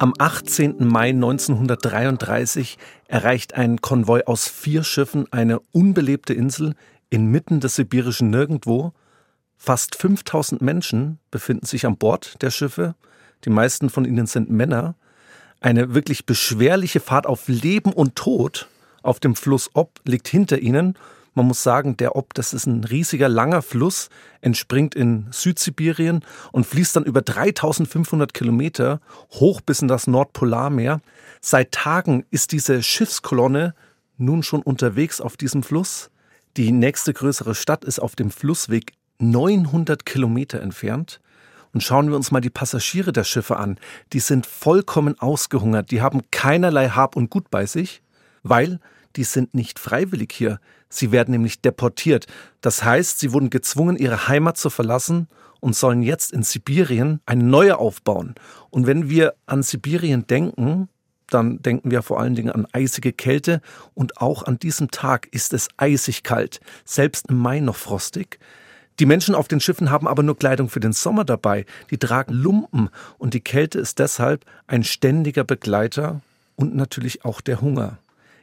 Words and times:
Am 0.00 0.14
18. 0.16 0.76
Mai 0.78 1.10
1933 1.10 2.78
erreicht 3.06 3.52
ein 3.52 3.82
Konvoi 3.82 4.22
aus 4.24 4.48
vier 4.48 4.82
Schiffen 4.82 5.30
eine 5.30 5.60
unbelebte 5.72 6.32
Insel 6.32 6.74
inmitten 7.10 7.60
des 7.60 7.76
sibirischen 7.76 8.30
Nirgendwo. 8.30 8.94
Fast 9.58 9.96
5000 9.96 10.62
Menschen 10.62 11.18
befinden 11.30 11.66
sich 11.66 11.84
an 11.84 11.98
Bord 11.98 12.40
der 12.40 12.50
Schiffe. 12.50 12.94
Die 13.44 13.50
meisten 13.50 13.90
von 13.90 14.06
ihnen 14.06 14.26
sind 14.26 14.48
Männer. 14.48 14.94
Eine 15.60 15.92
wirklich 15.92 16.24
beschwerliche 16.24 17.00
Fahrt 17.00 17.26
auf 17.26 17.46
Leben 17.48 17.92
und 17.92 18.16
Tod 18.16 18.68
auf 19.02 19.20
dem 19.20 19.36
Fluss 19.36 19.68
Ob 19.74 20.00
liegt 20.06 20.28
hinter 20.28 20.60
ihnen 20.60 20.96
man 21.34 21.46
muss 21.46 21.62
sagen, 21.62 21.96
der 21.96 22.16
Ob, 22.16 22.34
das 22.34 22.52
ist 22.52 22.66
ein 22.66 22.84
riesiger, 22.84 23.28
langer 23.28 23.62
Fluss, 23.62 24.08
entspringt 24.40 24.94
in 24.94 25.28
Südsibirien 25.30 26.24
und 26.52 26.66
fließt 26.66 26.96
dann 26.96 27.04
über 27.04 27.22
3500 27.22 28.34
Kilometer 28.34 29.00
hoch 29.32 29.60
bis 29.60 29.82
in 29.82 29.88
das 29.88 30.06
Nordpolarmeer. 30.06 31.00
Seit 31.40 31.72
Tagen 31.72 32.24
ist 32.30 32.52
diese 32.52 32.82
Schiffskolonne 32.82 33.74
nun 34.18 34.42
schon 34.42 34.62
unterwegs 34.62 35.20
auf 35.20 35.36
diesem 35.36 35.62
Fluss. 35.62 36.10
Die 36.56 36.72
nächste 36.72 37.12
größere 37.12 37.54
Stadt 37.54 37.84
ist 37.84 38.00
auf 38.00 38.16
dem 38.16 38.30
Flussweg 38.30 38.92
900 39.18 40.04
Kilometer 40.04 40.60
entfernt. 40.60 41.20
Und 41.72 41.82
schauen 41.82 42.08
wir 42.08 42.16
uns 42.16 42.32
mal 42.32 42.40
die 42.40 42.50
Passagiere 42.50 43.12
der 43.12 43.22
Schiffe 43.22 43.56
an. 43.56 43.78
Die 44.12 44.20
sind 44.20 44.46
vollkommen 44.46 45.18
ausgehungert. 45.20 45.92
Die 45.92 46.02
haben 46.02 46.22
keinerlei 46.32 46.88
Hab 46.88 47.14
und 47.14 47.30
Gut 47.30 47.50
bei 47.50 47.66
sich, 47.66 48.02
weil 48.42 48.80
die 49.16 49.24
sind 49.24 49.54
nicht 49.54 49.78
freiwillig 49.78 50.32
hier. 50.32 50.60
Sie 50.90 51.12
werden 51.12 51.30
nämlich 51.30 51.62
deportiert. 51.62 52.26
Das 52.60 52.84
heißt, 52.84 53.20
sie 53.20 53.32
wurden 53.32 53.48
gezwungen, 53.48 53.96
ihre 53.96 54.28
Heimat 54.28 54.58
zu 54.58 54.68
verlassen 54.68 55.28
und 55.60 55.76
sollen 55.76 56.02
jetzt 56.02 56.32
in 56.32 56.42
Sibirien 56.42 57.20
eine 57.24 57.44
neue 57.44 57.78
aufbauen. 57.78 58.34
Und 58.70 58.86
wenn 58.86 59.08
wir 59.08 59.34
an 59.46 59.62
Sibirien 59.62 60.26
denken, 60.26 60.88
dann 61.28 61.62
denken 61.62 61.90
wir 61.90 62.02
vor 62.02 62.20
allen 62.20 62.34
Dingen 62.34 62.50
an 62.50 62.66
eisige 62.72 63.12
Kälte 63.12 63.60
und 63.94 64.20
auch 64.20 64.42
an 64.42 64.58
diesem 64.58 64.90
Tag 64.90 65.28
ist 65.30 65.54
es 65.54 65.68
eisig 65.76 66.24
kalt, 66.24 66.60
selbst 66.84 67.30
im 67.30 67.38
Mai 67.38 67.60
noch 67.60 67.76
frostig. 67.76 68.40
Die 68.98 69.06
Menschen 69.06 69.34
auf 69.34 69.48
den 69.48 69.60
Schiffen 69.60 69.90
haben 69.90 70.08
aber 70.08 70.22
nur 70.22 70.36
Kleidung 70.36 70.68
für 70.68 70.80
den 70.80 70.92
Sommer 70.92 71.24
dabei, 71.24 71.64
die 71.90 71.98
tragen 71.98 72.34
Lumpen 72.34 72.90
und 73.16 73.32
die 73.32 73.40
Kälte 73.40 73.78
ist 73.78 73.98
deshalb 73.98 74.44
ein 74.66 74.82
ständiger 74.82 75.44
Begleiter 75.44 76.20
und 76.56 76.74
natürlich 76.74 77.24
auch 77.24 77.40
der 77.40 77.60
Hunger. 77.60 77.98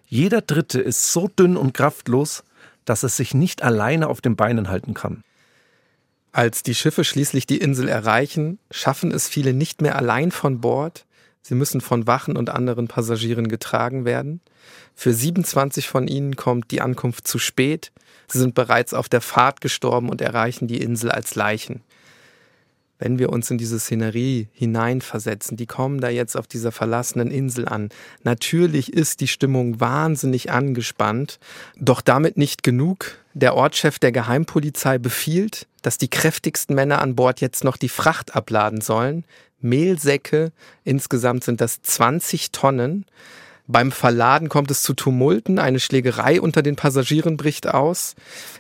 Jeder 0.08 0.42
Dritte 0.42 0.80
ist 0.80 1.12
so 1.12 1.28
dünn 1.28 1.58
und 1.58 1.74
kraftlos, 1.74 2.44
dass 2.86 3.04
es 3.04 3.18
sich 3.18 3.34
nicht 3.34 3.62
alleine 3.62 4.08
auf 4.08 4.22
den 4.22 4.38
Beinen 4.38 4.70
halten 4.70 4.94
kann. 4.94 5.24
Als 6.32 6.64
die 6.64 6.76
Schiffe 6.76 7.04
schließlich 7.04 7.46
die 7.46 7.58
Insel 7.58 7.90
erreichen, 7.90 8.60
schaffen 8.72 9.12
es 9.12 9.28
viele 9.28 9.54
nicht 9.54 9.82
mehr 9.82 9.98
allein 9.98 10.32
von 10.32 10.62
Bord. 10.62 11.06
Sie 11.42 11.56
müssen 11.56 11.82
von 11.82 12.08
Wachen 12.08 12.38
und 12.38 12.50
anderen 12.50 12.88
Passagieren 12.88 13.50
getragen 13.50 14.06
werden. 14.06 14.40
Für 14.96 15.14
27 15.14 15.88
von 15.90 16.08
ihnen 16.08 16.36
kommt 16.36 16.72
die 16.72 16.82
Ankunft 16.82 17.28
zu 17.28 17.38
spät. 17.38 17.92
Sie 18.28 18.40
sind 18.40 18.56
bereits 18.56 18.94
auf 18.94 19.10
der 19.10 19.22
Fahrt 19.22 19.60
gestorben 19.62 20.10
und 20.10 20.22
erreichen 20.22 20.68
die 20.68 20.82
Insel 20.82 21.12
als 21.12 21.36
Leichen 21.36 21.82
wenn 23.00 23.20
wir 23.20 23.30
uns 23.30 23.52
in 23.52 23.58
diese 23.58 23.80
Szenerie 23.80 24.48
hineinversetzen, 24.54 25.58
die 25.58 25.66
kommen 25.66 26.00
da 26.02 26.10
jetzt 26.10 26.36
auf 26.36 26.48
dieser 26.48 26.72
verlassenen 26.72 27.32
Insel 27.32 27.68
an. 27.68 27.90
Natürlich 28.24 28.94
ist 28.94 29.22
die 29.22 29.28
Stimmung 29.28 29.80
wahnsinnig 29.80 30.52
angespannt, 30.52 31.40
doch 31.78 32.02
damit 32.02 32.38
nicht 32.38 32.64
genug. 32.64 33.18
Der 33.34 33.56
Ortschef 33.56 34.00
der 34.00 34.12
Geheimpolizei 34.12 34.98
befiehlt, 34.98 35.68
dass 35.82 35.98
die 35.98 36.10
kräftigsten 36.10 36.76
Männer 36.76 37.02
an 37.02 37.16
Bord 37.16 37.40
jetzt 37.40 37.64
noch 37.64 37.78
die 37.78 37.90
Fracht 37.90 38.36
abladen 38.36 38.82
sollen. 38.82 39.26
Mehlsäcke, 39.60 40.52
insgesamt 40.84 41.44
sind 41.44 41.62
das 41.62 41.82
20 41.82 42.52
Tonnen. 42.52 43.06
Beim 43.68 43.92
Verladen 43.92 44.48
kommt 44.48 44.72
es 44.72 44.82
zu 44.82 44.94
Tumulten, 44.94 45.60
eine 45.60 45.82
Schlägerei 45.82 46.40
unter 46.40 46.62
den 46.62 46.78
Passagieren 46.78 47.36
bricht 47.36 47.68
aus. 47.68 48.16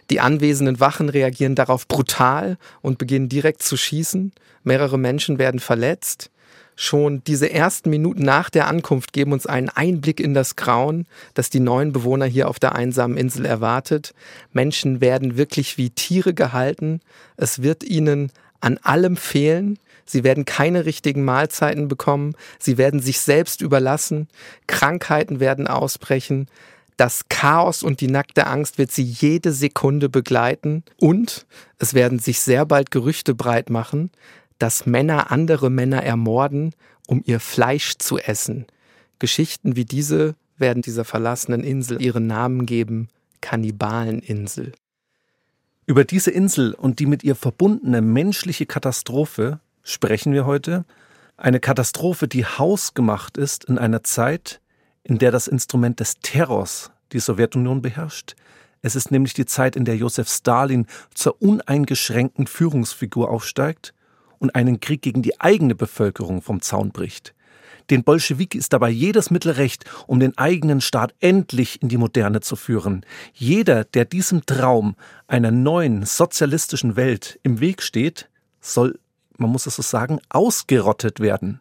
Die 0.09 0.19
anwesenden 0.19 0.81
Wachen 0.81 1.07
reagieren 1.07 1.55
darauf 1.55 1.87
brutal 1.87 2.57
und 2.81 2.97
beginnen 2.97 3.29
direkt 3.29 3.63
zu 3.63 3.77
schießen. 3.77 4.33
Mehrere 4.63 4.99
Menschen 4.99 5.39
werden 5.39 5.61
verletzt. 5.61 6.29
Schon 6.75 7.23
diese 7.23 7.49
ersten 7.49 7.89
Minuten 7.89 8.21
nach 8.21 8.49
der 8.49 8.67
Ankunft 8.67 9.13
geben 9.13 9.31
uns 9.31 9.47
einen 9.47 9.69
Einblick 9.69 10.19
in 10.19 10.35
das 10.35 10.57
Grauen, 10.57 11.07
das 11.33 11.49
die 11.49 11.61
neuen 11.61 11.91
Bewohner 11.93 12.25
hier 12.25 12.49
auf 12.49 12.59
der 12.59 12.75
einsamen 12.75 13.17
Insel 13.17 13.45
erwartet. 13.45 14.13
Menschen 14.51 15.01
werden 15.01 15.37
wirklich 15.37 15.77
wie 15.77 15.89
Tiere 15.89 16.33
gehalten. 16.33 16.99
Es 17.37 17.63
wird 17.63 17.83
ihnen 17.83 18.31
an 18.59 18.77
allem 18.83 19.15
fehlen. 19.17 19.79
Sie 20.09 20.23
werden 20.23 20.45
keine 20.45 20.85
richtigen 20.85 21.23
Mahlzeiten 21.23 21.87
bekommen. 21.87 22.33
Sie 22.59 22.77
werden 22.77 22.99
sich 22.99 23.19
selbst 23.19 23.61
überlassen. 23.61 24.27
Krankheiten 24.65 25.39
werden 25.39 25.67
ausbrechen. 25.67 26.47
Das 26.95 27.29
Chaos 27.29 27.83
und 27.83 28.01
die 28.01 28.07
nackte 28.07 28.47
Angst 28.47 28.77
wird 28.79 28.91
sie 28.91 29.03
jede 29.03 29.51
Sekunde 29.51 30.09
begleiten. 30.09 30.83
Und 30.99 31.45
es 31.77 31.93
werden 31.93 32.19
sich 32.19 32.39
sehr 32.39 32.65
bald 32.65 32.89
Gerüchte 32.89 33.35
breit 33.35 33.69
machen, 33.69 34.09
dass 34.57 34.85
Männer 34.85 35.31
andere 35.31 35.69
Männer 35.69 36.01
ermorden, 36.03 36.73
um 37.05 37.21
ihr 37.25 37.39
Fleisch 37.39 37.97
zu 37.99 38.17
essen. 38.17 38.65
Geschichten 39.19 39.75
wie 39.75 39.85
diese 39.85 40.35
werden 40.57 40.81
dieser 40.81 41.05
verlassenen 41.05 41.63
Insel 41.63 42.01
ihren 42.01 42.27
Namen 42.27 42.65
geben, 42.65 43.09
Kannibaleninsel. 43.41 44.73
Über 45.85 46.03
diese 46.03 46.31
Insel 46.31 46.73
und 46.73 46.99
die 46.99 47.05
mit 47.05 47.23
ihr 47.23 47.35
verbundene 47.35 48.01
menschliche 48.01 48.65
Katastrophe 48.65 49.59
sprechen 49.87 50.33
wir 50.33 50.45
heute. 50.45 50.85
Eine 51.37 51.59
Katastrophe, 51.59 52.27
die 52.27 52.45
hausgemacht 52.45 53.37
ist 53.37 53.65
in 53.65 53.77
einer 53.77 54.03
Zeit, 54.03 54.59
in 55.03 55.17
der 55.17 55.31
das 55.31 55.47
Instrument 55.47 55.99
des 55.99 56.19
Terrors 56.19 56.91
die 57.13 57.19
Sowjetunion 57.19 57.81
beherrscht. 57.81 58.35
Es 58.81 58.95
ist 58.95 59.11
nämlich 59.11 59.33
die 59.33 59.45
Zeit, 59.45 59.75
in 59.75 59.85
der 59.85 59.95
Josef 59.95 60.29
Stalin 60.29 60.87
zur 61.13 61.41
uneingeschränkten 61.41 62.47
Führungsfigur 62.47 63.29
aufsteigt 63.29 63.93
und 64.39 64.55
einen 64.55 64.79
Krieg 64.79 65.01
gegen 65.01 65.21
die 65.21 65.39
eigene 65.39 65.73
Bevölkerung 65.73 66.41
vom 66.41 66.61
Zaun 66.61 66.91
bricht. 66.91 67.33
Den 67.89 68.03
Bolschewiki 68.03 68.57
ist 68.57 68.73
dabei 68.73 68.89
jedes 68.89 69.31
Mittel 69.31 69.53
recht, 69.53 69.85
um 70.07 70.19
den 70.19 70.37
eigenen 70.37 70.81
Staat 70.81 71.15
endlich 71.21 71.81
in 71.81 71.87
die 71.87 71.97
Moderne 71.97 72.41
zu 72.41 72.57
führen. 72.57 73.05
Jeder, 73.33 73.85
der 73.85 74.03
diesem 74.03 74.45
Traum 74.45 74.95
einer 75.27 75.51
neuen 75.51 76.05
sozialistischen 76.05 76.97
Welt 76.97 77.39
im 77.43 77.61
Weg 77.61 77.81
steht, 77.81 78.29
soll 78.59 78.99
man 79.39 79.49
muss 79.49 79.65
es 79.65 79.75
so 79.75 79.81
sagen, 79.81 80.19
ausgerottet 80.29 81.19
werden. 81.19 81.59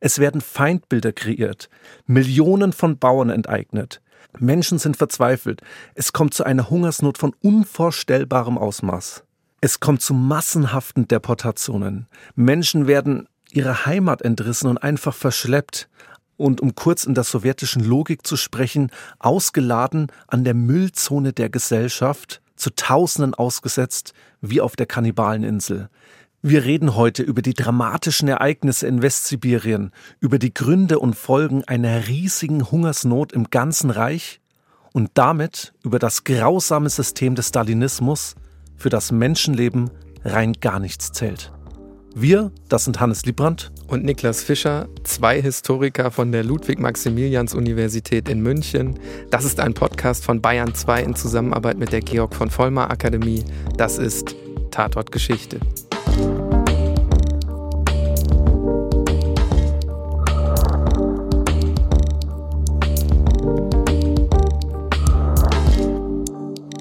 Es 0.00 0.18
werden 0.18 0.40
Feindbilder 0.40 1.12
kreiert, 1.12 1.68
Millionen 2.06 2.72
von 2.72 2.98
Bauern 2.98 3.30
enteignet, 3.30 4.02
Menschen 4.38 4.78
sind 4.78 4.96
verzweifelt, 4.96 5.60
es 5.94 6.12
kommt 6.12 6.34
zu 6.34 6.44
einer 6.44 6.70
Hungersnot 6.70 7.18
von 7.18 7.34
unvorstellbarem 7.42 8.58
Ausmaß. 8.58 9.24
Es 9.60 9.78
kommt 9.78 10.02
zu 10.02 10.14
massenhaften 10.14 11.06
Deportationen. 11.06 12.06
Menschen 12.34 12.86
werden 12.86 13.28
ihrer 13.50 13.86
Heimat 13.86 14.22
entrissen 14.22 14.68
und 14.68 14.78
einfach 14.78 15.14
verschleppt 15.14 15.88
und 16.36 16.60
um 16.60 16.74
kurz 16.74 17.04
in 17.04 17.14
der 17.14 17.24
sowjetischen 17.24 17.84
Logik 17.84 18.26
zu 18.26 18.36
sprechen, 18.36 18.90
ausgeladen 19.18 20.08
an 20.26 20.44
der 20.44 20.54
Müllzone 20.54 21.32
der 21.32 21.50
Gesellschaft, 21.50 22.40
zu 22.56 22.70
Tausenden 22.74 23.34
ausgesetzt, 23.34 24.14
wie 24.40 24.60
auf 24.60 24.76
der 24.76 24.86
Kannibaleninsel. 24.86 25.88
Wir 26.44 26.64
reden 26.64 26.96
heute 26.96 27.22
über 27.22 27.40
die 27.40 27.54
dramatischen 27.54 28.26
Ereignisse 28.26 28.88
in 28.88 29.00
Westsibirien, 29.00 29.92
über 30.18 30.40
die 30.40 30.52
Gründe 30.52 30.98
und 30.98 31.14
Folgen 31.14 31.62
einer 31.62 32.08
riesigen 32.08 32.68
Hungersnot 32.68 33.32
im 33.32 33.50
ganzen 33.50 33.90
Reich 33.90 34.40
und 34.92 35.12
damit 35.14 35.72
über 35.84 36.00
das 36.00 36.24
grausame 36.24 36.90
System 36.90 37.36
des 37.36 37.50
Stalinismus, 37.50 38.34
für 38.76 38.88
das 38.88 39.12
Menschenleben 39.12 39.90
rein 40.24 40.54
gar 40.54 40.80
nichts 40.80 41.12
zählt. 41.12 41.52
Wir, 42.16 42.50
das 42.68 42.86
sind 42.86 42.98
Hannes 42.98 43.24
Liebrandt 43.24 43.70
und 43.86 44.04
Niklas 44.04 44.42
Fischer, 44.42 44.88
zwei 45.04 45.40
Historiker 45.40 46.10
von 46.10 46.32
der 46.32 46.42
Ludwig-Maximilians-Universität 46.42 48.28
in 48.28 48.40
München. 48.40 48.98
Das 49.30 49.44
ist 49.44 49.60
ein 49.60 49.74
Podcast 49.74 50.24
von 50.24 50.42
Bayern 50.42 50.74
2 50.74 51.04
in 51.04 51.14
Zusammenarbeit 51.14 51.78
mit 51.78 51.92
der 51.92 52.00
Georg 52.00 52.34
von 52.34 52.50
Vollmar 52.50 52.90
Akademie. 52.90 53.44
Das 53.76 53.98
ist 53.98 54.34
Tatort 54.72 55.12
Geschichte. 55.12 55.60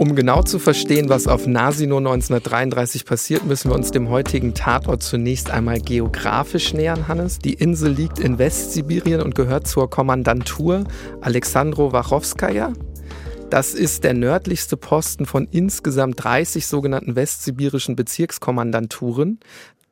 Um 0.01 0.15
genau 0.15 0.42
zu 0.42 0.57
verstehen, 0.57 1.09
was 1.09 1.27
auf 1.27 1.45
Nasino 1.45 1.98
1933 1.98 3.06
passiert, 3.06 3.45
müssen 3.45 3.69
wir 3.69 3.75
uns 3.75 3.92
dem 3.92 4.09
heutigen 4.09 4.56
Tatort 4.56 5.03
zunächst 5.03 5.51
einmal 5.51 5.80
geografisch 5.80 6.74
nähern, 6.74 7.07
Hannes. 7.07 7.38
Die 7.38 7.53
Insel 7.53 7.92
liegt 7.92 8.18
in 8.18 8.39
Westsibirien 8.39 9.21
und 9.21 9.36
gehört 9.36 9.68
zur 9.68 9.92
Kommandantur 9.92 10.86
Alexandro 11.21 11.94
Wachowskaja. 11.94 12.74
Das 13.51 13.75
ist 13.75 14.03
der 14.03 14.15
nördlichste 14.15 14.75
Posten 14.75 15.27
von 15.27 15.48
insgesamt 15.51 16.24
30 16.24 16.65
sogenannten 16.65 17.15
westsibirischen 17.15 17.95
Bezirkskommandanturen. 17.95 19.39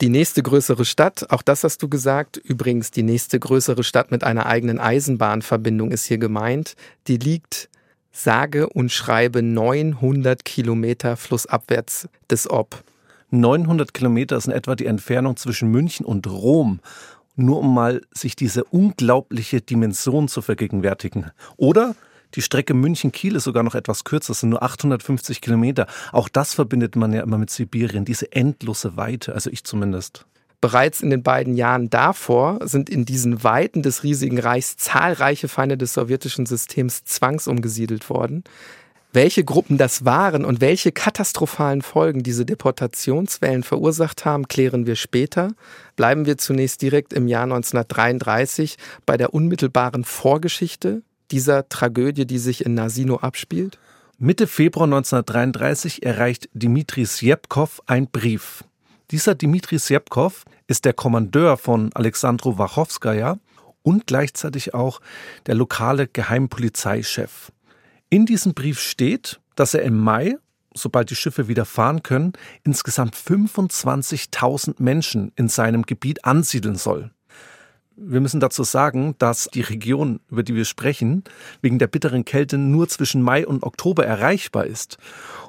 Die 0.02 0.10
nächste 0.10 0.42
größere 0.42 0.86
Stadt, 0.86 1.28
auch 1.30 1.44
das 1.44 1.64
hast 1.64 1.84
du 1.84 1.88
gesagt, 1.88 2.38
übrigens 2.38 2.90
die 2.90 3.04
nächste 3.04 3.40
größere 3.40 3.84
Stadt 3.84 4.10
mit 4.10 4.24
einer 4.24 4.48
eigenen 4.48 4.80
Eisenbahnverbindung 4.80 5.92
ist 5.92 6.06
hier 6.08 6.18
gemeint, 6.18 6.76
die 7.06 7.18
liegt 7.18 7.70
sage 8.12 8.70
und 8.70 8.92
schreibe 8.92 9.42
900 9.42 10.44
Kilometer 10.46 11.18
flussabwärts 11.18 12.10
des 12.30 12.50
Ob. 12.50 12.84
900 13.32 13.94
Kilometer 13.94 14.38
ist 14.38 14.48
in 14.48 14.52
etwa 14.52 14.76
die 14.76 14.86
Entfernung 14.86 15.38
zwischen 15.38 15.70
München 15.70 16.06
und 16.06 16.28
Rom. 16.28 16.80
Nur 17.36 17.60
um 17.60 17.74
mal 17.74 18.02
sich 18.12 18.36
diese 18.36 18.64
unglaubliche 18.66 19.62
Dimension 19.62 20.28
zu 20.28 20.42
vergegenwärtigen. 20.42 21.32
Oder 21.56 21.96
die 22.36 22.42
Strecke 22.42 22.74
München-Kiel 22.74 23.36
ist 23.36 23.46
sogar 23.46 23.64
noch 23.64 23.76
etwas 23.76 24.04
kürzer, 24.04 24.32
es 24.32 24.42
sind 24.42 24.50
nur 24.50 24.62
850 24.62 25.42
Kilometer. 25.42 25.88
Auch 26.12 26.30
das 26.30 26.54
verbindet 26.54 26.96
man 26.96 27.14
ja 27.14 27.22
immer 27.22 27.38
mit 27.38 27.50
Sibirien, 27.50 28.06
diese 28.06 28.32
endlose 28.32 28.98
Weite, 28.98 29.34
also 29.34 29.50
ich 29.50 29.64
zumindest. 29.64 30.26
Bereits 30.62 31.02
in 31.02 31.10
den 31.10 31.24
beiden 31.24 31.56
Jahren 31.56 31.90
davor 31.90 32.60
sind 32.64 32.90
in 32.90 33.06
diesen 33.06 33.44
Weiten 33.44 33.82
des 33.82 34.04
riesigen 34.04 34.40
Reichs 34.40 34.76
zahlreiche 34.76 35.48
Feinde 35.48 35.78
des 35.78 35.94
sowjetischen 35.94 36.46
Systems 36.46 37.06
zwangsumgesiedelt 37.06 38.10
worden. 38.10 38.44
Welche 39.12 39.44
Gruppen 39.44 39.78
das 39.78 40.06
waren 40.06 40.46
und 40.46 40.62
welche 40.62 40.92
katastrophalen 40.92 41.82
Folgen 41.82 42.22
diese 42.22 42.46
Deportationswellen 42.46 43.64
verursacht 43.64 44.24
haben, 44.26 44.48
klären 44.48 44.86
wir 44.86 44.96
später. 44.96 45.54
Bleiben 45.96 46.28
wir 46.28 46.38
zunächst 46.38 46.82
direkt 46.84 47.14
im 47.14 47.28
Jahr 47.28 47.44
1933 47.44 48.78
bei 49.08 49.18
der 49.18 49.34
unmittelbaren 49.34 50.04
Vorgeschichte 50.04 51.02
dieser 51.32 51.70
Tragödie, 51.70 52.28
die 52.28 52.38
sich 52.38 52.66
in 52.66 52.76
Nasino 52.76 53.18
abspielt? 53.18 53.80
Mitte 54.20 54.46
Februar 54.46 54.86
1933 54.86 56.04
erreicht 56.04 56.50
Dmitri 56.54 57.06
Sjepkow 57.06 57.82
ein 57.88 58.10
Brief. 58.12 58.64
Dieser 59.12 59.34
Dmitri 59.34 59.80
Sjepkow 59.80 60.46
ist 60.68 60.86
der 60.86 60.94
Kommandeur 60.94 61.58
von 61.58 61.90
Alexandro 61.96 62.60
Wachowskaja 62.60 63.40
und 63.82 64.06
gleichzeitig 64.06 64.76
auch 64.76 65.02
der 65.48 65.56
lokale 65.56 66.08
Geheimpolizeichef. 66.08 67.52
In 68.10 68.28
diesem 68.28 68.54
Brief 68.54 68.80
steht, 68.80 69.40
dass 69.56 69.74
er 69.74 69.82
im 69.82 69.98
Mai, 69.98 70.38
sobald 70.76 71.10
die 71.10 71.16
Schiffe 71.16 71.48
wieder 71.48 71.66
fahren 71.66 72.04
können, 72.04 72.34
insgesamt 72.64 73.16
25.000 73.16 74.76
Menschen 74.78 75.32
in 75.36 75.50
seinem 75.50 75.84
Gebiet 75.84 76.26
ansiedeln 76.26 76.76
soll. 76.76 77.10
Wir 78.02 78.22
müssen 78.22 78.40
dazu 78.40 78.64
sagen, 78.64 79.16
dass 79.20 79.50
die 79.54 79.62
Region, 79.62 80.22
über 80.30 80.42
die 80.42 80.56
wir 80.56 80.64
sprechen, 80.64 81.24
wegen 81.62 81.80
der 81.80 81.88
bitteren 81.88 82.24
Kälte 82.24 82.58
nur 82.58 82.88
zwischen 82.88 83.22
Mai 83.22 83.46
und 83.46 83.64
Oktober 83.64 84.06
erreichbar 84.06 84.66
ist. 84.66 84.98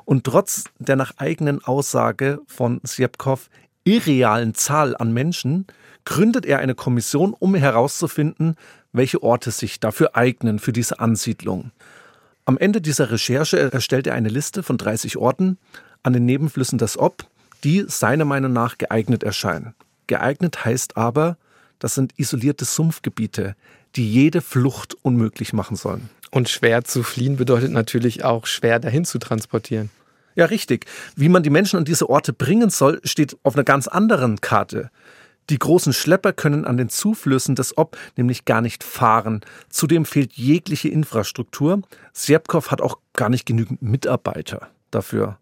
Und 0.04 0.24
trotz 0.24 0.64
der 0.78 0.96
nach 0.96 1.12
eigenen 1.18 1.64
Aussage 1.64 2.40
von 2.46 2.80
Sjepkow 2.84 3.48
irrealen 3.84 4.54
Zahl 4.54 4.96
an 4.96 5.12
Menschen 5.12 5.66
gründet 6.04 6.44
er 6.44 6.58
eine 6.58 6.74
Kommission, 6.74 7.34
um 7.38 7.54
herauszufinden, 7.54 8.56
welche 8.92 9.22
Orte 9.22 9.52
sich 9.52 9.78
dafür 9.78 10.16
eignen 10.16 10.58
für 10.58 10.72
diese 10.72 10.98
Ansiedlung. 10.98 11.70
Am 12.46 12.58
Ende 12.58 12.80
dieser 12.80 13.12
Recherche 13.12 13.72
erstellt 13.72 14.08
er 14.08 14.14
eine 14.14 14.28
Liste 14.28 14.64
von 14.64 14.76
30 14.76 15.16
Orten 15.18 15.56
an 16.02 16.12
den 16.12 16.24
Nebenflüssen 16.24 16.78
des 16.78 16.98
Ob, 16.98 17.24
die 17.62 17.84
seiner 17.86 18.24
Meinung 18.24 18.52
nach 18.52 18.76
geeignet 18.76 19.22
erscheinen. 19.22 19.74
Geeignet 20.08 20.64
heißt 20.64 20.96
aber, 20.96 21.36
das 21.80 21.96
sind 21.96 22.12
isolierte 22.16 22.64
Sumpfgebiete, 22.64 23.56
die 23.96 24.08
jede 24.08 24.40
Flucht 24.40 24.96
unmöglich 25.02 25.52
machen 25.52 25.76
sollen. 25.76 26.08
Und 26.30 26.48
schwer 26.48 26.84
zu 26.84 27.02
fliehen 27.02 27.36
bedeutet 27.36 27.72
natürlich 27.72 28.22
auch 28.22 28.46
schwer 28.46 28.78
dahin 28.78 29.04
zu 29.04 29.18
transportieren. 29.18 29.90
Ja, 30.36 30.44
richtig. 30.44 30.86
Wie 31.16 31.28
man 31.28 31.42
die 31.42 31.50
Menschen 31.50 31.76
an 31.76 31.84
diese 31.84 32.08
Orte 32.08 32.32
bringen 32.32 32.70
soll, 32.70 33.00
steht 33.02 33.36
auf 33.42 33.56
einer 33.56 33.64
ganz 33.64 33.88
anderen 33.88 34.40
Karte. 34.40 34.90
Die 35.48 35.58
großen 35.58 35.92
Schlepper 35.92 36.32
können 36.32 36.64
an 36.64 36.76
den 36.76 36.88
Zuflüssen 36.88 37.56
des 37.56 37.76
Ob 37.76 37.98
nämlich 38.16 38.44
gar 38.44 38.60
nicht 38.60 38.84
fahren. 38.84 39.40
Zudem 39.68 40.04
fehlt 40.04 40.34
jegliche 40.34 40.88
Infrastruktur. 40.88 41.82
Sjepkow 42.14 42.70
hat 42.70 42.80
auch 42.80 42.98
gar 43.14 43.28
nicht 43.28 43.46
genügend 43.46 43.82
Mitarbeiter 43.82 44.68
dafür. 44.92 45.38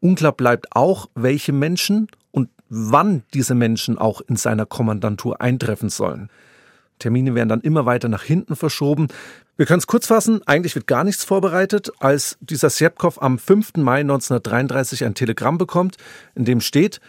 Unklar 0.00 0.32
bleibt 0.32 0.74
auch, 0.74 1.08
welche 1.14 1.52
Menschen 1.52 2.08
wann 2.74 3.22
diese 3.34 3.54
Menschen 3.54 3.98
auch 3.98 4.22
in 4.22 4.36
seiner 4.36 4.64
Kommandantur 4.64 5.42
eintreffen 5.42 5.90
sollen. 5.90 6.30
Termine 6.98 7.34
werden 7.34 7.50
dann 7.50 7.60
immer 7.60 7.84
weiter 7.84 8.08
nach 8.08 8.22
hinten 8.22 8.56
verschoben. 8.56 9.08
Wir 9.58 9.66
können 9.66 9.80
es 9.80 9.86
kurz 9.86 10.06
fassen, 10.06 10.40
eigentlich 10.46 10.74
wird 10.74 10.86
gar 10.86 11.04
nichts 11.04 11.22
vorbereitet, 11.22 11.92
als 11.98 12.38
dieser 12.40 12.70
Sjepkow 12.70 13.20
am 13.20 13.38
5. 13.38 13.76
Mai 13.76 14.00
1933 14.00 15.04
ein 15.04 15.14
Telegramm 15.14 15.58
bekommt, 15.58 15.96
in 16.34 16.46
dem 16.46 16.62
steht, 16.62 17.00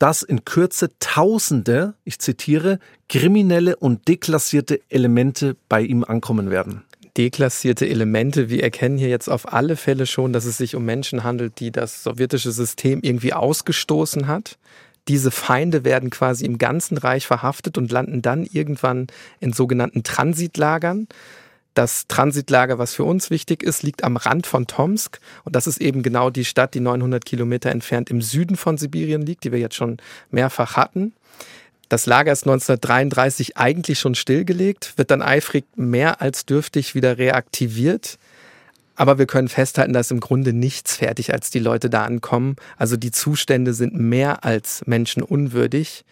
dass 0.00 0.24
in 0.24 0.44
Kürze 0.44 0.90
Tausende, 0.98 1.94
ich 2.02 2.18
zitiere, 2.18 2.80
kriminelle 3.08 3.76
und 3.76 4.08
deklassierte 4.08 4.80
Elemente 4.88 5.56
bei 5.68 5.82
ihm 5.82 6.02
ankommen 6.02 6.50
werden 6.50 6.82
deklassierte 7.16 7.88
Elemente. 7.88 8.50
Wir 8.50 8.62
erkennen 8.62 8.98
hier 8.98 9.08
jetzt 9.08 9.28
auf 9.28 9.52
alle 9.52 9.76
Fälle 9.76 10.06
schon, 10.06 10.32
dass 10.32 10.46
es 10.46 10.56
sich 10.56 10.74
um 10.74 10.84
Menschen 10.84 11.22
handelt, 11.22 11.60
die 11.60 11.70
das 11.70 12.02
sowjetische 12.02 12.50
System 12.50 13.00
irgendwie 13.02 13.32
ausgestoßen 13.32 14.26
hat. 14.26 14.58
Diese 15.08 15.30
Feinde 15.30 15.84
werden 15.84 16.10
quasi 16.10 16.44
im 16.44 16.58
ganzen 16.58 16.96
Reich 16.96 17.26
verhaftet 17.26 17.76
und 17.76 17.92
landen 17.92 18.22
dann 18.22 18.44
irgendwann 18.44 19.06
in 19.40 19.52
sogenannten 19.52 20.02
Transitlagern. 20.02 21.08
Das 21.74 22.06
Transitlager, 22.06 22.78
was 22.78 22.94
für 22.94 23.04
uns 23.04 23.30
wichtig 23.30 23.62
ist, 23.62 23.82
liegt 23.82 24.04
am 24.04 24.16
Rand 24.16 24.46
von 24.46 24.66
Tomsk. 24.66 25.18
Und 25.42 25.56
das 25.56 25.66
ist 25.66 25.80
eben 25.80 26.02
genau 26.02 26.30
die 26.30 26.44
Stadt, 26.44 26.74
die 26.74 26.80
900 26.80 27.24
Kilometer 27.24 27.70
entfernt 27.70 28.10
im 28.10 28.22
Süden 28.22 28.56
von 28.56 28.78
Sibirien 28.78 29.22
liegt, 29.22 29.44
die 29.44 29.52
wir 29.52 29.58
jetzt 29.58 29.74
schon 29.74 29.98
mehrfach 30.30 30.76
hatten. 30.76 31.12
Das 31.88 32.06
Lager 32.06 32.32
ist 32.32 32.44
1933 32.44 33.56
eigentlich 33.56 33.98
schon 33.98 34.14
stillgelegt, 34.14 34.94
wird 34.96 35.10
dann 35.10 35.20
eifrig 35.20 35.64
mehr 35.76 36.22
als 36.22 36.46
dürftig 36.46 36.94
wieder 36.94 37.18
reaktiviert. 37.18 38.18
Aber 38.96 39.18
wir 39.18 39.26
können 39.26 39.48
festhalten, 39.48 39.92
dass 39.92 40.10
im 40.10 40.20
Grunde 40.20 40.52
nichts 40.52 40.96
fertig, 40.96 41.32
als 41.32 41.50
die 41.50 41.58
Leute 41.58 41.90
da 41.90 42.04
ankommen. 42.04 42.56
Also 42.76 42.96
die 42.96 43.10
Zustände 43.10 43.74
sind 43.74 43.94
mehr 43.94 44.44
als 44.44 44.86
menschenunwürdig. 44.86 46.04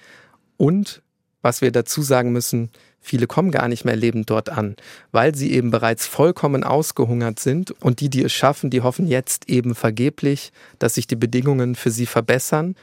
Und 0.56 1.02
was 1.42 1.60
wir 1.60 1.70
dazu 1.72 2.02
sagen 2.02 2.32
müssen, 2.32 2.70
viele 3.00 3.26
kommen 3.26 3.50
gar 3.50 3.68
nicht 3.68 3.84
mehr 3.84 3.96
lebend 3.96 4.30
dort 4.30 4.48
an, 4.48 4.76
weil 5.10 5.34
sie 5.34 5.52
eben 5.52 5.70
bereits 5.70 6.06
vollkommen 6.06 6.64
ausgehungert 6.64 7.40
sind. 7.40 7.72
Und 7.82 8.00
die, 8.00 8.08
die 8.08 8.22
es 8.22 8.32
schaffen, 8.32 8.70
die 8.70 8.80
hoffen 8.80 9.06
jetzt 9.06 9.48
eben 9.48 9.74
vergeblich, 9.74 10.52
dass 10.78 10.94
sich 10.94 11.06
die 11.06 11.16
Bedingungen 11.16 11.74
für 11.74 11.90
sie 11.90 12.06
verbessern. 12.06 12.76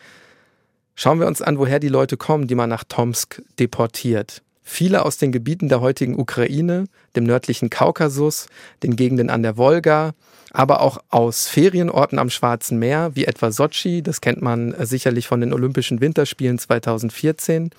Schauen 0.95 1.19
wir 1.19 1.27
uns 1.27 1.41
an, 1.41 1.57
woher 1.57 1.79
die 1.79 1.87
Leute 1.87 2.17
kommen, 2.17 2.47
die 2.47 2.55
man 2.55 2.69
nach 2.69 2.83
Tomsk 2.83 3.41
deportiert. 3.57 4.41
Viele 4.71 5.03
aus 5.03 5.17
den 5.17 5.31
Gebieten 5.31 5.67
der 5.67 5.81
heutigen 5.81 6.19
Ukraine, 6.19 6.85
dem 7.15 7.23
nördlichen 7.23 7.71
Kaukasus, 7.71 8.45
den 8.83 8.95
Gegenden 8.95 9.31
an 9.31 9.41
der 9.41 9.57
Wolga, 9.57 10.11
aber 10.53 10.81
auch 10.81 10.99
aus 11.09 11.47
Ferienorten 11.47 12.19
am 12.19 12.29
Schwarzen 12.29 12.77
Meer, 12.77 13.15
wie 13.15 13.25
etwa 13.25 13.51
Sochi, 13.51 14.03
das 14.03 14.21
kennt 14.21 14.43
man 14.43 14.73
äh, 14.73 14.85
sicherlich 14.85 15.27
von 15.27 15.41
den 15.41 15.53
Olympischen 15.53 16.01
Winterspielen 16.01 16.59
2014. 16.59 17.71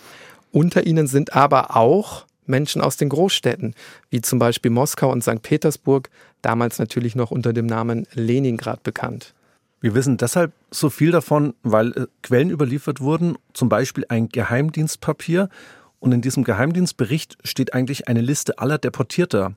Unter 0.50 0.84
ihnen 0.84 1.06
sind 1.06 1.32
aber 1.32 1.76
auch 1.76 2.26
Menschen 2.46 2.82
aus 2.82 2.96
den 2.96 3.08
Großstädten, 3.08 3.76
wie 4.10 4.20
zum 4.20 4.40
Beispiel 4.40 4.72
Moskau 4.72 5.12
und 5.12 5.22
St. 5.22 5.42
Petersburg, 5.42 6.10
damals 6.42 6.80
natürlich 6.80 7.14
noch 7.14 7.30
unter 7.30 7.52
dem 7.52 7.66
Namen 7.66 8.08
Leningrad 8.14 8.82
bekannt. 8.82 9.32
Wir 9.80 9.94
wissen 9.94 10.16
deshalb 10.16 10.52
so 10.72 10.90
viel 10.90 11.12
davon, 11.12 11.54
weil 11.62 11.92
äh, 11.92 12.06
Quellen 12.24 12.50
überliefert 12.50 13.00
wurden, 13.00 13.38
zum 13.54 13.68
Beispiel 13.68 14.04
ein 14.08 14.28
Geheimdienstpapier, 14.28 15.48
und 16.00 16.12
in 16.12 16.22
diesem 16.22 16.44
Geheimdienstbericht 16.44 17.38
steht 17.44 17.74
eigentlich 17.74 18.08
eine 18.08 18.22
Liste 18.22 18.58
aller 18.58 18.78
Deportierter. 18.78 19.54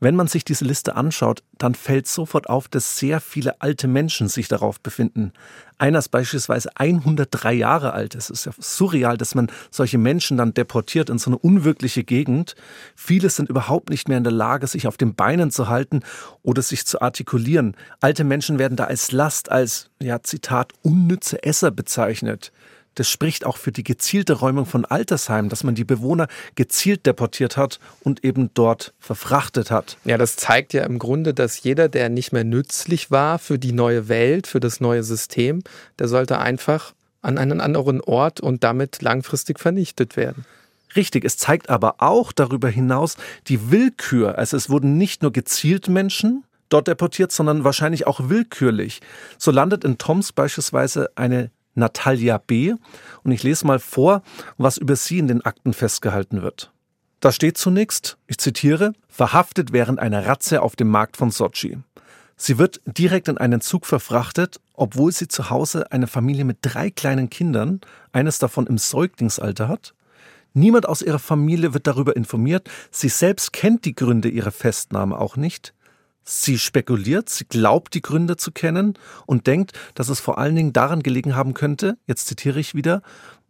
Wenn 0.00 0.14
man 0.14 0.28
sich 0.28 0.44
diese 0.44 0.64
Liste 0.64 0.94
anschaut, 0.94 1.42
dann 1.56 1.74
fällt 1.74 2.06
sofort 2.06 2.48
auf, 2.48 2.68
dass 2.68 2.98
sehr 2.98 3.20
viele 3.20 3.60
alte 3.60 3.88
Menschen 3.88 4.28
sich 4.28 4.46
darauf 4.46 4.78
befinden. 4.78 5.32
Einer 5.76 5.98
ist 5.98 6.10
beispielsweise 6.10 6.70
103 6.76 7.52
Jahre 7.52 7.94
alt. 7.94 8.14
Es 8.14 8.30
ist 8.30 8.46
ja 8.46 8.52
surreal, 8.60 9.16
dass 9.16 9.34
man 9.34 9.50
solche 9.72 9.98
Menschen 9.98 10.36
dann 10.36 10.54
deportiert 10.54 11.10
in 11.10 11.18
so 11.18 11.30
eine 11.30 11.38
unwirkliche 11.38 12.04
Gegend. 12.04 12.54
Viele 12.94 13.28
sind 13.28 13.48
überhaupt 13.48 13.90
nicht 13.90 14.06
mehr 14.08 14.18
in 14.18 14.24
der 14.24 14.32
Lage, 14.32 14.68
sich 14.68 14.86
auf 14.86 14.98
den 14.98 15.16
Beinen 15.16 15.50
zu 15.50 15.66
halten 15.66 16.02
oder 16.42 16.62
sich 16.62 16.86
zu 16.86 17.00
artikulieren. 17.00 17.76
Alte 18.00 18.22
Menschen 18.22 18.60
werden 18.60 18.76
da 18.76 18.84
als 18.84 19.10
Last, 19.10 19.50
als, 19.50 19.90
ja, 20.00 20.22
Zitat, 20.22 20.74
unnütze 20.82 21.42
Esser 21.42 21.72
bezeichnet 21.72 22.52
das 22.94 23.08
spricht 23.08 23.46
auch 23.46 23.56
für 23.56 23.72
die 23.72 23.84
gezielte 23.84 24.34
Räumung 24.34 24.66
von 24.66 24.84
Altersheimen, 24.84 25.48
dass 25.48 25.64
man 25.64 25.74
die 25.74 25.84
Bewohner 25.84 26.26
gezielt 26.56 27.06
deportiert 27.06 27.56
hat 27.56 27.78
und 28.00 28.24
eben 28.24 28.50
dort 28.54 28.92
verfrachtet 28.98 29.70
hat. 29.70 29.98
Ja, 30.04 30.18
das 30.18 30.36
zeigt 30.36 30.72
ja 30.72 30.84
im 30.84 30.98
Grunde, 30.98 31.34
dass 31.34 31.62
jeder, 31.62 31.88
der 31.88 32.08
nicht 32.08 32.32
mehr 32.32 32.44
nützlich 32.44 33.10
war 33.10 33.38
für 33.38 33.58
die 33.58 33.72
neue 33.72 34.08
Welt, 34.08 34.46
für 34.46 34.60
das 34.60 34.80
neue 34.80 35.02
System, 35.02 35.62
der 35.98 36.08
sollte 36.08 36.38
einfach 36.38 36.94
an 37.22 37.38
einen 37.38 37.60
anderen 37.60 38.00
Ort 38.00 38.40
und 38.40 38.64
damit 38.64 39.02
langfristig 39.02 39.60
vernichtet 39.60 40.16
werden. 40.16 40.44
Richtig, 40.96 41.24
es 41.24 41.36
zeigt 41.36 41.68
aber 41.68 41.96
auch 41.98 42.32
darüber 42.32 42.68
hinaus 42.68 43.16
die 43.48 43.70
Willkür. 43.70 44.38
Also 44.38 44.56
es 44.56 44.70
wurden 44.70 44.96
nicht 44.96 45.22
nur 45.22 45.32
gezielt 45.32 45.88
Menschen 45.88 46.44
dort 46.68 46.88
deportiert, 46.88 47.32
sondern 47.32 47.64
wahrscheinlich 47.64 48.06
auch 48.06 48.28
willkürlich. 48.28 49.00
So 49.36 49.50
landet 49.50 49.84
in 49.84 49.98
Toms 49.98 50.32
beispielsweise 50.32 51.10
eine 51.14 51.50
Natalia 51.78 52.38
B. 52.38 52.74
Und 53.22 53.32
ich 53.32 53.42
lese 53.42 53.66
mal 53.66 53.78
vor, 53.78 54.22
was 54.56 54.76
über 54.76 54.96
sie 54.96 55.18
in 55.18 55.28
den 55.28 55.44
Akten 55.44 55.72
festgehalten 55.72 56.42
wird. 56.42 56.72
Da 57.20 57.32
steht 57.32 57.58
zunächst, 57.58 58.16
ich 58.26 58.38
zitiere, 58.38 58.92
verhaftet 59.08 59.72
während 59.72 59.98
einer 59.98 60.26
Ratze 60.26 60.62
auf 60.62 60.76
dem 60.76 60.88
Markt 60.88 61.16
von 61.16 61.30
Sochi. 61.30 61.78
Sie 62.36 62.58
wird 62.58 62.80
direkt 62.86 63.26
in 63.26 63.38
einen 63.38 63.60
Zug 63.60 63.84
verfrachtet, 63.84 64.60
obwohl 64.74 65.10
sie 65.10 65.26
zu 65.26 65.50
Hause 65.50 65.90
eine 65.90 66.06
Familie 66.06 66.44
mit 66.44 66.58
drei 66.62 66.90
kleinen 66.90 67.28
Kindern, 67.30 67.80
eines 68.12 68.38
davon 68.38 68.68
im 68.68 68.78
Säuglingsalter 68.78 69.66
hat. 69.66 69.94
Niemand 70.54 70.88
aus 70.88 71.02
ihrer 71.02 71.18
Familie 71.18 71.74
wird 71.74 71.88
darüber 71.88 72.14
informiert. 72.14 72.70
Sie 72.92 73.08
selbst 73.08 73.52
kennt 73.52 73.84
die 73.84 73.94
Gründe 73.94 74.28
ihrer 74.28 74.52
Festnahme 74.52 75.18
auch 75.18 75.36
nicht. 75.36 75.74
Sie 76.30 76.58
spekuliert, 76.58 77.30
sie 77.30 77.46
glaubt 77.46 77.94
die 77.94 78.02
Gründe 78.02 78.36
zu 78.36 78.52
kennen 78.52 78.98
und 79.24 79.46
denkt, 79.46 79.72
dass 79.94 80.10
es 80.10 80.20
vor 80.20 80.36
allen 80.36 80.56
Dingen 80.56 80.74
daran 80.74 81.02
gelegen 81.02 81.34
haben 81.34 81.54
könnte, 81.54 81.96
jetzt 82.06 82.26
zitiere 82.26 82.60
ich 82.60 82.74
wieder, 82.74 83.00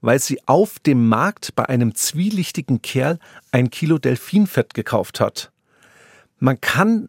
weil 0.00 0.20
sie 0.20 0.38
auf 0.46 0.78
dem 0.78 1.08
Markt 1.08 1.56
bei 1.56 1.68
einem 1.68 1.96
zwielichtigen 1.96 2.80
Kerl 2.80 3.18
ein 3.50 3.70
Kilo 3.70 3.98
Delfinfett 3.98 4.74
gekauft 4.74 5.18
hat. 5.18 5.50
Man 6.38 6.60
kann 6.60 7.08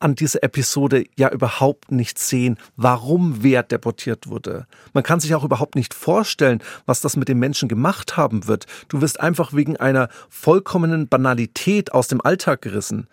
an 0.00 0.14
dieser 0.14 0.42
Episode 0.42 1.04
ja 1.16 1.30
überhaupt 1.30 1.90
nicht 1.90 2.18
sehen, 2.18 2.58
warum 2.76 3.42
wer 3.42 3.62
deportiert 3.62 4.28
wurde. 4.28 4.66
Man 4.92 5.02
kann 5.02 5.20
sich 5.20 5.34
auch 5.34 5.44
überhaupt 5.44 5.74
nicht 5.74 5.94
vorstellen, 5.94 6.62
was 6.86 7.00
das 7.00 7.16
mit 7.16 7.28
den 7.28 7.38
Menschen 7.38 7.68
gemacht 7.68 8.16
haben 8.16 8.46
wird. 8.46 8.66
Du 8.88 9.00
wirst 9.00 9.20
einfach 9.20 9.52
wegen 9.52 9.76
einer 9.76 10.08
vollkommenen 10.28 11.08
Banalität 11.08 11.92
aus 11.92 12.08
dem 12.08 12.20
Alltag 12.20 12.62
gerissen. 12.62 13.08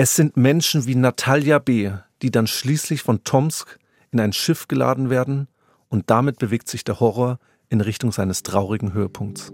Es 0.00 0.14
sind 0.14 0.36
Menschen 0.36 0.86
wie 0.86 0.94
Natalia 0.94 1.58
B., 1.58 1.90
die 2.22 2.30
dann 2.30 2.46
schließlich 2.46 3.02
von 3.02 3.24
Tomsk 3.24 3.80
in 4.12 4.20
ein 4.20 4.32
Schiff 4.32 4.68
geladen 4.68 5.10
werden 5.10 5.48
und 5.88 6.08
damit 6.08 6.38
bewegt 6.38 6.68
sich 6.68 6.84
der 6.84 7.00
Horror 7.00 7.40
in 7.68 7.80
Richtung 7.80 8.12
seines 8.12 8.44
traurigen 8.44 8.92
Höhepunkts. 8.92 9.50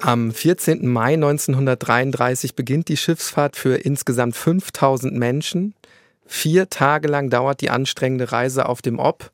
Am 0.00 0.30
14. 0.30 0.86
Mai 0.86 1.14
1933 1.14 2.54
beginnt 2.54 2.86
die 2.86 2.96
Schiffsfahrt 2.96 3.56
für 3.56 3.74
insgesamt 3.74 4.36
5000 4.36 5.12
Menschen. 5.12 5.74
Vier 6.26 6.68
Tage 6.68 7.08
lang 7.08 7.28
dauert 7.28 7.60
die 7.60 7.70
anstrengende 7.70 8.30
Reise 8.30 8.68
auf 8.68 8.82
dem 8.82 9.00
Ob. 9.00 9.32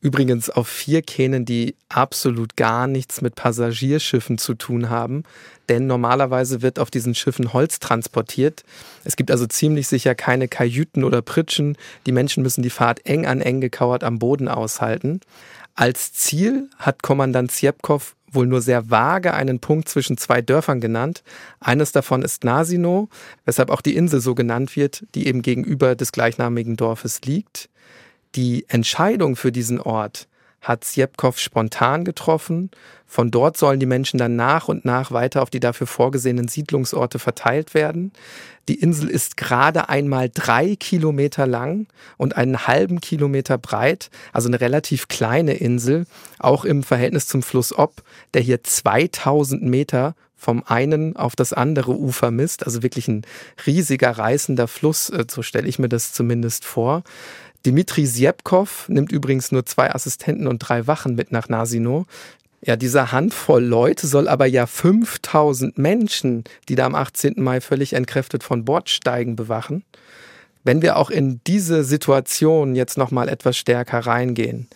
Übrigens 0.00 0.48
auf 0.48 0.68
vier 0.68 1.02
Kähnen, 1.02 1.44
die 1.44 1.74
absolut 1.88 2.56
gar 2.56 2.86
nichts 2.86 3.20
mit 3.20 3.34
Passagierschiffen 3.34 4.38
zu 4.38 4.54
tun 4.54 4.90
haben, 4.90 5.24
denn 5.68 5.88
normalerweise 5.88 6.62
wird 6.62 6.78
auf 6.78 6.90
diesen 6.90 7.16
Schiffen 7.16 7.52
Holz 7.52 7.80
transportiert. 7.80 8.62
Es 9.04 9.16
gibt 9.16 9.32
also 9.32 9.46
ziemlich 9.46 9.88
sicher 9.88 10.14
keine 10.14 10.46
Kajüten 10.46 11.02
oder 11.02 11.20
Pritschen. 11.20 11.76
Die 12.06 12.12
Menschen 12.12 12.44
müssen 12.44 12.62
die 12.62 12.70
Fahrt 12.70 13.04
eng 13.06 13.26
an 13.26 13.40
eng 13.40 13.60
gekauert 13.60 14.04
am 14.04 14.20
Boden 14.20 14.46
aushalten. 14.46 15.20
Als 15.74 16.12
Ziel 16.12 16.70
hat 16.78 17.02
Kommandant 17.02 17.50
Siepkov 17.50 18.14
wohl 18.30 18.46
nur 18.46 18.60
sehr 18.60 18.90
vage 18.90 19.34
einen 19.34 19.58
Punkt 19.58 19.88
zwischen 19.88 20.16
zwei 20.16 20.42
Dörfern 20.42 20.80
genannt. 20.80 21.22
Eines 21.60 21.92
davon 21.92 22.22
ist 22.22 22.44
Nasino, 22.44 23.08
weshalb 23.44 23.70
auch 23.70 23.80
die 23.80 23.96
Insel 23.96 24.20
so 24.20 24.34
genannt 24.34 24.76
wird, 24.76 25.04
die 25.14 25.26
eben 25.26 25.42
gegenüber 25.42 25.94
des 25.96 26.12
gleichnamigen 26.12 26.76
Dorfes 26.76 27.22
liegt. 27.22 27.68
Die 28.34 28.66
Entscheidung 28.68 29.36
für 29.36 29.52
diesen 29.52 29.80
Ort 29.80 30.28
hat 30.60 30.84
Sjepkov 30.84 31.38
spontan 31.38 32.04
getroffen. 32.04 32.70
Von 33.06 33.30
dort 33.30 33.56
sollen 33.56 33.80
die 33.80 33.86
Menschen 33.86 34.18
dann 34.18 34.36
nach 34.36 34.68
und 34.68 34.84
nach 34.84 35.12
weiter 35.12 35.42
auf 35.42 35.50
die 35.50 35.60
dafür 35.60 35.86
vorgesehenen 35.86 36.48
Siedlungsorte 36.48 37.18
verteilt 37.18 37.74
werden. 37.74 38.12
Die 38.68 38.74
Insel 38.74 39.08
ist 39.08 39.36
gerade 39.36 39.88
einmal 39.88 40.28
drei 40.28 40.76
Kilometer 40.76 41.46
lang 41.46 41.86
und 42.18 42.36
einen 42.36 42.66
halben 42.66 43.00
Kilometer 43.00 43.56
breit, 43.56 44.10
also 44.32 44.48
eine 44.48 44.60
relativ 44.60 45.08
kleine 45.08 45.54
Insel, 45.54 46.06
auch 46.38 46.64
im 46.64 46.82
Verhältnis 46.82 47.26
zum 47.26 47.42
Fluss 47.42 47.76
Ob, 47.76 48.02
der 48.34 48.42
hier 48.42 48.62
2000 48.62 49.62
Meter 49.62 50.14
vom 50.38 50.62
einen 50.64 51.16
auf 51.16 51.34
das 51.34 51.52
andere 51.52 51.98
Ufer 51.98 52.30
misst, 52.30 52.64
also 52.64 52.82
wirklich 52.84 53.08
ein 53.08 53.22
riesiger 53.66 54.12
reißender 54.12 54.68
Fluss, 54.68 55.10
äh, 55.10 55.24
so 55.28 55.42
stelle 55.42 55.66
ich 55.66 55.80
mir 55.80 55.88
das 55.88 56.12
zumindest 56.12 56.64
vor. 56.64 57.02
Dimitri 57.68 58.06
Siepkov 58.06 58.88
nimmt 58.88 59.12
übrigens 59.12 59.52
nur 59.52 59.66
zwei 59.66 59.94
Assistenten 59.94 60.46
und 60.46 60.60
drei 60.60 60.86
Wachen 60.86 61.16
mit 61.16 61.32
nach 61.32 61.50
Nasino. 61.50 62.06
Ja, 62.62 62.76
diese 62.76 63.12
Handvoll 63.12 63.62
Leute 63.62 64.06
soll 64.06 64.26
aber 64.26 64.46
ja 64.46 64.66
5000 64.66 65.76
Menschen, 65.76 66.44
die 66.70 66.76
da 66.76 66.86
am 66.86 66.94
18. 66.94 67.34
Mai 67.36 67.60
völlig 67.60 67.92
entkräftet 67.92 68.42
von 68.42 68.64
Bord 68.64 68.88
steigen, 68.88 69.36
bewachen. 69.36 69.84
Wenn 70.64 70.80
wir 70.80 70.96
auch 70.96 71.10
in 71.10 71.42
diese 71.46 71.84
Situation 71.84 72.74
jetzt 72.74 72.96
nochmal 72.96 73.28
etwas 73.28 73.58
stärker 73.58 73.98
reingehen. 73.98 74.66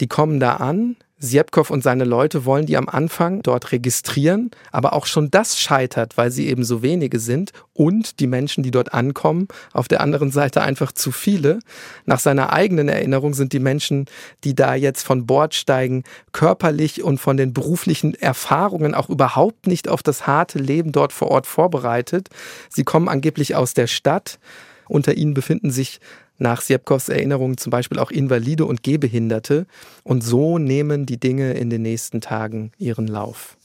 Die 0.00 0.08
kommen 0.08 0.40
da 0.40 0.56
an, 0.56 0.96
Siepkov 1.24 1.70
und 1.70 1.82
seine 1.82 2.04
Leute 2.04 2.44
wollen 2.44 2.66
die 2.66 2.76
am 2.76 2.88
Anfang 2.88 3.42
dort 3.42 3.72
registrieren, 3.72 4.50
aber 4.70 4.92
auch 4.92 5.06
schon 5.06 5.30
das 5.30 5.58
scheitert, 5.58 6.16
weil 6.16 6.30
sie 6.30 6.48
eben 6.48 6.64
so 6.64 6.82
wenige 6.82 7.18
sind 7.18 7.52
und 7.72 8.20
die 8.20 8.26
Menschen, 8.26 8.62
die 8.62 8.70
dort 8.70 8.94
ankommen, 8.94 9.48
auf 9.72 9.88
der 9.88 10.00
anderen 10.00 10.30
Seite 10.30 10.62
einfach 10.62 10.92
zu 10.92 11.10
viele. 11.10 11.58
Nach 12.06 12.20
seiner 12.20 12.52
eigenen 12.52 12.88
Erinnerung 12.88 13.34
sind 13.34 13.52
die 13.52 13.58
Menschen, 13.58 14.06
die 14.44 14.54
da 14.54 14.74
jetzt 14.74 15.02
von 15.02 15.26
Bord 15.26 15.54
steigen, 15.54 16.04
körperlich 16.32 17.02
und 17.02 17.18
von 17.18 17.36
den 17.36 17.52
beruflichen 17.52 18.14
Erfahrungen 18.14 18.94
auch 18.94 19.08
überhaupt 19.08 19.66
nicht 19.66 19.88
auf 19.88 20.02
das 20.02 20.26
harte 20.26 20.58
Leben 20.58 20.92
dort 20.92 21.12
vor 21.12 21.28
Ort 21.28 21.46
vorbereitet. 21.46 22.28
Sie 22.68 22.84
kommen 22.84 23.08
angeblich 23.08 23.56
aus 23.56 23.74
der 23.74 23.86
Stadt. 23.86 24.38
Unter 24.86 25.14
ihnen 25.16 25.34
befinden 25.34 25.70
sich 25.70 26.00
nach 26.38 26.60
Siepkovs 26.60 27.08
Erinnerung 27.08 27.56
zum 27.56 27.70
Beispiel 27.70 27.98
auch 27.98 28.10
Invalide 28.10 28.64
und 28.64 28.82
Gehbehinderte. 28.82 29.66
Und 30.02 30.22
so 30.22 30.58
nehmen 30.58 31.06
die 31.06 31.18
Dinge 31.18 31.52
in 31.54 31.70
den 31.70 31.82
nächsten 31.82 32.20
Tagen 32.20 32.72
ihren 32.78 33.06
Lauf. 33.06 33.56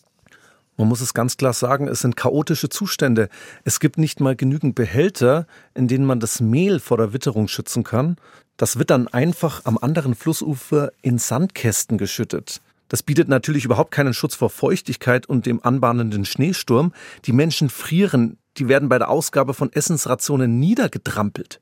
Man 0.77 0.87
muss 0.87 1.01
es 1.01 1.13
ganz 1.13 1.35
klar 1.35 1.51
sagen, 1.51 1.89
es 1.89 1.99
sind 1.99 2.15
chaotische 2.15 2.69
Zustände. 2.69 3.27
Es 3.65 3.81
gibt 3.81 3.97
nicht 3.97 4.21
mal 4.21 4.37
genügend 4.37 4.75
Behälter, 4.75 5.45
in 5.73 5.89
denen 5.89 6.05
man 6.05 6.21
das 6.21 6.39
Mehl 6.39 6.79
vor 6.79 6.95
der 6.95 7.11
Witterung 7.11 7.49
schützen 7.49 7.83
kann. 7.83 8.15
Das 8.55 8.77
wird 8.77 8.89
dann 8.89 9.09
einfach 9.09 9.65
am 9.65 9.77
anderen 9.77 10.15
Flussufer 10.15 10.93
in 11.01 11.17
Sandkästen 11.17 11.97
geschüttet. 11.97 12.61
Das 12.87 13.03
bietet 13.03 13.27
natürlich 13.27 13.65
überhaupt 13.65 13.91
keinen 13.91 14.13
Schutz 14.13 14.35
vor 14.35 14.49
Feuchtigkeit 14.49 15.25
und 15.27 15.45
dem 15.45 15.63
anbahnenden 15.63 16.23
Schneesturm. 16.25 16.93
Die 17.25 17.33
Menschen 17.33 17.69
frieren, 17.69 18.37
die 18.57 18.67
werden 18.67 18.89
bei 18.89 18.97
der 18.97 19.09
Ausgabe 19.09 19.53
von 19.53 19.71
Essensrationen 19.73 20.59
niedergetrampelt. 20.59 21.59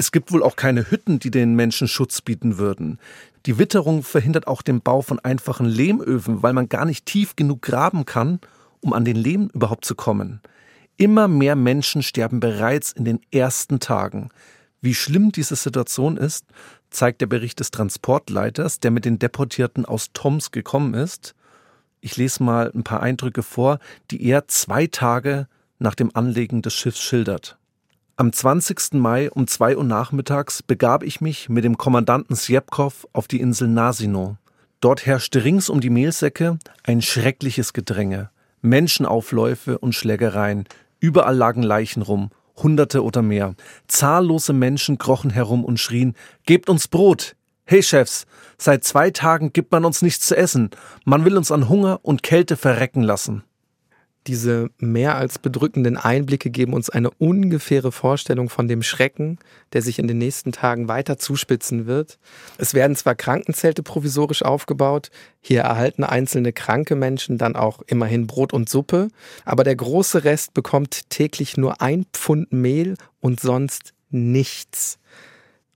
Es 0.00 0.12
gibt 0.12 0.32
wohl 0.32 0.44
auch 0.44 0.54
keine 0.54 0.92
Hütten, 0.92 1.18
die 1.18 1.32
den 1.32 1.56
Menschen 1.56 1.88
Schutz 1.88 2.20
bieten 2.20 2.56
würden. 2.56 3.00
Die 3.46 3.58
Witterung 3.58 4.04
verhindert 4.04 4.46
auch 4.46 4.62
den 4.62 4.80
Bau 4.80 5.02
von 5.02 5.18
einfachen 5.18 5.66
Lehmöfen, 5.66 6.40
weil 6.40 6.52
man 6.52 6.68
gar 6.68 6.84
nicht 6.84 7.04
tief 7.04 7.34
genug 7.34 7.62
graben 7.62 8.04
kann, 8.04 8.38
um 8.80 8.92
an 8.92 9.04
den 9.04 9.16
Lehm 9.16 9.50
überhaupt 9.52 9.84
zu 9.84 9.96
kommen. 9.96 10.40
Immer 10.98 11.26
mehr 11.26 11.56
Menschen 11.56 12.04
sterben 12.04 12.38
bereits 12.38 12.92
in 12.92 13.04
den 13.04 13.18
ersten 13.32 13.80
Tagen. 13.80 14.28
Wie 14.80 14.94
schlimm 14.94 15.32
diese 15.32 15.56
Situation 15.56 16.16
ist, 16.16 16.44
zeigt 16.90 17.20
der 17.20 17.26
Bericht 17.26 17.58
des 17.58 17.72
Transportleiters, 17.72 18.78
der 18.78 18.92
mit 18.92 19.04
den 19.04 19.18
Deportierten 19.18 19.84
aus 19.84 20.12
Toms 20.12 20.52
gekommen 20.52 20.94
ist. 20.94 21.34
Ich 22.00 22.16
lese 22.16 22.44
mal 22.44 22.70
ein 22.72 22.84
paar 22.84 23.02
Eindrücke 23.02 23.42
vor, 23.42 23.80
die 24.12 24.22
er 24.22 24.46
zwei 24.46 24.86
Tage 24.86 25.48
nach 25.80 25.96
dem 25.96 26.14
Anlegen 26.14 26.62
des 26.62 26.74
Schiffs 26.74 27.00
schildert. 27.00 27.57
Am 28.20 28.32
20. 28.32 28.94
Mai 28.94 29.30
um 29.30 29.46
2 29.46 29.76
Uhr 29.76 29.84
nachmittags 29.84 30.64
begab 30.64 31.04
ich 31.04 31.20
mich 31.20 31.48
mit 31.48 31.62
dem 31.62 31.78
Kommandanten 31.78 32.34
Sjepkov 32.34 33.06
auf 33.12 33.28
die 33.28 33.38
Insel 33.38 33.68
Nasino. 33.68 34.38
Dort 34.80 35.06
herrschte 35.06 35.44
rings 35.44 35.68
um 35.68 35.80
die 35.80 35.88
Mehlsäcke 35.88 36.58
ein 36.82 37.00
schreckliches 37.00 37.72
Gedränge. 37.74 38.30
Menschenaufläufe 38.60 39.78
und 39.78 39.94
Schlägereien. 39.94 40.64
Überall 40.98 41.36
lagen 41.36 41.62
Leichen 41.62 42.02
rum, 42.02 42.30
Hunderte 42.56 43.04
oder 43.04 43.22
mehr. 43.22 43.54
Zahllose 43.86 44.52
Menschen 44.52 44.98
krochen 44.98 45.30
herum 45.30 45.64
und 45.64 45.78
schrien, 45.78 46.16
Gebt 46.44 46.68
uns 46.68 46.88
Brot! 46.88 47.36
Hey 47.66 47.84
Chefs, 47.84 48.26
seit 48.56 48.82
zwei 48.82 49.12
Tagen 49.12 49.52
gibt 49.52 49.70
man 49.70 49.84
uns 49.84 50.02
nichts 50.02 50.26
zu 50.26 50.36
essen. 50.36 50.70
Man 51.04 51.24
will 51.24 51.36
uns 51.36 51.52
an 51.52 51.68
Hunger 51.68 52.00
und 52.02 52.24
Kälte 52.24 52.56
verrecken 52.56 53.04
lassen. 53.04 53.44
Diese 54.28 54.68
mehr 54.76 55.16
als 55.16 55.38
bedrückenden 55.38 55.96
Einblicke 55.96 56.50
geben 56.50 56.74
uns 56.74 56.90
eine 56.90 57.10
ungefähre 57.10 57.92
Vorstellung 57.92 58.50
von 58.50 58.68
dem 58.68 58.82
Schrecken, 58.82 59.38
der 59.72 59.80
sich 59.80 59.98
in 59.98 60.06
den 60.06 60.18
nächsten 60.18 60.52
Tagen 60.52 60.86
weiter 60.86 61.16
zuspitzen 61.16 61.86
wird. 61.86 62.18
Es 62.58 62.74
werden 62.74 62.94
zwar 62.94 63.14
Krankenzelte 63.14 63.82
provisorisch 63.82 64.42
aufgebaut, 64.42 65.10
hier 65.40 65.62
erhalten 65.62 66.04
einzelne 66.04 66.52
kranke 66.52 66.94
Menschen 66.94 67.38
dann 67.38 67.56
auch 67.56 67.80
immerhin 67.86 68.26
Brot 68.26 68.52
und 68.52 68.68
Suppe, 68.68 69.08
aber 69.46 69.64
der 69.64 69.76
große 69.76 70.24
Rest 70.24 70.52
bekommt 70.52 71.08
täglich 71.08 71.56
nur 71.56 71.80
ein 71.80 72.04
Pfund 72.12 72.52
Mehl 72.52 72.96
und 73.20 73.40
sonst 73.40 73.94
nichts. 74.10 74.98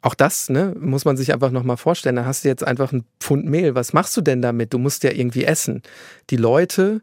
Auch 0.02 0.14
das 0.14 0.50
ne, 0.50 0.74
muss 0.78 1.06
man 1.06 1.16
sich 1.16 1.32
einfach 1.32 1.52
nochmal 1.52 1.78
vorstellen. 1.78 2.16
Da 2.16 2.26
hast 2.26 2.44
du 2.44 2.48
jetzt 2.48 2.66
einfach 2.66 2.92
ein 2.92 3.04
Pfund 3.18 3.46
Mehl. 3.46 3.74
Was 3.74 3.94
machst 3.94 4.14
du 4.14 4.20
denn 4.20 4.42
damit? 4.42 4.74
Du 4.74 4.78
musst 4.78 5.04
ja 5.04 5.12
irgendwie 5.12 5.44
essen. 5.44 5.80
Die 6.28 6.36
Leute 6.36 7.00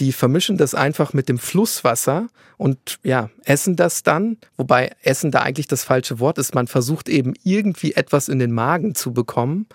Die 0.00 0.12
vermischen 0.12 0.56
das 0.56 0.74
einfach 0.74 1.12
mit 1.12 1.28
dem 1.28 1.38
Flusswasser 1.38 2.28
und 2.56 2.98
ja, 3.02 3.30
essen 3.44 3.76
das 3.76 4.02
dann, 4.02 4.36
wobei 4.56 4.92
essen 5.02 5.30
da 5.30 5.40
eigentlich 5.40 5.66
das 5.66 5.84
falsche 5.84 6.20
Wort 6.20 6.38
ist. 6.38 6.54
Man 6.54 6.66
versucht 6.66 7.08
eben 7.08 7.34
irgendwie 7.42 7.94
etwas 7.94 8.28
in 8.28 8.38
den 8.38 8.52
Magen 8.52 8.94
zu 8.94 9.12
bekommen. 9.12 9.66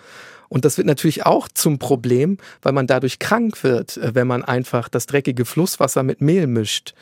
Und 0.50 0.66
das 0.66 0.78
wird 0.78 0.86
natürlich 0.86 1.26
auch 1.26 1.48
zum 1.48 1.80
Problem, 1.80 2.38
weil 2.62 2.74
man 2.74 2.86
dadurch 2.86 3.18
krank 3.18 3.64
wird, 3.64 3.98
äh, 3.98 4.14
wenn 4.14 4.28
man 4.28 4.44
einfach 4.44 4.88
das 4.88 5.08
dreckige 5.08 5.46
Flusswasser 5.46 6.04
mit 6.04 6.22
Mehl 6.22 6.46
mischt. 6.46 6.94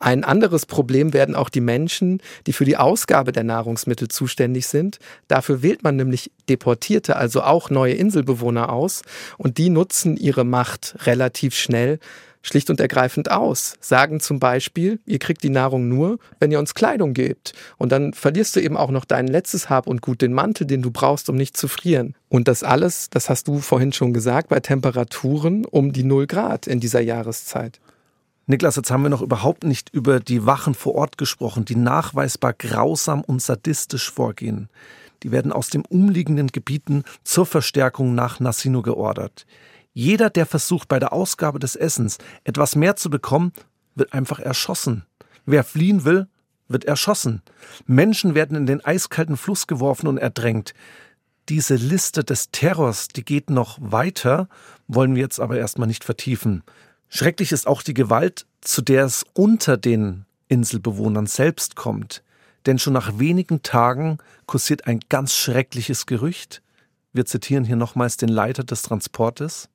Ein 0.00 0.24
anderes 0.24 0.64
Problem 0.64 1.12
werden 1.12 1.34
auch 1.34 1.50
die 1.50 1.60
Menschen, 1.60 2.22
die 2.46 2.54
für 2.54 2.64
die 2.64 2.78
Ausgabe 2.78 3.32
der 3.32 3.44
Nahrungsmittel 3.44 4.08
zuständig 4.08 4.66
sind. 4.66 4.98
Dafür 5.28 5.62
wählt 5.62 5.82
man 5.82 5.96
nämlich 5.96 6.30
Deportierte, 6.48 7.16
also 7.16 7.42
auch 7.42 7.68
neue 7.68 7.92
Inselbewohner 7.94 8.72
aus. 8.72 9.02
Und 9.36 9.58
die 9.58 9.68
nutzen 9.68 10.16
ihre 10.16 10.44
Macht 10.44 10.96
relativ 11.06 11.54
schnell 11.54 11.98
schlicht 12.42 12.70
und 12.70 12.80
ergreifend 12.80 13.30
aus. 13.30 13.74
Sagen 13.80 14.20
zum 14.20 14.38
Beispiel, 14.38 15.00
ihr 15.06 15.18
kriegt 15.18 15.42
die 15.42 15.50
Nahrung 15.50 15.88
nur, 15.88 16.18
wenn 16.38 16.50
ihr 16.50 16.58
uns 16.58 16.74
Kleidung 16.74 17.14
gebt. 17.14 17.52
Und 17.76 17.92
dann 17.92 18.12
verlierst 18.12 18.56
du 18.56 18.60
eben 18.60 18.76
auch 18.76 18.90
noch 18.90 19.04
dein 19.04 19.26
letztes 19.26 19.68
Hab 19.70 19.86
und 19.86 20.02
Gut, 20.02 20.22
den 20.22 20.32
Mantel, 20.32 20.66
den 20.66 20.82
du 20.82 20.90
brauchst, 20.90 21.28
um 21.28 21.36
nicht 21.36 21.56
zu 21.56 21.68
frieren. 21.68 22.14
Und 22.28 22.48
das 22.48 22.62
alles, 22.62 23.10
das 23.10 23.28
hast 23.28 23.48
du 23.48 23.58
vorhin 23.58 23.92
schon 23.92 24.12
gesagt, 24.12 24.48
bei 24.48 24.60
Temperaturen 24.60 25.64
um 25.64 25.92
die 25.92 26.04
0 26.04 26.26
Grad 26.26 26.66
in 26.66 26.80
dieser 26.80 27.00
Jahreszeit. 27.00 27.80
Niklas, 28.46 28.76
jetzt 28.76 28.90
haben 28.90 29.02
wir 29.02 29.10
noch 29.10 29.22
überhaupt 29.22 29.62
nicht 29.62 29.90
über 29.90 30.18
die 30.18 30.44
Wachen 30.44 30.74
vor 30.74 30.96
Ort 30.96 31.18
gesprochen, 31.18 31.64
die 31.64 31.76
nachweisbar 31.76 32.52
grausam 32.52 33.20
und 33.20 33.40
sadistisch 33.40 34.10
vorgehen. 34.10 34.68
Die 35.22 35.30
werden 35.30 35.52
aus 35.52 35.68
den 35.68 35.84
umliegenden 35.84 36.48
Gebieten 36.48 37.04
zur 37.22 37.46
Verstärkung 37.46 38.14
nach 38.14 38.40
Nassino 38.40 38.82
geordert. 38.82 39.46
Jeder, 39.92 40.30
der 40.30 40.46
versucht, 40.46 40.88
bei 40.88 40.98
der 40.98 41.12
Ausgabe 41.12 41.58
des 41.58 41.76
Essens 41.76 42.18
etwas 42.44 42.76
mehr 42.76 42.96
zu 42.96 43.10
bekommen, 43.10 43.52
wird 43.94 44.12
einfach 44.12 44.38
erschossen. 44.38 45.04
Wer 45.46 45.64
fliehen 45.64 46.04
will, 46.04 46.28
wird 46.68 46.84
erschossen. 46.84 47.42
Menschen 47.86 48.34
werden 48.34 48.56
in 48.56 48.66
den 48.66 48.84
eiskalten 48.84 49.36
Fluss 49.36 49.66
geworfen 49.66 50.06
und 50.06 50.18
erdrängt. 50.18 50.74
Diese 51.48 51.74
Liste 51.74 52.22
des 52.22 52.52
Terrors, 52.52 53.08
die 53.08 53.24
geht 53.24 53.50
noch 53.50 53.78
weiter, 53.80 54.48
wollen 54.86 55.16
wir 55.16 55.22
jetzt 55.22 55.40
aber 55.40 55.58
erstmal 55.58 55.88
nicht 55.88 56.04
vertiefen. 56.04 56.62
Schrecklich 57.08 57.50
ist 57.50 57.66
auch 57.66 57.82
die 57.82 57.94
Gewalt, 57.94 58.46
zu 58.60 58.82
der 58.82 59.04
es 59.04 59.24
unter 59.32 59.76
den 59.76 60.26
Inselbewohnern 60.46 61.26
selbst 61.26 61.74
kommt. 61.74 62.22
Denn 62.66 62.78
schon 62.78 62.92
nach 62.92 63.18
wenigen 63.18 63.62
Tagen 63.62 64.18
kursiert 64.46 64.86
ein 64.86 65.00
ganz 65.08 65.34
schreckliches 65.34 66.06
Gerücht. 66.06 66.62
Wir 67.12 67.26
zitieren 67.26 67.64
hier 67.64 67.76
nochmals 67.76 68.16
den 68.16 68.28
Leiter 68.28 68.62
des 68.62 68.82
Transportes. 68.82 69.68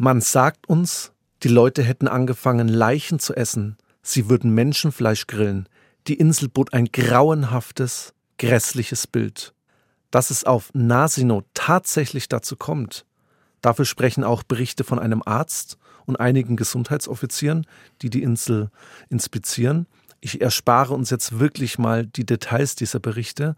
Man 0.00 0.20
sagt 0.20 0.68
uns, 0.68 1.10
die 1.42 1.48
Leute 1.48 1.82
hätten 1.82 2.06
angefangen, 2.06 2.68
Leichen 2.68 3.18
zu 3.18 3.34
essen. 3.34 3.76
Sie 4.00 4.30
würden 4.30 4.54
Menschenfleisch 4.54 5.26
grillen. 5.26 5.68
Die 6.06 6.14
Insel 6.14 6.48
bot 6.48 6.72
ein 6.72 6.84
grauenhaftes, 6.86 8.14
grässliches 8.38 9.08
Bild. 9.08 9.54
Dass 10.12 10.30
es 10.30 10.44
auf 10.44 10.70
Nasino 10.72 11.42
tatsächlich 11.52 12.28
dazu 12.28 12.54
kommt, 12.54 13.06
dafür 13.60 13.84
sprechen 13.84 14.22
auch 14.22 14.44
Berichte 14.44 14.84
von 14.84 15.00
einem 15.00 15.20
Arzt 15.26 15.78
und 16.06 16.20
einigen 16.20 16.54
Gesundheitsoffizieren, 16.54 17.66
die 18.00 18.08
die 18.08 18.22
Insel 18.22 18.70
inspizieren. 19.08 19.88
Ich 20.20 20.40
erspare 20.40 20.94
uns 20.94 21.10
jetzt 21.10 21.40
wirklich 21.40 21.76
mal 21.76 22.06
die 22.06 22.24
Details 22.24 22.76
dieser 22.76 23.00
Berichte, 23.00 23.56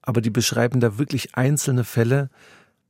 aber 0.00 0.22
die 0.22 0.30
beschreiben 0.30 0.80
da 0.80 0.96
wirklich 0.96 1.34
einzelne 1.34 1.84
Fälle, 1.84 2.30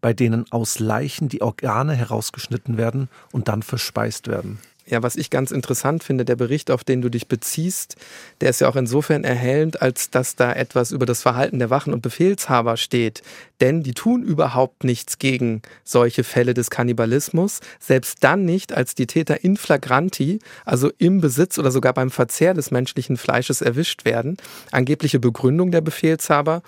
bei 0.02 0.12
denen 0.12 0.44
aus 0.52 0.78
Leichen 0.78 1.30
die 1.30 1.40
Organe 1.40 1.94
herausgeschnitten 1.94 2.76
werden 2.76 3.09
und 3.30 3.49
dann 3.49 3.62
verspeist 3.62 4.28
werden. 4.28 4.59
Ja, 4.85 5.00
was 5.00 5.14
ich 5.14 5.30
ganz 5.30 5.52
interessant 5.52 6.02
finde, 6.02 6.25
der 6.25 6.35
Bericht, 6.35 6.71
auf 6.71 6.82
den 6.82 7.02
du 7.02 7.09
dich 7.09 7.28
beziehst, 7.28 7.94
der 8.40 8.50
ist 8.50 8.61
ja 8.61 8.68
auch 8.68 8.75
insofern 8.75 9.23
erhellend, 9.23 9.80
als 9.80 10.11
dass 10.11 10.35
da 10.35 10.52
etwas 10.52 10.90
über 10.90 11.06
das 11.06 11.23
Verhalten 11.23 11.61
der 11.61 11.71
Wachen 11.71 11.92
und 11.92 12.02
Befehlshaber 12.02 12.76
steht. 12.76 13.23
Denn 13.60 13.84
die 13.84 13.95
tun 13.95 14.25
überhaupt 14.25 14.82
nichts 14.82 15.19
gegen 15.19 15.62
solche 15.84 16.25
Fälle 16.25 16.52
des 16.52 16.69
Kannibalismus, 16.69 17.60
selbst 17.78 18.25
dann 18.25 18.45
nicht, 18.45 18.73
als 18.73 18.97
die 18.97 19.06
Täter 19.06 19.45
in 19.45 19.56
flagranti, 19.56 20.41
also 20.65 20.91
im 20.99 21.21
Besitz 21.21 21.58
oder 21.58 21.71
sogar 21.71 21.95
beim 21.95 22.10
Verzehr 22.10 22.52
des 22.52 22.73
menschlichen 22.73 23.17
Fleisches 23.17 23.60
erwischt 23.60 24.04
werden. 24.04 24.36
Angebliche 24.73 25.21
Begründung 25.21 25.71
der 25.71 25.80
Befehlshaber, 25.80 26.62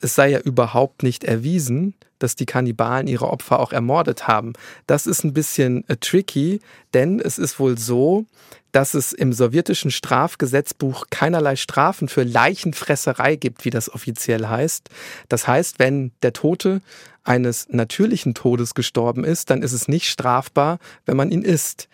es 0.00 0.14
sei 0.14 0.30
ja 0.30 0.40
überhaupt 0.40 1.02
nicht 1.02 1.24
erwiesen, 1.24 1.94
dass 2.18 2.36
die 2.36 2.46
Kannibalen 2.46 3.06
ihre 3.06 3.28
Opfer 3.28 3.58
auch 3.60 3.72
ermordet 3.72 4.28
haben. 4.28 4.52
Das 4.86 5.06
ist 5.06 5.24
ein 5.24 5.32
bisschen 5.32 5.88
äh, 5.88 5.96
tricky, 5.96 6.60
denn 6.94 7.20
es 7.20 7.38
ist 7.38 7.58
wohl 7.58 7.78
so, 7.78 8.26
dass 8.72 8.94
es 8.94 9.12
im 9.12 9.32
sowjetischen 9.32 9.90
Strafgesetzbuch 9.90 11.06
keinerlei 11.10 11.56
Strafen 11.56 12.08
für 12.08 12.22
Leichenfresserei 12.22 13.36
gibt, 13.36 13.64
wie 13.64 13.70
das 13.70 13.92
offiziell 13.92 14.46
heißt. 14.46 14.90
Das 15.28 15.48
heißt, 15.48 15.78
wenn 15.78 16.12
der 16.22 16.32
Tote 16.32 16.80
eines 17.24 17.68
natürlichen 17.68 18.34
Todes 18.34 18.74
gestorben 18.74 19.24
ist, 19.24 19.50
dann 19.50 19.62
ist 19.62 19.72
es 19.72 19.88
nicht 19.88 20.08
strafbar, 20.08 20.78
wenn 21.06 21.16
man 21.16 21.30
ihn 21.30 21.42
isst. 21.42 21.88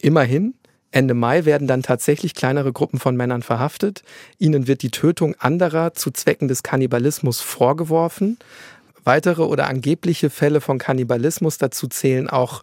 Immerhin 0.00 0.54
Ende 0.90 1.14
Mai 1.14 1.44
werden 1.44 1.68
dann 1.68 1.82
tatsächlich 1.82 2.34
kleinere 2.34 2.72
Gruppen 2.72 2.98
von 2.98 3.16
Männern 3.16 3.42
verhaftet. 3.42 4.02
Ihnen 4.38 4.66
wird 4.66 4.82
die 4.82 4.90
Tötung 4.90 5.34
anderer 5.38 5.94
zu 5.94 6.10
Zwecken 6.10 6.48
des 6.48 6.62
Kannibalismus 6.62 7.40
vorgeworfen. 7.40 8.38
Weitere 9.04 9.42
oder 9.42 9.68
angebliche 9.68 10.30
Fälle 10.30 10.60
von 10.60 10.78
Kannibalismus 10.78 11.58
dazu 11.58 11.88
zählen 11.88 12.28
auch 12.28 12.62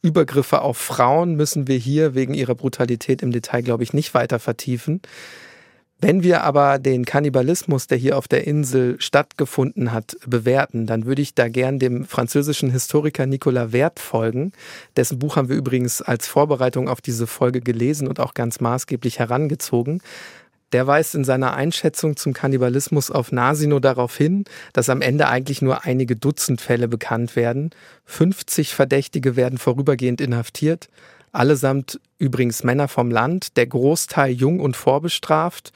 Übergriffe 0.00 0.62
auf 0.62 0.78
Frauen, 0.78 1.34
müssen 1.34 1.66
wir 1.66 1.76
hier 1.76 2.14
wegen 2.14 2.32
ihrer 2.32 2.54
Brutalität 2.54 3.20
im 3.20 3.32
Detail, 3.32 3.62
glaube 3.62 3.82
ich, 3.82 3.92
nicht 3.92 4.14
weiter 4.14 4.38
vertiefen. 4.38 5.02
Wenn 6.00 6.22
wir 6.22 6.44
aber 6.44 6.78
den 6.78 7.04
Kannibalismus, 7.04 7.88
der 7.88 7.98
hier 7.98 8.16
auf 8.16 8.28
der 8.28 8.46
Insel 8.46 9.00
stattgefunden 9.00 9.92
hat, 9.92 10.16
bewerten, 10.24 10.86
dann 10.86 11.06
würde 11.06 11.22
ich 11.22 11.34
da 11.34 11.48
gern 11.48 11.80
dem 11.80 12.04
französischen 12.04 12.70
Historiker 12.70 13.26
Nicolas 13.26 13.72
Wert 13.72 13.98
folgen. 13.98 14.52
Dessen 14.96 15.18
Buch 15.18 15.34
haben 15.34 15.48
wir 15.48 15.56
übrigens 15.56 16.00
als 16.00 16.28
Vorbereitung 16.28 16.88
auf 16.88 17.00
diese 17.00 17.26
Folge 17.26 17.60
gelesen 17.60 18.06
und 18.06 18.20
auch 18.20 18.34
ganz 18.34 18.60
maßgeblich 18.60 19.18
herangezogen. 19.18 20.00
Der 20.70 20.86
weist 20.86 21.16
in 21.16 21.24
seiner 21.24 21.54
Einschätzung 21.54 22.16
zum 22.16 22.32
Kannibalismus 22.32 23.10
auf 23.10 23.32
Nasino 23.32 23.80
darauf 23.80 24.16
hin, 24.16 24.44
dass 24.72 24.90
am 24.90 25.00
Ende 25.00 25.26
eigentlich 25.26 25.62
nur 25.62 25.84
einige 25.84 26.14
Dutzend 26.14 26.60
Fälle 26.60 26.86
bekannt 26.86 27.34
werden. 27.34 27.70
50 28.04 28.72
Verdächtige 28.72 29.34
werden 29.34 29.58
vorübergehend 29.58 30.20
inhaftiert, 30.20 30.88
allesamt 31.32 32.00
übrigens 32.18 32.64
Männer 32.64 32.88
vom 32.88 33.10
Land, 33.10 33.56
der 33.56 33.66
Großteil 33.66 34.32
jung 34.32 34.60
und 34.60 34.76
vorbestraft. 34.76 35.72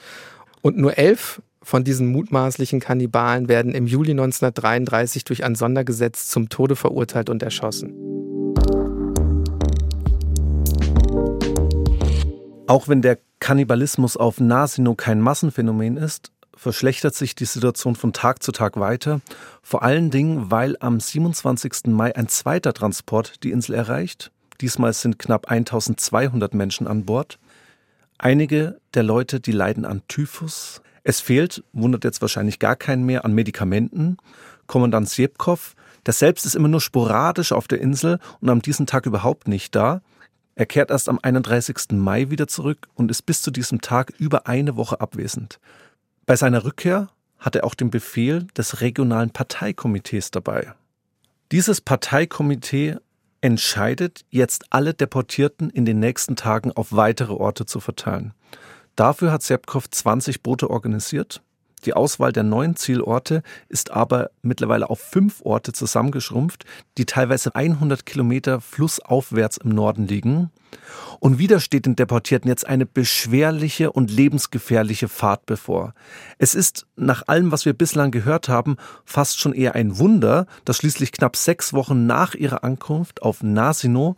Und 0.61 0.77
nur 0.77 0.99
elf 0.99 1.43
von 1.63 1.85
diesen 1.85 2.09
mutmaßlichen 2.09 2.81
Kannibalen 2.81 3.49
werden 3.49 3.75
im 3.75 3.87
Juli 3.87 4.11
1933 4.13 5.25
durch 5.25 5.45
ein 5.45 5.55
Sondergesetz 5.55 6.29
zum 6.29 6.49
Tode 6.49 6.77
verurteilt 6.77 7.31
und 7.31 7.43
erschossen. 7.43 7.93
Auch 12.67 12.89
wenn 12.89 13.03
der 13.03 13.19
Kannibalismus 13.39 14.17
auf 14.17 14.41
Nasino 14.41 14.95
kein 14.95 15.21
Massenphänomen 15.21 15.97
ist, 15.97 16.33
verschlechtert 16.55 17.15
sich 17.15 17.35
die 17.35 17.45
Situation 17.45 17.97
von 17.97 18.13
Tag 18.13 18.43
zu 18.43 18.53
Tag 18.53 18.79
weiter, 18.79 19.21
vor 19.63 19.83
allen 19.83 20.11
Dingen, 20.11 20.51
weil 20.51 20.77
am 20.81 21.01
27. 21.01 21.87
Mai 21.87 22.15
ein 22.15 22.29
zweiter 22.29 22.73
Transport 22.73 23.43
die 23.43 23.51
Insel 23.51 23.75
erreicht. 23.75 24.31
Diesmal 24.63 24.93
sind 24.93 25.19
knapp 25.19 25.51
1200 25.51 26.55
Menschen 26.55 26.87
an 26.87 27.05
Bord. 27.05 27.41
Einige 28.17 28.81
der 28.95 29.03
Leute, 29.03 29.41
die 29.41 29.51
leiden 29.51 29.85
an 29.85 30.03
Typhus. 30.07 30.81
Es 31.03 31.21
fehlt, 31.21 31.65
wundert 31.73 32.05
jetzt 32.05 32.23
wahrscheinlich 32.23 32.61
gar 32.61 32.77
keinen 32.77 33.05
mehr, 33.05 33.25
an 33.25 33.35
Medikamenten. 33.35 34.19
Kommandant 34.69 35.11
Sjepkov, 35.11 35.75
der 36.07 36.15
selbst 36.15 36.47
ist 36.47 36.55
immer 36.55 36.69
nur 36.69 36.81
sporadisch 36.81 37.51
auf 37.51 37.67
der 37.67 37.81
Insel 37.81 38.21
und 38.41 38.51
am 38.51 38.63
diesen 38.63 38.87
Tag 38.87 39.05
überhaupt 39.05 39.49
nicht 39.49 39.75
da. 39.75 40.01
Er 40.55 40.67
kehrt 40.67 40.93
erst 40.93 41.09
am 41.09 41.19
31. 41.21 41.91
Mai 41.91 42.31
wieder 42.31 42.47
zurück 42.47 42.87
und 42.95 43.11
ist 43.11 43.23
bis 43.23 43.43
zu 43.43 43.51
diesem 43.51 43.81
Tag 43.81 44.13
über 44.19 44.47
eine 44.47 44.77
Woche 44.77 45.01
abwesend. 45.01 45.59
Bei 46.25 46.37
seiner 46.37 46.65
Rückkehr 46.65 47.09
hat 47.41 47.57
er 47.57 47.65
auch 47.65 47.75
den 47.75 47.91
Befehl 47.91 48.47
des 48.57 48.81
regionalen 48.81 49.31
Parteikomitees 49.31 50.31
dabei. 50.31 50.73
Dieses 51.51 51.81
Parteikomitee 51.81 52.99
entscheidet, 53.43 54.25
jetzt 54.31 54.65
alle 54.71 54.95
Deportierten 54.95 55.69
in 55.69 55.85
den 55.85 55.99
nächsten 55.99 56.37
Tagen 56.37 56.73
auf 56.73 56.93
weitere 56.93 57.35
Orte 57.35 57.67
zu 57.67 57.81
verteilen. 57.81 58.33
Dafür 58.97 59.33
hat 59.33 59.43
Sepkov 59.43 59.91
20 59.91 60.43
Boote 60.43 60.71
organisiert 60.71 61.43
die 61.85 61.95
Auswahl 61.95 62.33
der 62.33 62.43
neuen 62.43 62.77
Zielorte 62.77 63.43
ist 63.69 63.91
aber 63.91 64.31
mittlerweile 64.43 64.89
auf 64.91 65.01
fünf 65.01 65.43
Orte 65.43 65.73
zusammengeschrumpft, 65.73 66.65
die 66.99 67.07
teilweise 67.07 67.55
100 67.55 68.07
Kilometer 68.07 68.61
flussaufwärts 68.61 69.59
im 69.59 69.71
Norden 69.71 70.07
liegen. 70.07 70.51
Und 71.21 71.39
wieder 71.39 71.61
steht 71.61 71.87
den 71.87 71.97
Deportierten 71.97 72.49
jetzt 72.49 72.67
eine 72.67 72.87
beschwerliche 72.87 73.93
und 73.93 74.11
lebensgefährliche 74.11 75.09
Fahrt 75.09 75.47
bevor. 75.47 75.95
Es 76.39 76.55
ist, 76.55 76.87
nach 76.97 77.29
allem, 77.29 77.53
was 77.53 77.65
wir 77.65 77.75
bislang 77.75 78.11
gehört 78.11 78.49
haben, 78.49 78.77
fast 79.05 79.39
schon 79.39 79.53
eher 79.53 79.75
ein 79.75 79.99
Wunder, 79.99 80.47
dass 80.65 80.79
schließlich 80.79 81.13
knapp 81.13 81.37
sechs 81.37 81.73
Wochen 81.73 82.07
nach 82.07 82.35
ihrer 82.35 82.65
Ankunft 82.65 83.23
auf 83.23 83.43
Nasino 83.43 84.17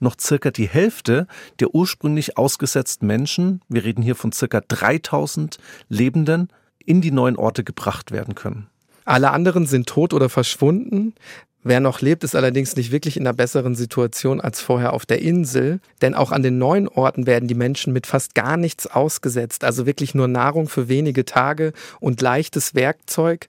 noch 0.00 0.16
circa 0.20 0.50
die 0.50 0.68
Hälfte 0.68 1.26
der 1.60 1.74
ursprünglich 1.74 2.36
ausgesetzten 2.36 3.06
Menschen, 3.06 3.60
wir 3.68 3.84
reden 3.84 4.02
hier 4.02 4.16
von 4.16 4.32
circa 4.32 4.60
3000 4.60 5.58
Lebenden, 5.88 6.48
in 6.86 7.00
die 7.00 7.10
neuen 7.10 7.36
Orte 7.36 7.64
gebracht 7.64 8.10
werden 8.10 8.34
können. 8.34 8.68
Alle 9.04 9.30
anderen 9.30 9.66
sind 9.66 9.86
tot 9.86 10.14
oder 10.14 10.28
verschwunden. 10.28 11.14
Wer 11.62 11.80
noch 11.80 12.02
lebt, 12.02 12.24
ist 12.24 12.36
allerdings 12.36 12.76
nicht 12.76 12.92
wirklich 12.92 13.16
in 13.16 13.26
einer 13.26 13.34
besseren 13.34 13.74
Situation 13.74 14.40
als 14.40 14.60
vorher 14.60 14.92
auf 14.92 15.06
der 15.06 15.22
Insel, 15.22 15.80
denn 16.02 16.14
auch 16.14 16.30
an 16.30 16.42
den 16.42 16.58
neuen 16.58 16.88
Orten 16.88 17.26
werden 17.26 17.48
die 17.48 17.54
Menschen 17.54 17.92
mit 17.92 18.06
fast 18.06 18.34
gar 18.34 18.58
nichts 18.58 18.86
ausgesetzt, 18.86 19.64
also 19.64 19.86
wirklich 19.86 20.14
nur 20.14 20.28
Nahrung 20.28 20.68
für 20.68 20.88
wenige 20.88 21.24
Tage 21.24 21.72
und 22.00 22.20
leichtes 22.20 22.74
Werkzeug 22.74 23.48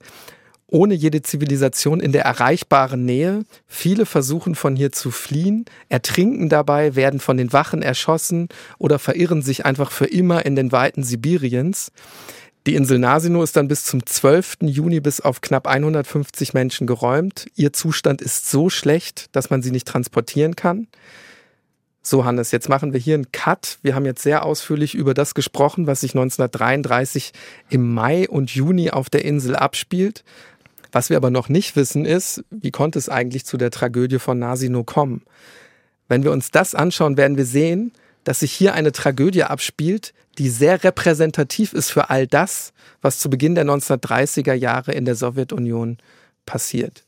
ohne 0.68 0.94
jede 0.94 1.22
Zivilisation 1.22 2.00
in 2.00 2.12
der 2.12 2.24
erreichbaren 2.24 3.06
Nähe. 3.06 3.46
Viele 3.68 4.06
versuchen 4.06 4.56
von 4.56 4.76
hier 4.76 4.92
zu 4.92 5.12
fliehen, 5.12 5.66
ertrinken 5.90 6.50
dabei, 6.50 6.96
werden 6.96 7.20
von 7.20 7.38
den 7.38 7.54
Wachen 7.54 7.82
erschossen 7.82 8.50
oder 8.78 8.98
verirren 8.98 9.42
sich 9.42 9.66
einfach 9.66 9.92
für 9.92 10.06
immer 10.06 10.46
in 10.46 10.56
den 10.56 10.72
Weiten 10.72 11.04
Sibiriens. 11.04 11.92
Die 12.66 12.74
Insel 12.74 12.98
Nasino 12.98 13.44
ist 13.44 13.56
dann 13.56 13.68
bis 13.68 13.84
zum 13.84 14.04
12. 14.04 14.58
Juni 14.62 15.00
bis 15.00 15.22
auf 15.22 15.42
knapp 15.42 15.68
150 15.68 16.56
Menschen 16.56 16.88
geräumt. 16.88 17.46
Ihr 17.56 17.74
Zustand 17.74 18.24
ist 18.24 18.50
so 18.50 18.72
schlecht, 18.72 19.28
dass 19.36 19.52
man 19.52 19.62
sie 19.62 19.70
nicht 19.70 19.88
transportieren 19.88 20.56
kann. 20.56 20.88
So, 22.02 22.26
Hannes, 22.26 22.52
jetzt 22.52 22.68
machen 22.68 22.92
wir 22.92 23.00
hier 23.00 23.16
einen 23.16 23.32
Cut. 23.32 23.78
Wir 23.84 23.94
haben 23.94 24.06
jetzt 24.06 24.24
sehr 24.24 24.44
ausführlich 24.44 24.96
über 24.96 25.14
das 25.14 25.36
gesprochen, 25.36 25.86
was 25.86 26.02
sich 26.02 26.12
1933 26.12 27.34
im 27.70 27.94
Mai 27.94 28.28
und 28.28 28.50
Juni 28.50 28.90
auf 28.90 29.12
der 29.12 29.26
Insel 29.26 29.56
abspielt. 29.56 30.24
Was 30.92 31.12
wir 31.12 31.18
aber 31.18 31.30
noch 31.30 31.50
nicht 31.50 31.76
wissen 31.76 32.06
ist, 32.06 32.44
wie 32.50 32.72
konnte 32.72 32.98
es 32.98 33.10
eigentlich 33.10 33.46
zu 33.46 33.58
der 33.58 33.70
Tragödie 33.70 34.20
von 34.20 34.40
Nasino 34.40 34.84
kommen? 34.84 35.24
Wenn 36.08 36.24
wir 36.24 36.32
uns 36.32 36.50
das 36.50 36.74
anschauen, 36.74 37.18
werden 37.18 37.38
wir 37.38 37.46
sehen, 37.46 37.92
dass 38.24 38.40
sich 38.40 38.52
hier 38.52 38.74
eine 38.74 38.92
Tragödie 38.92 39.44
abspielt, 39.44 40.14
die 40.38 40.50
sehr 40.50 40.84
repräsentativ 40.84 41.74
ist 41.74 41.92
für 41.92 42.10
all 42.10 42.28
das, 42.28 42.74
was 43.02 43.20
zu 43.20 43.30
Beginn 43.30 43.56
der 43.56 43.66
1930er 43.66 44.54
Jahre 44.54 44.92
in 44.94 45.06
der 45.06 45.16
Sowjetunion 45.16 45.98
passiert. 46.46 47.06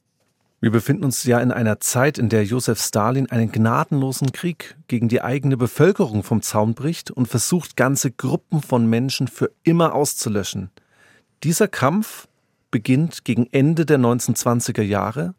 Wir 0.59 0.71
befinden 0.71 1.03
uns 1.03 1.23
ja 1.23 1.39
in 1.39 1.51
einer 1.51 1.79
Zeit, 1.79 2.17
in 2.17 2.29
der 2.29 2.43
Josef 2.43 2.81
Stalin 2.81 3.29
einen 3.29 3.51
gnadenlosen 3.51 4.31
Krieg 4.31 4.75
gegen 4.87 5.07
die 5.07 5.21
eigene 5.21 5.55
Bevölkerung 5.55 6.23
vom 6.23 6.41
Zaun 6.41 6.73
bricht 6.73 7.11
und 7.11 7.27
versucht, 7.27 7.77
ganze 7.77 8.09
Gruppen 8.09 8.63
von 8.63 8.87
Menschen 8.87 9.27
für 9.27 9.51
immer 9.61 9.93
auszulöschen. 9.93 10.71
Dieser 11.43 11.67
Kampf 11.67 12.27
beginnt 12.71 13.23
gegen 13.23 13.47
Ende 13.51 13.85
der 13.85 13.99
1920er 13.99 14.81
Jahre. 14.81 15.35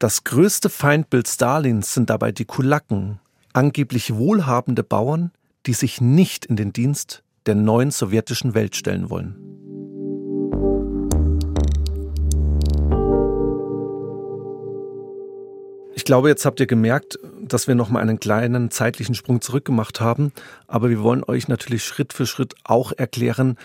Das 0.00 0.24
größte 0.24 0.68
Feindbild 0.68 1.28
Stalins 1.28 1.94
sind 1.94 2.10
dabei 2.10 2.32
die 2.32 2.44
Kulaken, 2.44 3.20
angeblich 3.52 4.14
wohlhabende 4.16 4.82
Bauern, 4.82 5.30
die 5.66 5.74
sich 5.74 6.00
nicht 6.00 6.44
in 6.44 6.56
den 6.56 6.72
Dienst 6.72 7.22
der 7.46 7.54
neuen 7.54 7.90
sowjetischen 7.90 8.54
Welt 8.54 8.76
stellen 8.76 9.10
wollen. 9.10 9.36
Ich 15.94 16.04
glaube, 16.04 16.28
jetzt 16.28 16.44
habt 16.44 16.60
ihr 16.60 16.66
gemerkt, 16.66 17.18
dass 17.42 17.66
wir 17.66 17.74
noch 17.74 17.88
mal 17.88 18.00
einen 18.00 18.20
kleinen 18.20 18.70
zeitlichen 18.70 19.14
Sprung 19.14 19.40
zurückgemacht 19.40 20.00
haben, 20.00 20.32
aber 20.68 20.90
wir 20.90 21.02
wollen 21.02 21.24
euch 21.24 21.48
natürlich 21.48 21.84
Schritt 21.84 22.12
für 22.12 22.26
Schritt 22.26 22.54
auch 22.64 22.92
erklären, 22.96 23.56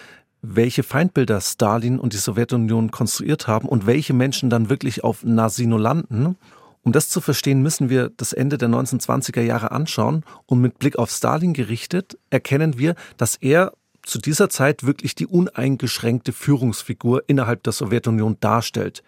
welche 0.41 0.84
Feindbilder 0.84 1.39
Stalin 1.39 2.00
und 2.00 2.13
die 2.13 2.17
Sowjetunion 2.17 2.89
konstruiert 2.89 3.48
haben 3.48 3.67
und 3.67 3.86
welche 3.86 4.13
Menschen 4.13 4.50
dann 4.50 4.70
wirklich 4.70 5.04
auf 5.04 5.24
Nasino 5.24 5.78
landen. 5.78 6.36
Um 6.84 6.91
das 6.91 7.10
zu 7.10 7.22
verstehen, 7.22 7.62
müssen 7.62 7.89
wir 7.89 8.10
das 8.17 8.34
Ende 8.34 8.58
der 8.58 8.70
1920er 8.70 9.41
Jahre 9.41 9.72
anschauen 9.72 10.24
und 10.46 10.62
mit 10.62 10.80
Blick 10.80 10.98
auf 10.98 11.12
Stalin 11.12 11.54
gerichtet 11.54 12.17
erkennen 12.30 12.78
wir, 12.78 12.96
dass 13.17 13.36
er 13.36 13.74
zu 14.04 14.20
dieser 14.20 14.50
Zeit 14.50 14.84
wirklich 14.84 15.13
die 15.13 15.28
uneingeschränkte 15.28 16.34
Führungsfigur 16.34 17.24
innerhalb 17.28 17.63
der 17.63 17.74
Sowjetunion 17.74 18.38
darstellt. 18.39 19.04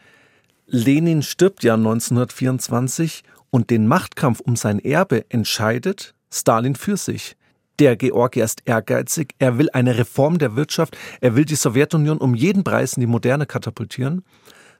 Lenin 0.67 1.23
stirbt 1.23 1.63
ja 1.63 1.73
1924 1.73 3.23
und 3.49 3.69
den 3.69 3.87
Machtkampf 3.87 4.39
um 4.39 4.55
sein 4.55 4.79
Erbe 4.79 5.25
entscheidet 5.29 6.13
Stalin 6.31 6.75
für 6.75 6.97
sich. 6.97 7.35
Der 7.79 7.95
Georgier 7.95 8.45
ist 8.45 8.61
ehrgeizig, 8.65 9.33
er 9.39 9.57
will 9.57 9.69
eine 9.73 9.97
Reform 9.97 10.37
der 10.37 10.55
Wirtschaft, 10.55 10.95
er 11.21 11.35
will 11.35 11.45
die 11.45 11.55
Sowjetunion 11.55 12.19
um 12.19 12.35
jeden 12.35 12.63
Preis 12.63 12.93
in 12.93 13.01
die 13.01 13.07
Moderne 13.07 13.47
katapultieren. 13.47 14.23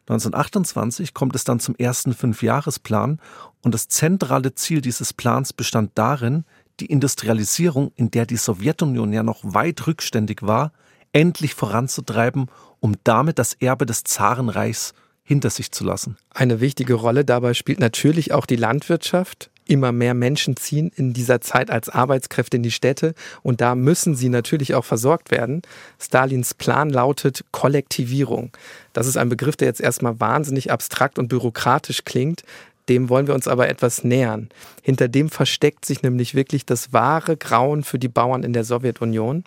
1928 0.08 1.14
kommt 1.14 1.36
es 1.36 1.46
dann 1.46 1.60
zum 1.60 1.76
ersten 1.76 2.14
Fünfjahresplan 2.14 3.20
und 3.62 3.74
das 3.74 3.88
zentrale 3.88 4.54
Ziel 4.54 4.82
dieses 4.82 5.14
Plans 5.14 5.54
bestand 5.54 5.92
darin, 5.96 6.44
die 6.80 6.88
Industrialisierung, 6.88 7.92
in 7.96 8.12
der 8.12 8.26
die 8.26 8.38
Sowjetunion 8.38 9.14
ja 9.14 9.24
noch 9.24 9.42
weit 9.44 9.88
rückständig 9.88 10.42
war, 10.42 10.74
endlich 11.14 11.54
voranzutreiben, 11.54 12.48
um 12.80 12.96
damit 13.04 13.40
das 13.40 13.54
Erbe 13.54 13.86
des 13.86 14.04
Zarenreichs 14.04 14.94
hinter 15.24 15.50
sich 15.50 15.72
zu 15.72 15.86
lassen. 15.86 16.18
Eine 16.32 16.60
wichtige 16.60 16.96
Rolle 16.96 17.24
dabei 17.24 17.54
spielt 17.54 17.80
natürlich 17.80 18.34
auch 18.34 18.46
die 18.46 18.58
Landwirtschaft. 18.58 19.52
Immer 19.66 19.92
mehr 19.92 20.14
Menschen 20.14 20.58
ziehen 20.58 20.92
in 20.96 21.14
dieser 21.14 21.40
Zeit 21.42 21.70
als 21.70 21.90
Arbeitskräfte 21.90 22.58
in 22.58 22.64
die 22.64 22.72
Städte 22.72 23.14
und 23.42 23.62
da 23.62 23.76
müssen 23.76 24.16
sie 24.16 24.30
natürlich 24.30 24.76
auch 24.76 24.86
versorgt 24.86 25.32
werden. 25.32 25.62
Stalins 26.00 26.54
Plan 26.54 26.90
lautet 26.90 27.46
Kollektivierung. 27.52 28.52
Das 28.92 29.08
ist 29.08 29.18
ein 29.18 29.30
Begriff, 29.30 29.56
der 29.56 29.68
jetzt 29.68 29.82
erstmal 29.82 30.20
wahnsinnig 30.20 30.72
abstrakt 30.72 31.18
und 31.18 31.30
bürokratisch 31.30 32.04
klingt. 32.04 32.44
Dem 32.90 33.08
wollen 33.08 33.28
wir 33.28 33.34
uns 33.34 33.48
aber 33.48 33.70
etwas 33.70 34.04
nähern. 34.04 34.50
Hinter 34.82 35.08
dem 35.08 35.30
versteckt 35.30 35.86
sich 35.86 36.04
nämlich 36.04 36.36
wirklich 36.36 36.66
das 36.66 36.92
wahre 36.92 37.38
Grauen 37.38 37.84
für 37.84 38.00
die 38.00 38.10
Bauern 38.10 38.44
in 38.44 38.52
der 38.52 38.66
Sowjetunion. 38.66 39.46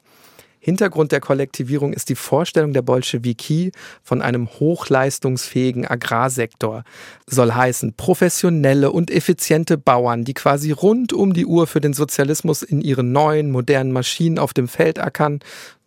Hintergrund 0.66 1.12
der 1.12 1.20
Kollektivierung 1.20 1.92
ist 1.92 2.08
die 2.08 2.16
Vorstellung 2.16 2.72
der 2.72 2.82
Bolschewiki 2.82 3.70
von 4.02 4.20
einem 4.20 4.48
hochleistungsfähigen 4.48 5.86
Agrarsektor. 5.86 6.82
Soll 7.24 7.52
heißen, 7.52 7.92
professionelle 7.92 8.90
und 8.90 9.12
effiziente 9.12 9.78
Bauern, 9.78 10.24
die 10.24 10.34
quasi 10.34 10.72
rund 10.72 11.12
um 11.12 11.34
die 11.34 11.46
Uhr 11.46 11.68
für 11.68 11.80
den 11.80 11.92
Sozialismus 11.92 12.64
in 12.64 12.80
ihren 12.80 13.12
neuen, 13.12 13.52
modernen 13.52 13.92
Maschinen 13.92 14.40
auf 14.40 14.54
dem 14.54 14.66
Feld 14.66 14.98
ackern 14.98 15.38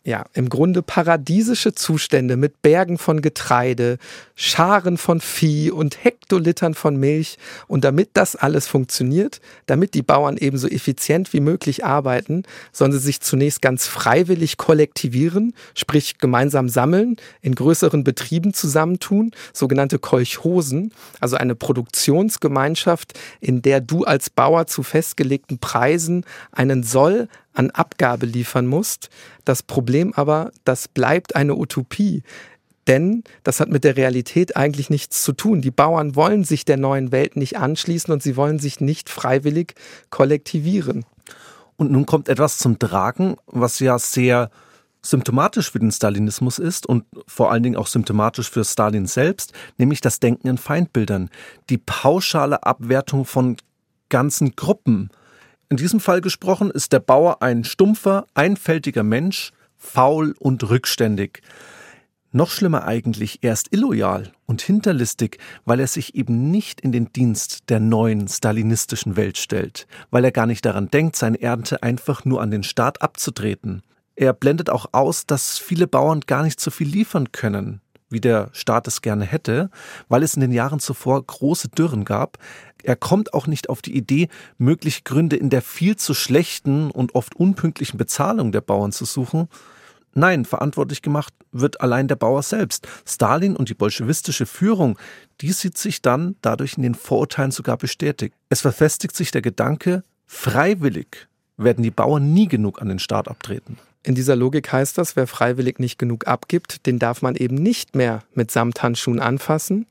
ja, 0.10 0.26
im 0.34 0.50
Grunde 0.50 0.82
paradiesische 0.82 1.76
Zustände 1.76 2.36
mit 2.36 2.64
Bergen 2.64 2.98
von 2.98 3.22
Getreide, 3.22 4.00
Scharen 4.34 4.98
von 4.98 5.22
Vieh 5.22 5.70
und 5.70 6.04
Hektolitern 6.04 6.74
von 6.74 6.98
Milch. 6.98 7.38
Und 7.68 7.84
damit 7.84 8.10
das 8.14 8.36
alles 8.36 8.66
funktioniert, 8.66 9.40
damit 9.68 9.94
die 9.94 10.02
Bauern 10.02 10.38
ebenso 10.38 10.68
effizient 10.68 11.32
wie 11.32 11.42
möglich 11.42 11.86
arbeiten, 11.86 12.42
sollen 12.72 12.92
sie 12.92 12.98
sich 12.98 13.22
zunächst 13.22 13.62
ganz 13.62 13.86
freiwillig 13.86 14.58
kollektivieren, 14.58 15.54
sprich 15.76 16.18
gemeinsam 16.18 16.70
sammeln, 16.70 17.18
in 17.42 17.54
größeren 17.54 18.04
Betrieben 18.04 18.56
zusammentun, 18.56 19.30
sogenannte 19.54 20.00
Kolchosen, 20.00 20.92
also 21.20 21.36
eine 21.36 21.54
Produktionsgemeinschaft, 21.54 23.14
in 23.42 23.62
der 23.62 23.80
du 23.80 24.06
als 24.06 24.32
Bauer 24.32 24.66
zu 24.66 24.82
festgelegten 24.82 25.60
Preisen 25.60 26.26
einen 26.52 26.82
Soll 26.82 27.28
an 27.54 27.72
Abgabe 27.72 28.26
liefern 28.26 28.68
musst. 28.68 29.10
Das 29.46 29.64
Problem 29.64 30.14
aber, 30.14 30.52
das 30.64 30.88
bleibt 30.88 31.36
eine 31.36 31.56
Utopie. 31.56 32.24
Denn 32.88 33.24
das 33.44 33.60
hat 33.60 33.70
mit 33.70 33.84
der 33.84 33.98
Realität 33.98 34.56
eigentlich 34.56 34.90
nichts 34.90 35.24
zu 35.24 35.34
tun. 35.34 35.62
Die 35.62 35.72
Bauern 35.72 36.16
wollen 36.16 36.44
sich 36.44 36.66
der 36.66 36.78
neuen 36.78 37.12
Welt 37.12 37.36
nicht 37.36 37.58
anschließen 37.58 38.12
und 38.12 38.24
sie 38.24 38.36
wollen 38.36 38.58
sich 38.58 38.82
nicht 38.82 39.10
freiwillig 39.10 39.76
kollektivieren. 40.10 41.06
Und 41.78 41.92
nun 41.92 42.06
kommt 42.06 42.30
etwas 42.30 42.58
zum 42.58 42.80
Tragen, 42.80 43.38
was 43.46 43.80
ja 43.80 44.00
sehr 44.00 44.50
symptomatisch 45.02 45.72
für 45.72 45.80
den 45.80 45.92
Stalinismus 45.92 46.60
ist 46.60 46.86
und 46.86 47.06
vor 47.28 47.52
allen 47.52 47.64
Dingen 47.64 47.78
auch 47.78 47.88
symptomatisch 47.88 48.50
für 48.50 48.66
Stalin 48.66 49.06
selbst, 49.06 49.54
nämlich 49.78 50.02
das 50.02 50.20
Denken 50.20 50.48
in 50.48 50.58
Feindbildern. 50.58 51.30
Die 51.70 51.78
pauschale 51.78 52.64
Abwertung 52.64 53.24
von 53.24 53.56
ganzen 54.10 54.56
Gruppen. 54.56 55.10
In 55.72 55.78
diesem 55.78 56.00
Fall 56.00 56.22
gesprochen 56.22 56.72
ist 56.72 56.94
der 56.94 57.00
Bauer 57.00 57.44
ein 57.44 57.64
stumpfer, 57.64 58.26
einfältiger 58.34 59.04
Mensch, 59.04 59.52
faul 59.78 60.34
und 60.40 60.68
rückständig. 60.68 61.44
Noch 62.32 62.50
schlimmer 62.50 62.86
eigentlich, 62.86 63.40
er 63.44 63.54
ist 63.54 63.72
illoyal 63.72 64.32
und 64.48 64.64
hinterlistig, 64.64 65.38
weil 65.66 65.80
er 65.80 65.86
sich 65.86 66.16
eben 66.16 66.50
nicht 66.50 66.82
in 66.82 66.92
den 66.92 67.14
Dienst 67.14 67.70
der 67.70 67.80
neuen 67.80 68.28
stalinistischen 68.28 69.16
Welt 69.16 69.38
stellt, 69.38 69.86
weil 70.10 70.26
er 70.26 70.32
gar 70.32 70.48
nicht 70.48 70.66
daran 70.66 70.90
denkt, 70.90 71.16
seine 71.16 71.40
Ernte 71.40 71.84
einfach 71.84 72.26
nur 72.26 72.42
an 72.42 72.50
den 72.50 72.64
Staat 72.64 73.04
abzutreten. 73.04 73.84
Er 74.16 74.34
blendet 74.34 74.72
auch 74.72 74.88
aus, 74.92 75.28
dass 75.28 75.60
viele 75.60 75.86
Bauern 75.86 76.22
gar 76.22 76.42
nicht 76.42 76.60
so 76.60 76.72
viel 76.72 76.88
liefern 76.88 77.32
können, 77.32 77.82
wie 78.10 78.22
der 78.22 78.50
Staat 78.54 78.88
es 78.88 79.02
gerne 79.02 79.26
hätte, 79.26 79.70
weil 80.08 80.24
es 80.24 80.34
in 80.34 80.42
den 80.42 80.52
Jahren 80.52 80.80
zuvor 80.80 81.24
große 81.24 81.70
Dürren 81.70 82.06
gab. 82.06 82.40
Er 82.84 82.96
kommt 82.96 83.34
auch 83.34 83.48
nicht 83.48 83.70
auf 83.70 83.82
die 83.82 83.96
Idee, 83.96 84.30
mögliche 84.58 85.02
Gründe 85.04 85.36
in 85.36 85.50
der 85.50 85.62
viel 85.62 85.96
zu 85.96 86.14
schlechten 86.14 86.92
und 86.92 87.16
oft 87.16 87.36
unpünktlichen 87.36 87.98
Bezahlung 87.98 88.52
der 88.52 88.62
Bauern 88.62 88.92
zu 88.92 89.06
suchen. 89.06 89.48
Nein, 90.14 90.46
verantwortlich 90.46 91.02
gemacht 91.02 91.34
wird 91.52 91.82
allein 91.82 92.08
der 92.08 92.16
Bauer 92.16 92.44
selbst. 92.44 92.88
Stalin 93.06 93.56
und 93.56 93.70
die 93.70 93.74
bolschewistische 93.76 94.46
Führung, 94.46 94.98
die 95.42 95.52
sieht 95.52 95.78
sich 95.78 96.02
dann 96.02 96.36
dadurch 96.42 96.78
in 96.78 96.84
den 96.84 96.96
Vorurteilen 96.96 97.52
sogar 97.52 97.78
bestätigt. 97.78 98.34
Es 98.50 98.62
verfestigt 98.62 99.16
sich 99.16 99.32
der 99.32 99.42
Gedanke, 99.42 100.04
Freiwillig 100.32 101.28
werden 101.58 101.84
die 101.84 101.90
Bauern 101.90 102.34
nie 102.34 102.48
genug 102.48 102.84
an 102.84 102.88
den 102.88 103.00
Staat 103.00 103.28
abtreten. 103.28 103.80
In 104.04 104.14
dieser 104.14 104.36
Logik 104.36 104.72
heißt 104.72 104.98
das, 104.98 105.16
wer 105.16 105.26
freiwillig 105.26 105.80
nicht 105.80 105.98
genug 105.98 106.28
abgibt, 106.28 106.86
den 106.86 107.00
darf 107.00 107.24
man 107.24 107.36
eben 107.36 107.56
nicht 107.56 107.96
mehr 107.96 108.24
mit 108.36 108.52
Samthandschuhen 108.52 109.20
anfassen. 109.20 109.88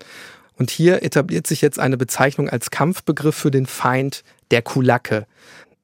Und 0.58 0.70
hier 0.70 1.02
etabliert 1.02 1.46
sich 1.46 1.62
jetzt 1.62 1.78
eine 1.78 1.96
Bezeichnung 1.96 2.48
als 2.48 2.70
Kampfbegriff 2.70 3.36
für 3.36 3.50
den 3.50 3.66
Feind 3.66 4.24
der 4.50 4.62
Kulake. 4.62 5.26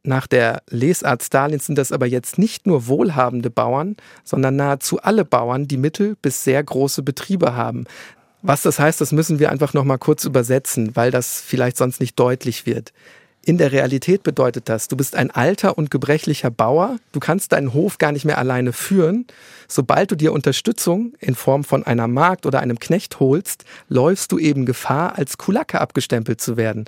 Nach 0.03 0.27
der 0.27 0.63
Lesart 0.69 1.23
Stalins 1.23 1.65
sind 1.65 1.79
das 1.79 1.93
aber 1.93 2.07
jetzt 2.07 2.37
nicht 2.39 2.67
nur 2.67 2.87
wohlhabende 2.89 3.49
Bauern, 3.49 3.97
sondern 4.23 4.57
nahezu 4.57 5.01
alle 5.01 5.25
Bauern, 5.25 5.67
die 5.67 5.79
mittel 5.79 6.17
bis 6.21 6.45
sehr 6.45 6.63
große 6.63 7.03
Betriebe 7.03 7.55
haben. 7.55 7.87
Was 8.43 8.61
das 8.61 8.79
heißt, 8.79 9.01
das 9.01 9.13
müssen 9.13 9.39
wir 9.39 9.51
einfach 9.51 9.73
noch 9.73 9.85
mal 9.85 9.97
kurz 9.97 10.25
übersetzen, 10.25 10.95
weil 10.95 11.11
das 11.11 11.41
vielleicht 11.41 11.79
sonst 11.79 12.01
nicht 12.01 12.19
deutlich 12.19 12.67
wird. 12.67 12.93
In 13.47 13.59
der 13.59 13.73
Realität 13.73 14.23
bedeutet 14.23 14.71
das, 14.71 14.89
du 14.89 14.97
bist 14.97 15.15
ein 15.15 15.31
alter 15.31 15.77
und 15.77 15.91
gebrechlicher 15.91 16.51
Bauer, 16.51 16.97
du 17.13 17.21
kannst 17.21 17.53
deinen 17.53 17.75
Hof 17.75 17.99
gar 17.99 18.11
nicht 18.11 18.25
mehr 18.25 18.39
alleine 18.39 18.73
führen. 18.73 19.27
Sobald 19.69 20.11
du 20.11 20.17
dir 20.17 20.33
Unterstützung 20.33 21.13
in 21.21 21.35
Form 21.35 21.63
von 21.63 21.85
einer 21.85 22.09
Magd 22.09 22.47
oder 22.47 22.61
einem 22.61 22.79
Knecht 22.79 23.21
holst, 23.21 23.65
läufst 23.91 24.33
du 24.33 24.39
eben 24.39 24.65
Gefahr, 24.65 25.19
als 25.19 25.37
Kulacke 25.37 25.79
abgestempelt 25.79 26.41
zu 26.41 26.57
werden. 26.57 26.87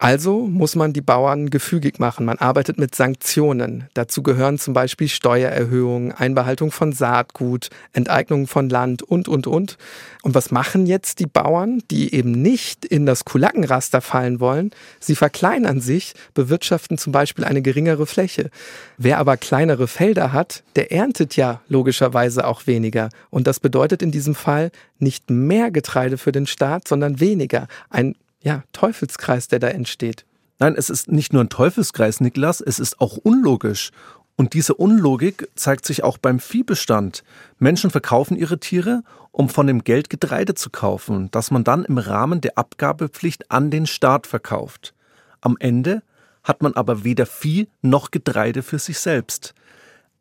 Also 0.00 0.46
muss 0.46 0.76
man 0.76 0.92
die 0.92 1.00
Bauern 1.00 1.50
gefügig 1.50 1.98
machen. 1.98 2.24
Man 2.24 2.38
arbeitet 2.38 2.78
mit 2.78 2.94
Sanktionen. 2.94 3.88
Dazu 3.94 4.22
gehören 4.22 4.56
zum 4.56 4.72
Beispiel 4.72 5.08
Steuererhöhungen, 5.08 6.12
Einbehaltung 6.12 6.70
von 6.70 6.92
Saatgut, 6.92 7.68
Enteignung 7.92 8.46
von 8.46 8.68
Land 8.68 9.02
und, 9.02 9.26
und, 9.26 9.48
und. 9.48 9.76
Und 10.22 10.34
was 10.36 10.52
machen 10.52 10.86
jetzt 10.86 11.18
die 11.18 11.26
Bauern, 11.26 11.82
die 11.90 12.14
eben 12.14 12.30
nicht 12.30 12.84
in 12.84 13.06
das 13.06 13.24
Kulackenraster 13.24 14.00
fallen 14.00 14.38
wollen? 14.38 14.70
Sie 15.00 15.16
verkleinern 15.16 15.80
sich, 15.80 16.14
bewirtschaften 16.32 16.96
zum 16.96 17.12
Beispiel 17.12 17.44
eine 17.44 17.60
geringere 17.60 18.06
Fläche. 18.06 18.50
Wer 18.98 19.18
aber 19.18 19.36
kleinere 19.36 19.88
Felder 19.88 20.32
hat, 20.32 20.62
der 20.76 20.92
erntet 20.92 21.34
ja 21.34 21.60
logischerweise 21.68 22.46
auch 22.46 22.68
weniger. 22.68 23.08
Und 23.30 23.48
das 23.48 23.58
bedeutet 23.58 24.02
in 24.02 24.12
diesem 24.12 24.36
Fall 24.36 24.70
nicht 25.00 25.28
mehr 25.28 25.72
Getreide 25.72 26.18
für 26.18 26.30
den 26.30 26.46
Staat, 26.46 26.86
sondern 26.86 27.18
weniger. 27.18 27.66
Ein 27.90 28.14
ja, 28.42 28.62
Teufelskreis, 28.72 29.48
der 29.48 29.58
da 29.58 29.68
entsteht. 29.68 30.24
Nein, 30.58 30.74
es 30.76 30.90
ist 30.90 31.10
nicht 31.10 31.32
nur 31.32 31.44
ein 31.44 31.48
Teufelskreis, 31.48 32.20
Niklas, 32.20 32.60
es 32.60 32.78
ist 32.78 33.00
auch 33.00 33.16
unlogisch. 33.16 33.90
Und 34.36 34.54
diese 34.54 34.74
Unlogik 34.74 35.48
zeigt 35.56 35.84
sich 35.84 36.04
auch 36.04 36.18
beim 36.18 36.38
Viehbestand. 36.38 37.24
Menschen 37.58 37.90
verkaufen 37.90 38.36
ihre 38.36 38.60
Tiere, 38.60 39.02
um 39.32 39.48
von 39.48 39.66
dem 39.66 39.82
Geld 39.82 40.10
Getreide 40.10 40.54
zu 40.54 40.70
kaufen, 40.70 41.28
das 41.32 41.50
man 41.50 41.64
dann 41.64 41.84
im 41.84 41.98
Rahmen 41.98 42.40
der 42.40 42.56
Abgabepflicht 42.56 43.50
an 43.50 43.70
den 43.70 43.86
Staat 43.86 44.26
verkauft. 44.26 44.94
Am 45.40 45.56
Ende 45.58 46.02
hat 46.44 46.62
man 46.62 46.74
aber 46.74 47.04
weder 47.04 47.26
Vieh 47.26 47.68
noch 47.82 48.10
Getreide 48.10 48.62
für 48.62 48.78
sich 48.78 48.98
selbst. 48.98 49.54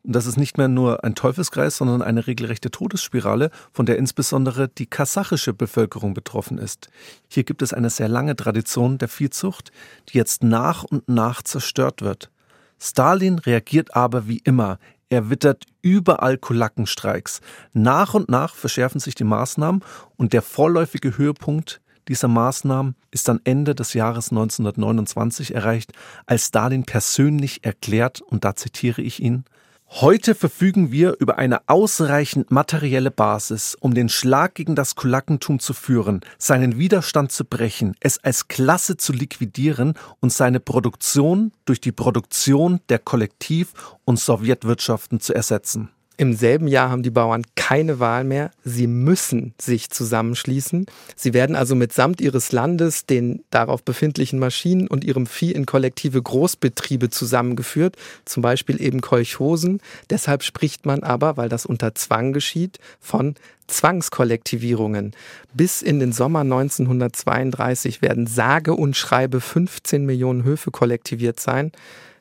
Und 0.08 0.16
das 0.16 0.26
ist 0.26 0.38
nicht 0.38 0.58
mehr 0.58 0.70
nur 0.70 1.04
ein 1.04 1.16
Teufelskreis, 1.16 1.76
sondern 1.76 2.02
eine 2.02 2.28
regelrechte 2.28 2.72
Todesspirale, 2.72 3.52
von 3.74 3.86
der 3.86 3.98
insbesondere 3.98 4.70
die 4.70 4.86
kasachische 4.86 5.54
Bevölkerung 5.54 6.14
betroffen 6.14 6.58
ist. 6.58 6.88
Hier 7.28 7.44
gibt 7.44 7.62
es 7.62 7.74
eine 7.74 7.90
sehr 7.90 8.08
lange 8.08 8.38
Tradition 8.38 8.98
der 9.00 9.10
Viehzucht, 9.10 9.74
die 10.08 10.18
jetzt 10.18 10.44
nach 10.44 10.86
und 10.86 11.10
nach 11.10 11.42
zerstört 11.42 12.02
wird. 12.02 12.32
Stalin 12.80 13.38
reagiert 13.38 13.98
aber 13.98 14.30
wie 14.30 14.38
immer. 14.38 14.80
Er 15.10 15.30
wittert 15.30 15.66
überall 15.82 16.38
Kulackenstreiks. 16.38 17.42
Nach 17.74 18.14
und 18.14 18.30
nach 18.30 18.56
verschärfen 18.56 19.02
sich 19.02 19.14
die 19.14 19.26
Maßnahmen 19.26 19.84
und 20.16 20.32
der 20.32 20.42
vorläufige 20.42 21.18
Höhepunkt 21.18 21.82
dieser 22.08 22.30
Maßnahmen 22.30 22.96
ist 23.12 23.28
dann 23.28 23.42
Ende 23.44 23.76
des 23.76 23.94
Jahres 23.94 24.32
1929 24.32 25.54
erreicht, 25.54 25.92
als 26.26 26.46
Stalin 26.46 26.86
persönlich 26.86 27.66
erklärt, 27.66 28.22
und 28.22 28.46
da 28.46 28.56
zitiere 28.56 29.02
ich 29.02 29.22
ihn, 29.22 29.44
Heute 29.90 30.36
verfügen 30.36 30.92
wir 30.92 31.16
über 31.20 31.38
eine 31.38 31.62
ausreichend 31.70 32.52
materielle 32.52 33.10
Basis, 33.10 33.74
um 33.80 33.94
den 33.94 34.10
Schlag 34.10 34.54
gegen 34.54 34.76
das 34.76 34.96
Kulakentum 34.96 35.60
zu 35.60 35.74
führen, 35.74 36.22
seinen 36.38 36.78
Widerstand 36.78 37.32
zu 37.32 37.46
brechen, 37.46 37.96
es 38.02 38.22
als 38.22 38.50
Klasse 38.50 38.98
zu 38.98 39.14
liquidieren 39.14 39.94
und 40.20 40.34
seine 40.34 40.60
Produktion 40.60 41.54
durch 41.64 41.80
die 41.80 41.94
Produktion 41.94 42.82
der 42.90 43.00
Kollektiv- 43.00 43.74
und 44.04 44.20
Sowjetwirtschaften 44.20 45.22
zu 45.22 45.34
ersetzen. 45.34 45.90
Im 46.20 46.34
selben 46.34 46.68
Jahr 46.68 46.90
haben 46.90 47.04
die 47.04 47.12
Bauern 47.12 47.44
keine 47.56 48.00
Wahl 48.00 48.24
mehr. 48.24 48.50
Sie 48.64 48.88
müssen 48.88 49.54
sich 49.62 49.92
zusammenschließen. 49.92 50.88
Sie 51.16 51.34
werden 51.36 51.56
also 51.56 51.76
mitsamt 51.76 52.22
ihres 52.22 52.52
Landes, 52.52 53.06
den 53.06 53.44
darauf 53.52 53.84
befindlichen 53.84 54.40
Maschinen 54.40 54.88
und 54.88 55.04
ihrem 55.04 55.28
Vieh 55.28 55.52
in 55.52 55.68
kollektive 55.68 56.20
Großbetriebe 56.20 57.12
zusammengeführt, 57.12 57.98
zum 58.26 58.42
Beispiel 58.42 58.82
eben 58.82 59.02
Kolchosen. 59.02 59.80
Deshalb 60.10 60.42
spricht 60.42 60.88
man 60.88 61.04
aber, 61.04 61.38
weil 61.38 61.50
das 61.50 61.68
unter 61.68 61.94
Zwang 61.94 62.34
geschieht, 62.34 62.80
von 63.00 63.36
Zwangskollektivierungen. 63.68 65.12
Bis 65.54 65.84
in 65.84 66.00
den 66.00 66.14
Sommer 66.14 66.40
1932 66.40 68.02
werden 68.02 68.26
sage 68.26 68.74
und 68.74 68.98
schreibe 68.98 69.40
15 69.40 70.04
Millionen 70.04 70.44
Höfe 70.44 70.72
kollektiviert 70.72 71.40
sein. 71.40 71.72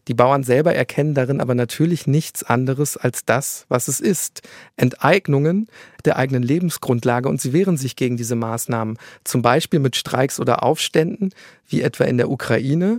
Die 0.09 0.15
Bauern 0.15 0.45
selber 0.45 0.75
erkennen 0.75 1.15
darin 1.15 1.41
aber 1.41 1.55
natürlich 1.55 2.07
nichts 2.07 2.45
anderes 2.45 2.97
als 2.97 3.25
das, 3.25 3.67
was 3.69 3.89
es 3.89 4.01
ist. 4.01 4.43
Enteignungen 4.77 5.69
der 6.05 6.17
eigenen 6.17 6.43
Lebensgrundlage 6.43 7.29
und 7.29 7.41
sie 7.41 7.53
wehren 7.53 7.77
sich 7.77 7.97
gegen 7.97 8.17
diese 8.17 8.37
Maßnahmen, 8.37 8.99
zum 9.25 9.43
Beispiel 9.43 9.81
mit 9.81 9.97
Streiks 9.97 10.39
oder 10.39 10.63
Aufständen, 10.63 11.31
wie 11.69 11.83
etwa 11.83 12.05
in 12.05 12.19
der 12.19 12.31
Ukraine. 12.31 12.99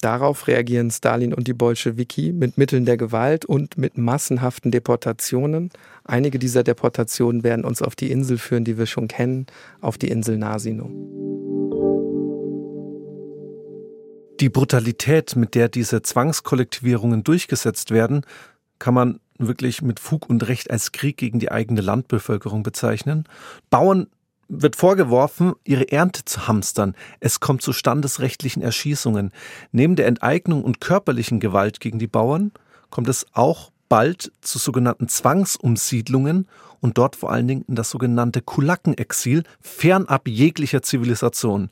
Darauf 0.00 0.48
reagieren 0.48 0.90
Stalin 0.90 1.32
und 1.32 1.46
die 1.46 1.52
Bolschewiki 1.52 2.32
mit 2.32 2.58
Mitteln 2.58 2.86
der 2.86 2.96
Gewalt 2.96 3.44
und 3.44 3.78
mit 3.78 3.96
massenhaften 3.96 4.72
Deportationen. 4.72 5.70
Einige 6.02 6.40
dieser 6.40 6.64
Deportationen 6.64 7.44
werden 7.44 7.64
uns 7.64 7.82
auf 7.82 7.94
die 7.94 8.10
Insel 8.10 8.38
führen, 8.38 8.64
die 8.64 8.78
wir 8.78 8.86
schon 8.86 9.06
kennen, 9.06 9.46
auf 9.80 9.98
die 9.98 10.08
Insel 10.08 10.38
Nasino. 10.38 10.90
Die 14.42 14.48
Brutalität, 14.48 15.36
mit 15.36 15.54
der 15.54 15.68
diese 15.68 16.02
Zwangskollektivierungen 16.02 17.22
durchgesetzt 17.22 17.92
werden, 17.92 18.26
kann 18.80 18.92
man 18.92 19.20
wirklich 19.38 19.82
mit 19.82 20.00
Fug 20.00 20.28
und 20.28 20.48
Recht 20.48 20.68
als 20.68 20.90
Krieg 20.90 21.16
gegen 21.16 21.38
die 21.38 21.52
eigene 21.52 21.80
Landbevölkerung 21.80 22.64
bezeichnen. 22.64 23.22
Bauern 23.70 24.08
wird 24.48 24.74
vorgeworfen, 24.74 25.52
ihre 25.62 25.92
Ernte 25.92 26.24
zu 26.24 26.48
hamstern. 26.48 26.96
Es 27.20 27.38
kommt 27.38 27.62
zu 27.62 27.72
standesrechtlichen 27.72 28.64
Erschießungen. 28.64 29.30
Neben 29.70 29.94
der 29.94 30.08
Enteignung 30.08 30.64
und 30.64 30.80
körperlichen 30.80 31.38
Gewalt 31.38 31.78
gegen 31.78 32.00
die 32.00 32.08
Bauern 32.08 32.50
kommt 32.90 33.08
es 33.08 33.24
auch 33.34 33.70
bald 33.88 34.32
zu 34.40 34.58
sogenannten 34.58 35.06
Zwangsumsiedlungen 35.06 36.48
und 36.80 36.98
dort 36.98 37.14
vor 37.14 37.30
allen 37.30 37.46
Dingen 37.46 37.64
in 37.68 37.76
das 37.76 37.90
sogenannte 37.90 38.42
Kulakenexil, 38.42 39.44
fernab 39.60 40.26
jeglicher 40.26 40.82
Zivilisation. 40.82 41.70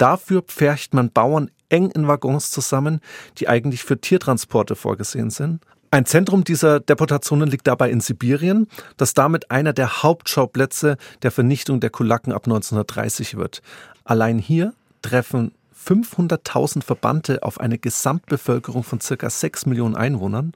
Dafür 0.00 0.40
pfercht 0.40 0.94
man 0.94 1.10
Bauern 1.10 1.50
eng 1.68 1.90
in 1.90 2.08
Waggons 2.08 2.50
zusammen, 2.50 3.00
die 3.36 3.48
eigentlich 3.48 3.84
für 3.84 4.00
Tiertransporte 4.00 4.74
vorgesehen 4.74 5.28
sind. 5.28 5.62
Ein 5.90 6.06
Zentrum 6.06 6.42
dieser 6.42 6.80
Deportationen 6.80 7.50
liegt 7.50 7.66
dabei 7.66 7.90
in 7.90 8.00
Sibirien, 8.00 8.66
das 8.96 9.12
damit 9.12 9.50
einer 9.50 9.74
der 9.74 10.02
Hauptschauplätze 10.02 10.96
der 11.20 11.30
Vernichtung 11.30 11.80
der 11.80 11.90
Kulaken 11.90 12.32
ab 12.32 12.46
1930 12.46 13.36
wird. 13.36 13.60
Allein 14.04 14.38
hier 14.38 14.72
treffen 15.02 15.52
500.000 15.76 16.82
Verbannte 16.82 17.42
auf 17.42 17.60
eine 17.60 17.76
Gesamtbevölkerung 17.76 18.84
von 18.84 19.00
circa 19.00 19.28
6 19.28 19.66
Millionen 19.66 19.96
Einwohnern. 19.96 20.52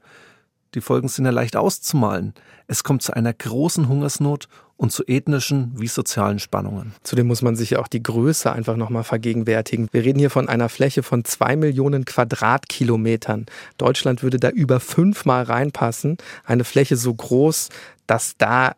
Die 0.75 0.81
Folgen 0.81 1.09
sind 1.09 1.27
ja 1.27 1.31
leicht 1.33 1.57
auszumalen. 1.57 2.33
Es 2.67 2.83
kommt 2.83 3.03
zu 3.03 3.13
einer 3.13 3.35
großen 3.35 3.89
Hungersnot 3.89 4.49
und 4.77 4.93
zu 4.93 5.05
ethnischen 5.07 5.73
wie 5.77 5.87
sozialen 5.87 6.39
Spannungen. 6.39 6.95
Zudem 7.03 7.27
muss 7.27 7.43
man 7.43 7.57
sich 7.57 7.71
ja 7.71 7.79
auch 7.79 7.89
die 7.89 8.03
Größe 8.03 8.53
einfach 8.53 8.77
nochmal 8.77 9.05
vergegenwärtigen. 9.05 9.89
Wir 9.93 10.05
reden 10.05 10.19
hier 10.19 10.31
von 10.31 10.49
einer 10.49 10.69
Fläche 10.69 11.03
von 11.03 11.25
zwei 11.25 11.57
Millionen 11.57 12.05
Quadratkilometern. 12.05 13.47
Deutschland 13.79 14.23
würde 14.23 14.39
da 14.39 14.51
über 14.51 14.81
fünfmal 14.81 15.45
reinpassen. 15.45 16.19
Eine 16.45 16.65
Fläche 16.65 16.97
so 16.97 17.15
groß, 17.15 17.69
dass 18.07 18.37
da 18.37 18.75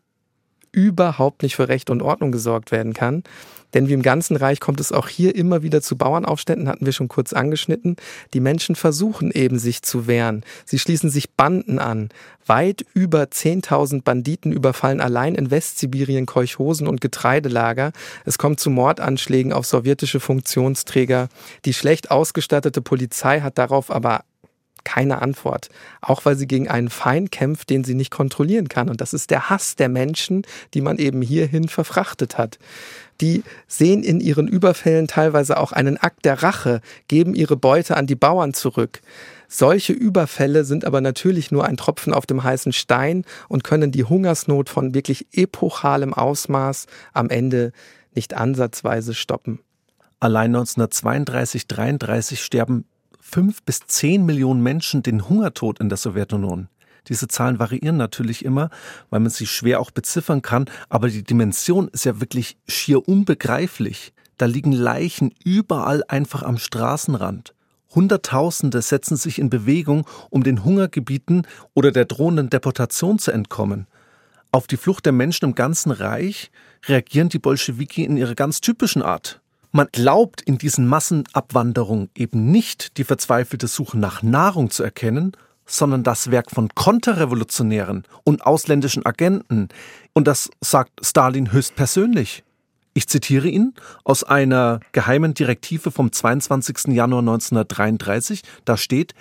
überhaupt 0.71 1.43
nicht 1.43 1.57
für 1.57 1.69
Recht 1.69 1.89
und 1.89 2.03
Ordnung 2.03 2.33
gesorgt 2.33 2.71
werden 2.71 2.93
kann. 2.93 3.25
Denn 3.77 3.91
wie 3.91 3.93
im 3.93 4.01
ganzen 4.01 4.37
Reich 4.37 4.59
kommt 4.59 4.81
es 4.81 4.91
auch 4.91 5.07
hier 5.07 5.35
immer 5.35 5.63
wieder 5.63 5.83
zu 5.83 5.99
Bauernaufständen, 5.99 6.67
hatten 6.67 6.87
wir 6.87 6.95
schon 6.95 7.09
kurz 7.09 7.35
angeschnitten. 7.35 7.97
Die 8.33 8.41
Menschen 8.41 8.75
versuchen 8.75 9.31
eben, 9.31 9.59
sich 9.59 9.83
zu 9.83 10.07
wehren. 10.07 10.47
Sie 10.65 10.79
schließen 10.79 11.11
sich 11.11 11.33
Banden 11.33 11.79
an. 11.79 12.09
Weit 12.47 12.87
über 12.95 13.25
10.000 13.25 14.03
Banditen 14.03 14.51
überfallen 14.51 15.03
allein 15.03 15.35
in 15.35 15.51
Westsibirien 15.51 16.25
Kolchosen 16.25 16.89
und 16.89 17.03
Getreidelager. 17.03 17.93
Es 18.25 18.39
kommt 18.39 18.61
zu 18.61 18.71
Mordanschlägen 18.71 19.53
auf 19.53 19.67
sowjetische 19.67 20.21
Funktionsträger. 20.21 21.29
Die 21.67 21.75
schlecht 21.75 22.11
ausgestattete 22.11 22.81
Polizei 22.81 23.43
hat 23.43 23.59
darauf 23.59 23.91
aber 23.91 24.23
keine 24.87 25.21
Antwort. 25.21 25.69
Auch 26.01 26.25
weil 26.25 26.37
sie 26.37 26.47
gegen 26.47 26.69
einen 26.69 26.89
Feind 26.89 27.33
kämpft, 27.33 27.69
den 27.69 27.85
sie 27.85 27.95
nicht 27.95 28.11
kontrollieren 28.11 28.69
kann. 28.69 28.89
Und 28.89 29.01
das 29.01 29.13
ist 29.13 29.31
der 29.31 29.51
Hass 29.51 29.75
der 29.75 29.89
Menschen, 29.89 30.43
die 30.73 30.81
man 30.81 30.97
eben 30.97 31.21
hierhin 31.21 31.69
verfrachtet 31.69 32.39
hat. 32.39 32.59
Die 33.21 33.43
sehen 33.67 34.05
in 34.05 34.21
ihren 34.21 34.47
Überfällen 34.47 35.09
teilweise 35.09 35.59
auch 35.59 35.73
einen 35.73 35.97
Akt 35.97 36.25
der 36.25 36.43
Rache, 36.43 36.81
geben 37.09 37.35
ihre 37.35 37.57
Beute 37.57 37.97
an 37.97 38.07
die 38.07 38.15
Bauern 38.15 38.55
zurück. 38.55 39.01
Solche 39.49 39.93
Überfälle 39.93 40.65
sind 40.65 40.85
aber 40.85 41.01
natürlich 41.01 41.51
nur 41.51 41.65
ein 41.65 41.77
Tropfen 41.77 42.13
auf 42.13 42.27
dem 42.27 42.45
heißen 42.45 42.73
Stein 42.73 43.25
und 43.49 43.65
können 43.65 43.91
die 43.91 44.05
Hungersnot 44.05 44.69
von 44.69 44.95
wirklich 44.95 45.27
epochalem 45.33 46.15
Ausmaß 46.15 46.87
am 47.13 47.29
Ende 47.29 47.73
nicht 48.15 48.35
ansatzweise 48.35 49.15
stoppen. 49.15 49.59
Allein 50.21 50.55
1932, 50.55 51.67
33 51.67 52.43
sterben 52.43 52.85
fünf 53.29 53.63
bis 53.65 53.81
zehn 53.87 54.25
Millionen 54.25 54.63
Menschen 54.63 55.03
den 55.03 55.29
Hungertod 55.29 55.81
in 55.81 55.89
der 55.89 55.99
Sowjetunion. 55.99 56.69
Diese 57.09 57.29
Zahlen 57.29 57.59
variieren 57.59 57.97
natürlich 57.97 58.45
immer, 58.45 58.71
weil 59.11 59.21
man 59.21 59.31
sie 59.31 59.47
schwer 59.47 59.81
auch 59.81 59.91
beziffern 59.91 60.43
kann, 60.43 60.67
aber 60.89 61.09
die 61.09 61.23
Dimension 61.23 61.89
ist 61.89 62.05
ja 62.05 62.21
wirklich 62.21 62.57
schier 62.69 63.07
unbegreiflich. 63.07 64.13
Da 64.39 64.47
liegen 64.47 64.73
Leichen 64.73 65.35
überall 65.45 66.05
einfach 66.09 66.43
am 66.43 66.59
Straßenrand. 66.59 67.53
Hunderttausende 67.95 68.83
setzen 68.83 69.17
sich 69.17 69.39
in 69.39 69.51
Bewegung, 69.51 70.07
um 70.31 70.43
den 70.43 70.65
Hungergebieten 70.65 71.47
oder 71.75 71.93
der 71.93 72.05
drohenden 72.05 72.51
Deportation 72.51 73.19
zu 73.19 73.33
entkommen. 73.33 73.87
Auf 74.53 74.67
die 74.67 74.77
Flucht 74.77 75.05
der 75.05 75.13
Menschen 75.13 75.47
im 75.47 75.55
ganzen 75.55 75.91
Reich 75.91 76.51
reagieren 76.87 77.29
die 77.29 77.39
Bolschewiki 77.39 78.05
in 78.05 78.17
ihrer 78.17 78.35
ganz 78.35 78.61
typischen 78.61 79.03
Art. 79.03 79.41
Man 79.77 79.89
glaubt 79.93 80.41
in 80.41 80.57
diesen 80.57 80.87
Massenabwanderungen 80.87 82.09
eben 82.17 82.51
nicht 82.51 82.97
die 82.97 83.05
verzweifelte 83.05 83.67
Suche 83.67 83.99
nach 83.99 84.23
Nahrung 84.23 84.71
zu 84.71 84.83
erkennen, 84.83 85.33
sondern 85.67 86.03
das 86.03 86.31
Werk 86.31 86.51
von 86.51 86.71
Konterrevolutionären 86.75 88.05
und 88.25 88.47
ausländischen 88.47 89.05
Agenten. 89.05 89.69
Und 90.15 90.29
das 90.29 90.49
sagt 90.63 91.05
Stalin 91.05 91.53
höchstpersönlich. 91.53 92.43
Ich 92.95 93.07
zitiere 93.07 93.49
ihn 93.49 93.75
aus 94.03 94.25
einer 94.25 94.81
geheimen 94.93 95.35
Direktive 95.35 95.91
vom 95.91 96.11
22. 96.11 96.95
Januar 96.95 97.21
1933. 97.21 98.45
Da 98.65 98.79
steht, 98.79 99.13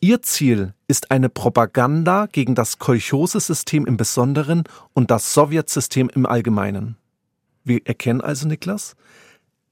Ihr 0.00 0.22
Ziel 0.22 0.72
ist 0.88 1.10
eine 1.10 1.28
Propaganda 1.28 2.24
gegen 2.32 2.54
das 2.54 2.78
Kolchose-System 2.78 3.84
im 3.84 3.98
Besonderen 3.98 4.64
und 4.94 5.10
das 5.10 5.34
Sowjetsystem 5.34 6.08
im 6.08 6.24
Allgemeinen. 6.24 6.96
Wir 7.64 7.80
erkennen 7.84 8.22
also, 8.22 8.48
Niklas, 8.48 8.96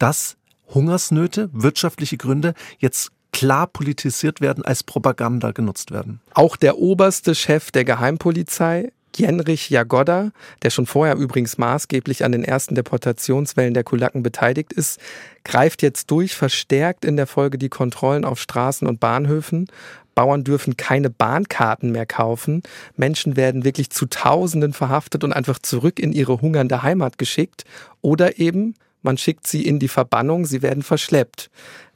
dass 0.03 0.37
Hungersnöte, 0.75 1.49
wirtschaftliche 1.53 2.17
Gründe 2.17 2.55
jetzt 2.81 3.13
klar 3.33 3.69
politisiert 3.69 4.41
werden, 4.41 4.65
als 4.65 4.83
Propaganda 4.83 5.53
genutzt 5.53 5.93
werden. 5.93 6.21
Auch 6.35 6.57
der 6.57 6.79
oberste 6.79 7.37
Chef 7.37 7.71
der 7.71 7.85
Geheimpolizei, 7.85 8.93
Jenrich 9.15 9.71
Jagoda, 9.71 10.33
der 10.63 10.71
schon 10.71 10.87
vorher 10.87 11.15
übrigens 11.15 11.57
maßgeblich 11.57 12.25
an 12.25 12.33
den 12.33 12.43
ersten 12.43 12.75
Deportationswellen 12.75 13.75
der 13.75 13.85
Kulaken 13.85 14.25
beteiligt 14.25 14.73
ist, 14.73 14.99
greift 15.45 15.83
jetzt 15.83 16.11
durch, 16.11 16.35
verstärkt 16.35 17.05
in 17.05 17.17
der 17.17 17.29
Folge 17.29 17.57
die 17.57 17.69
Kontrollen 17.69 18.25
auf 18.25 18.41
Straßen 18.41 18.89
und 18.89 18.99
Bahnhöfen. 18.99 19.69
Bauern 20.17 20.43
dürfen 20.43 20.77
keine 20.77 21.11
Bahnkarten 21.11 21.93
mehr 21.93 22.07
kaufen. 22.07 22.63
Menschen 22.97 23.37
werden 23.37 23.65
wirklich 23.65 23.91
zu 23.91 24.07
Tausenden 24.07 24.73
verhaftet 24.73 25.23
und 25.23 25.33
einfach 25.33 25.61
zurück 25.61 26.01
in 26.01 26.13
ihre 26.13 26.41
hungernde 26.41 26.83
Heimat 26.83 27.19
geschickt. 27.19 27.65
Oder 28.01 28.39
eben 28.41 28.75
man 29.03 29.19
schickt 29.19 29.47
sie 29.47 29.67
in 29.67 29.79
die 29.79 29.89
Verbannung, 29.89 30.47
sie 30.47 30.63
werden 30.63 30.83
verschleppt. 30.83 31.51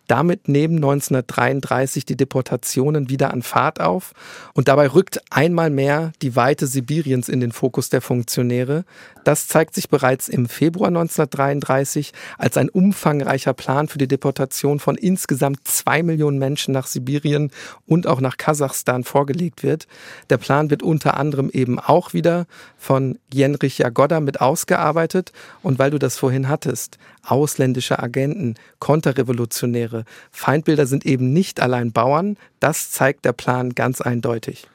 Damit 0.06 0.48
nehmen 0.48 0.76
1933 0.76 2.04
die 2.06 2.16
Deportationen 2.16 3.10
wieder 3.10 3.32
an 3.32 3.42
Fahrt 3.42 3.80
auf 3.80 4.12
und 4.54 4.68
dabei 4.68 4.88
rückt 4.88 5.20
einmal 5.30 5.70
mehr 5.70 6.12
die 6.22 6.36
Weite 6.36 6.66
Sibiriens 6.66 7.28
in 7.28 7.40
den 7.40 7.52
Fokus 7.52 7.88
der 7.88 8.00
Funktionäre. 8.00 8.84
Das 9.24 9.48
zeigt 9.48 9.74
sich 9.74 9.88
bereits 9.88 10.28
im 10.28 10.48
Februar 10.48 10.88
1933, 10.88 12.12
als 12.38 12.56
ein 12.56 12.68
umfangreicher 12.68 13.54
Plan 13.54 13.88
für 13.88 13.98
die 13.98 14.06
Deportation 14.06 14.78
von 14.78 14.96
insgesamt 14.96 15.66
zwei 15.66 16.04
Millionen 16.04 16.38
Menschen 16.38 16.72
nach 16.72 16.86
Sibirien 16.86 17.50
und 17.86 18.06
auch 18.06 18.20
nach 18.20 18.36
Kasachstan 18.36 19.02
vorgelegt 19.02 19.64
wird. 19.64 19.88
Der 20.30 20.36
Plan 20.36 20.70
wird 20.70 20.84
unter 20.84 21.16
anderem 21.16 21.50
eben 21.50 21.80
auch 21.80 22.12
wieder 22.12 22.46
von 22.78 23.18
Jenrich 23.32 23.78
Jagoda 23.78 24.20
mit 24.20 24.40
ausgearbeitet 24.40 25.32
und 25.62 25.80
weil 25.80 25.90
du 25.90 25.98
das 25.98 26.16
vorhin 26.16 26.48
hattest, 26.48 26.98
ausländische 27.30 27.98
Agenten, 27.98 28.54
Konterrevolutionäre, 28.78 30.04
Feindbilder 30.30 30.86
sind 30.86 31.04
eben 31.06 31.32
nicht 31.32 31.60
allein 31.60 31.92
Bauern, 31.92 32.36
das 32.60 32.90
zeigt 32.90 33.24
der 33.24 33.32
Plan 33.32 33.74
ganz 33.74 34.00
eindeutig. 34.00 34.68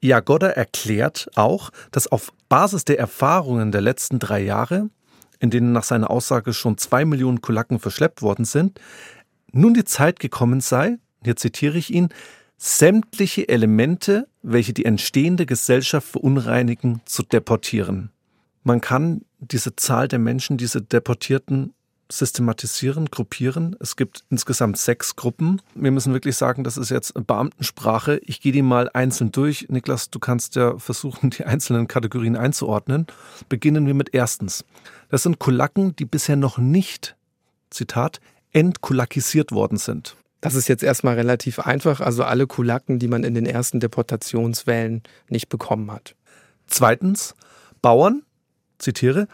Jagoda 0.00 0.48
erklärt 0.48 1.30
auch, 1.36 1.70
dass 1.92 2.08
auf 2.08 2.32
Basis 2.48 2.84
der 2.84 2.98
Erfahrungen 2.98 3.70
der 3.70 3.80
letzten 3.80 4.18
drei 4.18 4.42
Jahre, 4.42 4.90
in 5.38 5.50
denen 5.50 5.72
nach 5.72 5.84
seiner 5.84 6.10
Aussage 6.10 6.52
schon 6.52 6.76
zwei 6.76 7.04
Millionen 7.04 7.40
Kulaken 7.40 7.78
verschleppt 7.78 8.20
worden 8.20 8.44
sind, 8.44 8.80
nun 9.52 9.74
die 9.74 9.84
Zeit 9.84 10.18
gekommen 10.18 10.60
sei, 10.60 10.98
hier 11.24 11.36
zitiere 11.36 11.78
ich 11.78 11.92
ihn, 11.92 12.08
sämtliche 12.56 13.48
Elemente, 13.48 14.28
welche 14.42 14.72
die 14.72 14.84
entstehende 14.84 15.46
Gesellschaft 15.46 16.08
verunreinigen, 16.08 17.00
zu 17.04 17.22
deportieren. 17.22 18.10
Man 18.62 18.80
kann 18.80 19.22
diese 19.40 19.74
Zahl 19.74 20.08
der 20.08 20.18
Menschen, 20.18 20.56
diese 20.56 20.80
Deportierten 20.80 21.74
systematisieren, 22.12 23.06
gruppieren. 23.06 23.74
Es 23.80 23.96
gibt 23.96 24.24
insgesamt 24.28 24.76
sechs 24.76 25.16
Gruppen. 25.16 25.62
Wir 25.74 25.90
müssen 25.90 26.12
wirklich 26.12 26.36
sagen, 26.36 26.62
das 26.62 26.76
ist 26.76 26.90
jetzt 26.90 27.14
Beamtensprache. 27.26 28.20
Ich 28.24 28.40
gehe 28.40 28.52
die 28.52 28.62
mal 28.62 28.90
einzeln 28.92 29.32
durch. 29.32 29.66
Niklas, 29.70 30.10
du 30.10 30.18
kannst 30.18 30.54
ja 30.56 30.78
versuchen, 30.78 31.30
die 31.38 31.44
einzelnen 31.44 31.88
Kategorien 31.88 32.36
einzuordnen. 32.36 33.06
Beginnen 33.48 33.86
wir 33.86 33.94
mit 33.94 34.14
erstens. 34.14 34.64
Das 35.08 35.22
sind 35.22 35.38
Kulaken, 35.38 35.96
die 35.96 36.04
bisher 36.04 36.36
noch 36.36 36.58
nicht, 36.58 37.16
Zitat, 37.70 38.20
entkulakisiert 38.52 39.52
worden 39.52 39.78
sind. 39.78 40.16
Das 40.42 40.54
ist 40.54 40.68
jetzt 40.68 40.82
erstmal 40.82 41.14
relativ 41.14 41.60
einfach. 41.60 42.00
Also 42.00 42.24
alle 42.24 42.46
Kulaken, 42.46 42.98
die 42.98 43.08
man 43.08 43.24
in 43.24 43.34
den 43.34 43.46
ersten 43.46 43.80
Deportationswellen 43.80 45.02
nicht 45.28 45.48
bekommen 45.48 45.90
hat. 45.90 46.14
Zweitens, 46.66 47.34
Bauern, 47.80 48.22
zitiere, 48.78 49.28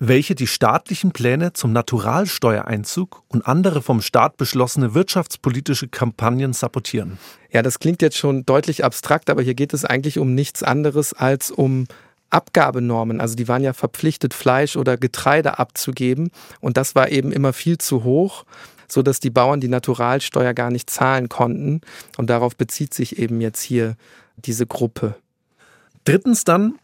welche 0.00 0.34
die 0.34 0.46
staatlichen 0.46 1.12
Pläne 1.12 1.52
zum 1.52 1.72
Naturalsteuereinzug 1.72 3.22
und 3.28 3.46
andere 3.46 3.82
vom 3.82 4.00
Staat 4.00 4.38
beschlossene 4.38 4.94
wirtschaftspolitische 4.94 5.88
Kampagnen 5.88 6.54
sabotieren. 6.54 7.18
Ja, 7.52 7.60
das 7.60 7.78
klingt 7.78 8.00
jetzt 8.00 8.16
schon 8.16 8.46
deutlich 8.46 8.82
abstrakt, 8.82 9.28
aber 9.28 9.42
hier 9.42 9.54
geht 9.54 9.74
es 9.74 9.84
eigentlich 9.84 10.18
um 10.18 10.34
nichts 10.34 10.62
anderes 10.62 11.12
als 11.12 11.50
um 11.50 11.86
Abgabenormen. 12.30 13.20
Also 13.20 13.36
die 13.36 13.46
waren 13.46 13.62
ja 13.62 13.74
verpflichtet, 13.74 14.32
Fleisch 14.32 14.76
oder 14.76 14.96
Getreide 14.96 15.58
abzugeben 15.58 16.30
und 16.60 16.78
das 16.78 16.94
war 16.94 17.10
eben 17.10 17.30
immer 17.30 17.52
viel 17.52 17.78
zu 17.78 18.02
hoch 18.02 18.44
so 18.92 19.02
dass 19.02 19.20
die 19.20 19.30
Bauern 19.30 19.60
die 19.60 19.68
Naturalsteuer 19.68 20.52
gar 20.52 20.72
nicht 20.72 20.90
zahlen 20.90 21.28
konnten. 21.28 21.80
Und 22.16 22.28
darauf 22.28 22.56
bezieht 22.56 22.92
sich 22.92 23.20
eben 23.20 23.40
jetzt 23.40 23.62
hier 23.62 23.94
diese 24.36 24.66
Gruppe. 24.66 25.14
Drittens 26.04 26.42
dann 26.42 26.74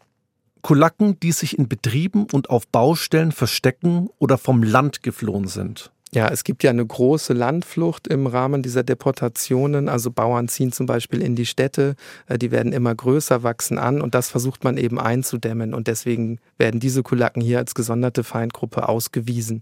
Kulaken, 0.67 1.17
die 1.21 1.31
sich 1.31 1.57
in 1.57 1.69
Betrieben 1.69 2.27
und 2.29 2.49
auf 2.49 2.67
Baustellen 2.67 3.31
verstecken 3.31 4.09
oder 4.19 4.37
vom 4.37 4.63
Land 4.63 5.01
geflohen 5.01 5.47
sind. 5.47 5.93
Ja, 6.11 6.27
es 6.27 6.43
gibt 6.43 6.61
ja 6.61 6.71
eine 6.71 6.85
große 6.85 7.31
Landflucht 7.31 8.05
im 8.09 8.27
Rahmen 8.27 8.63
dieser 8.63 8.83
Deportationen. 8.83 9.87
Also 9.87 10.11
Bauern 10.11 10.49
ziehen 10.49 10.73
zum 10.73 10.85
Beispiel 10.85 11.21
in 11.21 11.37
die 11.37 11.45
Städte, 11.45 11.95
äh, 12.27 12.37
die 12.37 12.51
werden 12.51 12.73
immer 12.73 12.93
größer, 12.93 13.43
wachsen 13.43 13.77
an 13.77 14.01
und 14.01 14.13
das 14.13 14.29
versucht 14.29 14.65
man 14.65 14.75
eben 14.75 14.99
einzudämmen. 14.99 15.73
Und 15.73 15.87
deswegen 15.87 16.39
werden 16.57 16.81
diese 16.81 17.01
Kulaken 17.01 17.41
hier 17.41 17.59
als 17.59 17.73
gesonderte 17.73 18.25
Feindgruppe 18.25 18.89
ausgewiesen. 18.89 19.61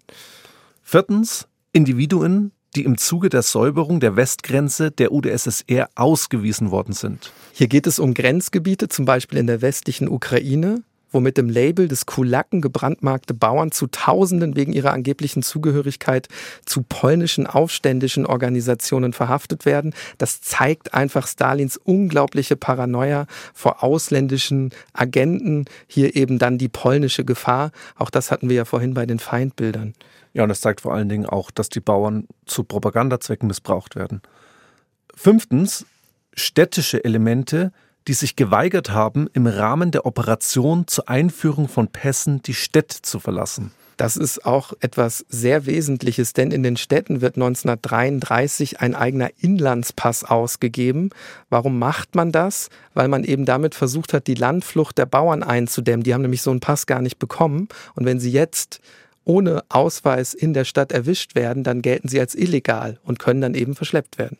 Viertens, 0.81 1.47
Individuen, 1.71 2.51
die 2.75 2.83
im 2.83 2.97
Zuge 2.97 3.29
der 3.29 3.43
Säuberung 3.43 3.99
der 3.99 4.15
Westgrenze 4.15 4.89
der 4.89 5.11
UdSSR 5.11 5.87
ausgewiesen 5.93 6.71
worden 6.71 6.93
sind. 6.93 7.31
Hier 7.53 7.67
geht 7.67 7.85
es 7.85 7.99
um 7.99 8.15
Grenzgebiete, 8.15 8.87
zum 8.87 9.05
Beispiel 9.05 9.37
in 9.37 9.45
der 9.45 9.61
westlichen 9.61 10.09
Ukraine, 10.09 10.81
wo 11.15 11.21
mit 11.21 11.37
dem 11.37 11.49
Label 11.49 11.87
des 11.87 12.05
Kulaken 12.05 12.59
gebrandmarkte 12.59 13.33
Bauern 13.33 13.71
zu 13.71 13.87
Tausenden 13.87 14.57
wegen 14.57 14.73
ihrer 14.73 14.91
angeblichen 14.91 15.43
Zugehörigkeit 15.43 16.27
zu 16.65 16.83
polnischen 16.83 17.47
aufständischen 17.47 18.25
Organisationen 18.25 19.13
verhaftet 19.13 19.65
werden. 19.65 19.93
Das 20.17 20.41
zeigt 20.41 20.93
einfach 20.93 21.25
Stalins 21.27 21.77
unglaubliche 21.77 22.57
Paranoia 22.57 23.27
vor 23.53 23.81
ausländischen 23.81 24.71
Agenten. 24.91 25.65
Hier 25.87 26.17
eben 26.17 26.37
dann 26.37 26.57
die 26.57 26.67
polnische 26.67 27.23
Gefahr. 27.23 27.71
Auch 27.95 28.09
das 28.09 28.29
hatten 28.29 28.49
wir 28.49 28.57
ja 28.57 28.65
vorhin 28.65 28.93
bei 28.93 29.05
den 29.05 29.19
Feindbildern. 29.19 29.93
Ja, 30.33 30.43
und 30.43 30.49
es 30.49 30.59
zeigt 30.59 30.81
vor 30.81 30.93
allen 30.93 31.07
Dingen 31.07 31.25
auch, 31.25 31.49
dass 31.49 31.69
die 31.69 31.79
Bauern 31.79 32.27
zu 32.45 32.65
Propagandazwecken 32.65 33.47
missbraucht 33.47 33.95
werden. 33.95 34.21
Fünftens, 35.15 35.85
städtische 36.33 37.05
Elemente, 37.05 37.71
die 38.07 38.13
sich 38.13 38.35
geweigert 38.35 38.91
haben, 38.91 39.27
im 39.33 39.47
Rahmen 39.47 39.91
der 39.91 40.05
Operation 40.05 40.87
zur 40.87 41.09
Einführung 41.09 41.67
von 41.67 41.87
Pässen 41.87 42.41
die 42.43 42.53
Städte 42.53 43.01
zu 43.01 43.19
verlassen. 43.19 43.71
Das 43.97 44.17
ist 44.17 44.45
auch 44.45 44.73
etwas 44.81 45.25
sehr 45.29 45.65
Wesentliches, 45.65 46.33
denn 46.33 46.51
in 46.51 46.63
den 46.63 46.75
Städten 46.75 47.21
wird 47.21 47.35
1933 47.35 48.81
ein 48.81 48.93
eigener 48.93 49.29
Inlandspass 49.39 50.25
ausgegeben. 50.25 51.11
Warum 51.49 51.79
macht 51.79 52.13
man 52.13 52.33
das? 52.33 52.69
Weil 52.93 53.07
man 53.07 53.23
eben 53.23 53.45
damit 53.45 53.73
versucht 53.73 54.11
hat, 54.13 54.27
die 54.27 54.33
Landflucht 54.33 54.97
der 54.97 55.05
Bauern 55.05 55.43
einzudämmen. 55.43 56.03
Die 56.03 56.13
haben 56.13 56.23
nämlich 56.23 56.41
so 56.41 56.51
einen 56.51 56.59
Pass 56.59 56.87
gar 56.87 57.01
nicht 57.01 57.19
bekommen. 57.19 57.69
Und 57.95 58.05
wenn 58.05 58.19
sie 58.19 58.31
jetzt 58.31 58.81
ohne 59.23 59.63
Ausweis 59.69 60.33
in 60.33 60.53
der 60.53 60.65
Stadt 60.65 60.91
erwischt 60.91 61.35
werden, 61.35 61.63
dann 61.63 61.81
gelten 61.81 62.09
sie 62.09 62.19
als 62.19 62.35
illegal 62.35 62.99
und 63.03 63.17
können 63.17 63.41
dann 63.41 63.55
eben 63.55 63.75
verschleppt 63.75 64.17
werden. 64.17 64.37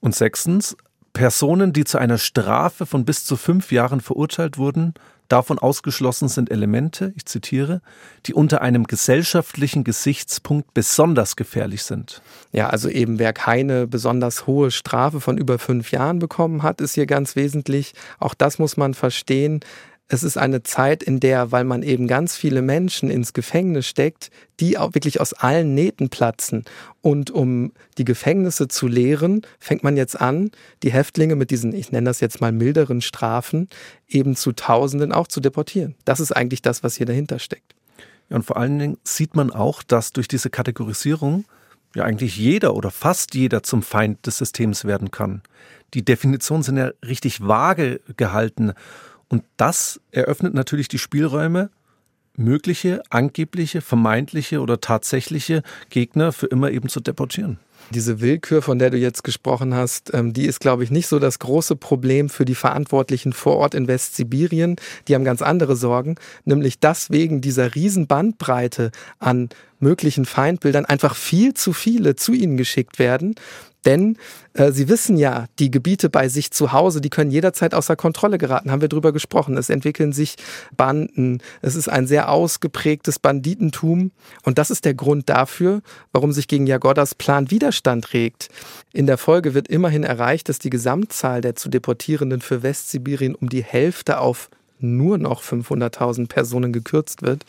Und 0.00 0.14
sechstens, 0.14 0.76
Personen, 1.12 1.72
die 1.72 1.84
zu 1.84 1.98
einer 1.98 2.18
Strafe 2.18 2.86
von 2.86 3.04
bis 3.04 3.24
zu 3.24 3.36
fünf 3.36 3.70
Jahren 3.72 4.00
verurteilt 4.00 4.58
wurden, 4.58 4.94
Davon 5.32 5.58
ausgeschlossen 5.58 6.28
sind 6.28 6.50
Elemente, 6.50 7.14
ich 7.16 7.24
zitiere, 7.24 7.80
die 8.26 8.34
unter 8.34 8.60
einem 8.60 8.84
gesellschaftlichen 8.84 9.82
Gesichtspunkt 9.82 10.74
besonders 10.74 11.36
gefährlich 11.36 11.84
sind. 11.84 12.20
Ja, 12.52 12.68
also 12.68 12.90
eben 12.90 13.18
wer 13.18 13.32
keine 13.32 13.86
besonders 13.86 14.46
hohe 14.46 14.70
Strafe 14.70 15.22
von 15.22 15.38
über 15.38 15.58
fünf 15.58 15.90
Jahren 15.90 16.18
bekommen 16.18 16.62
hat, 16.62 16.82
ist 16.82 16.96
hier 16.96 17.06
ganz 17.06 17.34
wesentlich. 17.34 17.94
Auch 18.18 18.34
das 18.34 18.58
muss 18.58 18.76
man 18.76 18.92
verstehen 18.92 19.60
es 20.08 20.22
ist 20.22 20.36
eine 20.36 20.62
Zeit, 20.62 21.02
in 21.02 21.20
der, 21.20 21.52
weil 21.52 21.64
man 21.64 21.82
eben 21.82 22.06
ganz 22.06 22.36
viele 22.36 22.60
Menschen 22.60 23.10
ins 23.10 23.32
Gefängnis 23.32 23.86
steckt, 23.86 24.30
die 24.60 24.76
auch 24.76 24.94
wirklich 24.94 25.20
aus 25.20 25.32
allen 25.32 25.74
Nähten 25.74 26.10
platzen. 26.10 26.64
Und 27.00 27.30
um 27.30 27.72
die 27.96 28.04
Gefängnisse 28.04 28.68
zu 28.68 28.88
leeren, 28.88 29.42
fängt 29.58 29.82
man 29.82 29.96
jetzt 29.96 30.20
an, 30.20 30.50
die 30.82 30.92
Häftlinge 30.92 31.34
mit 31.34 31.50
diesen, 31.50 31.74
ich 31.74 31.92
nenne 31.92 32.10
das 32.10 32.20
jetzt 32.20 32.40
mal 32.42 32.52
milderen 32.52 33.00
Strafen, 33.00 33.68
eben 34.06 34.36
zu 34.36 34.52
Tausenden 34.52 35.12
auch 35.12 35.28
zu 35.28 35.40
deportieren. 35.40 35.94
Das 36.04 36.20
ist 36.20 36.32
eigentlich 36.32 36.60
das, 36.60 36.82
was 36.82 36.96
hier 36.96 37.06
dahinter 37.06 37.38
steckt. 37.38 37.74
Ja, 38.28 38.36
und 38.36 38.44
vor 38.44 38.58
allen 38.58 38.78
Dingen 38.78 38.98
sieht 39.04 39.34
man 39.34 39.50
auch, 39.50 39.82
dass 39.82 40.12
durch 40.12 40.28
diese 40.28 40.50
Kategorisierung 40.50 41.44
ja 41.94 42.04
eigentlich 42.04 42.36
jeder 42.36 42.74
oder 42.74 42.90
fast 42.90 43.34
jeder 43.34 43.62
zum 43.62 43.82
Feind 43.82 44.26
des 44.26 44.38
Systems 44.38 44.84
werden 44.84 45.10
kann. 45.10 45.42
Die 45.94 46.04
Definitionen 46.04 46.62
sind 46.62 46.76
ja 46.76 46.90
richtig 47.04 47.46
vage 47.46 48.00
gehalten. 48.16 48.72
Und 49.32 49.44
das 49.56 49.98
eröffnet 50.10 50.52
natürlich 50.52 50.88
die 50.88 50.98
Spielräume, 50.98 51.70
mögliche, 52.36 53.02
angebliche, 53.08 53.80
vermeintliche 53.80 54.60
oder 54.60 54.78
tatsächliche 54.78 55.62
Gegner 55.88 56.32
für 56.32 56.48
immer 56.48 56.70
eben 56.70 56.90
zu 56.90 57.00
deportieren. 57.00 57.58
Diese 57.88 58.20
Willkür, 58.20 58.60
von 58.60 58.78
der 58.78 58.90
du 58.90 58.98
jetzt 58.98 59.24
gesprochen 59.24 59.72
hast, 59.72 60.12
ähm, 60.12 60.34
die 60.34 60.44
ist, 60.44 60.60
glaube 60.60 60.84
ich, 60.84 60.90
nicht 60.90 61.06
so 61.06 61.18
das 61.18 61.38
große 61.38 61.76
Problem 61.76 62.28
für 62.28 62.44
die 62.44 62.54
Verantwortlichen 62.54 63.32
vor 63.32 63.56
Ort 63.56 63.74
in 63.74 63.88
Westsibirien. 63.88 64.76
Die 65.08 65.14
haben 65.14 65.24
ganz 65.24 65.40
andere 65.40 65.76
Sorgen, 65.76 66.16
nämlich 66.44 66.78
dass 66.78 67.10
wegen 67.10 67.40
dieser 67.40 67.74
riesen 67.74 68.06
Bandbreite 68.06 68.90
an 69.18 69.48
möglichen 69.82 70.24
Feindbildern 70.24 70.84
einfach 70.84 71.14
viel 71.16 71.54
zu 71.54 71.72
viele 71.72 72.16
zu 72.16 72.32
ihnen 72.32 72.56
geschickt 72.56 72.98
werden 72.98 73.34
denn 73.84 74.16
äh, 74.54 74.70
Sie 74.72 74.88
wissen 74.88 75.16
ja, 75.16 75.46
die 75.58 75.70
Gebiete 75.70 76.08
bei 76.08 76.28
sich 76.28 76.50
zu 76.50 76.72
Hause, 76.72 77.00
die 77.00 77.10
können 77.10 77.30
jederzeit 77.30 77.74
außer 77.74 77.96
Kontrolle 77.96 78.38
geraten, 78.38 78.70
haben 78.70 78.80
wir 78.80 78.88
drüber 78.88 79.12
gesprochen. 79.12 79.56
Es 79.56 79.70
entwickeln 79.70 80.12
sich 80.12 80.36
Banden, 80.76 81.42
es 81.60 81.74
ist 81.74 81.88
ein 81.88 82.06
sehr 82.06 82.30
ausgeprägtes 82.30 83.18
Banditentum 83.18 84.12
und 84.44 84.58
das 84.58 84.70
ist 84.70 84.84
der 84.84 84.94
Grund 84.94 85.28
dafür, 85.28 85.82
warum 86.12 86.32
sich 86.32 86.48
gegen 86.48 86.66
Jagodas 86.66 87.14
Plan 87.14 87.50
Widerstand 87.50 88.12
regt. 88.12 88.48
In 88.92 89.06
der 89.06 89.18
Folge 89.18 89.54
wird 89.54 89.68
immerhin 89.68 90.04
erreicht, 90.04 90.48
dass 90.48 90.58
die 90.58 90.70
Gesamtzahl 90.70 91.40
der 91.40 91.56
zu 91.56 91.68
Deportierenden 91.68 92.40
für 92.40 92.62
Westsibirien 92.62 93.34
um 93.34 93.48
die 93.48 93.64
Hälfte 93.64 94.18
auf 94.18 94.48
nur 94.78 95.18
noch 95.18 95.42
500.000 95.42 96.28
Personen 96.28 96.72
gekürzt 96.72 97.22
wird. 97.22 97.44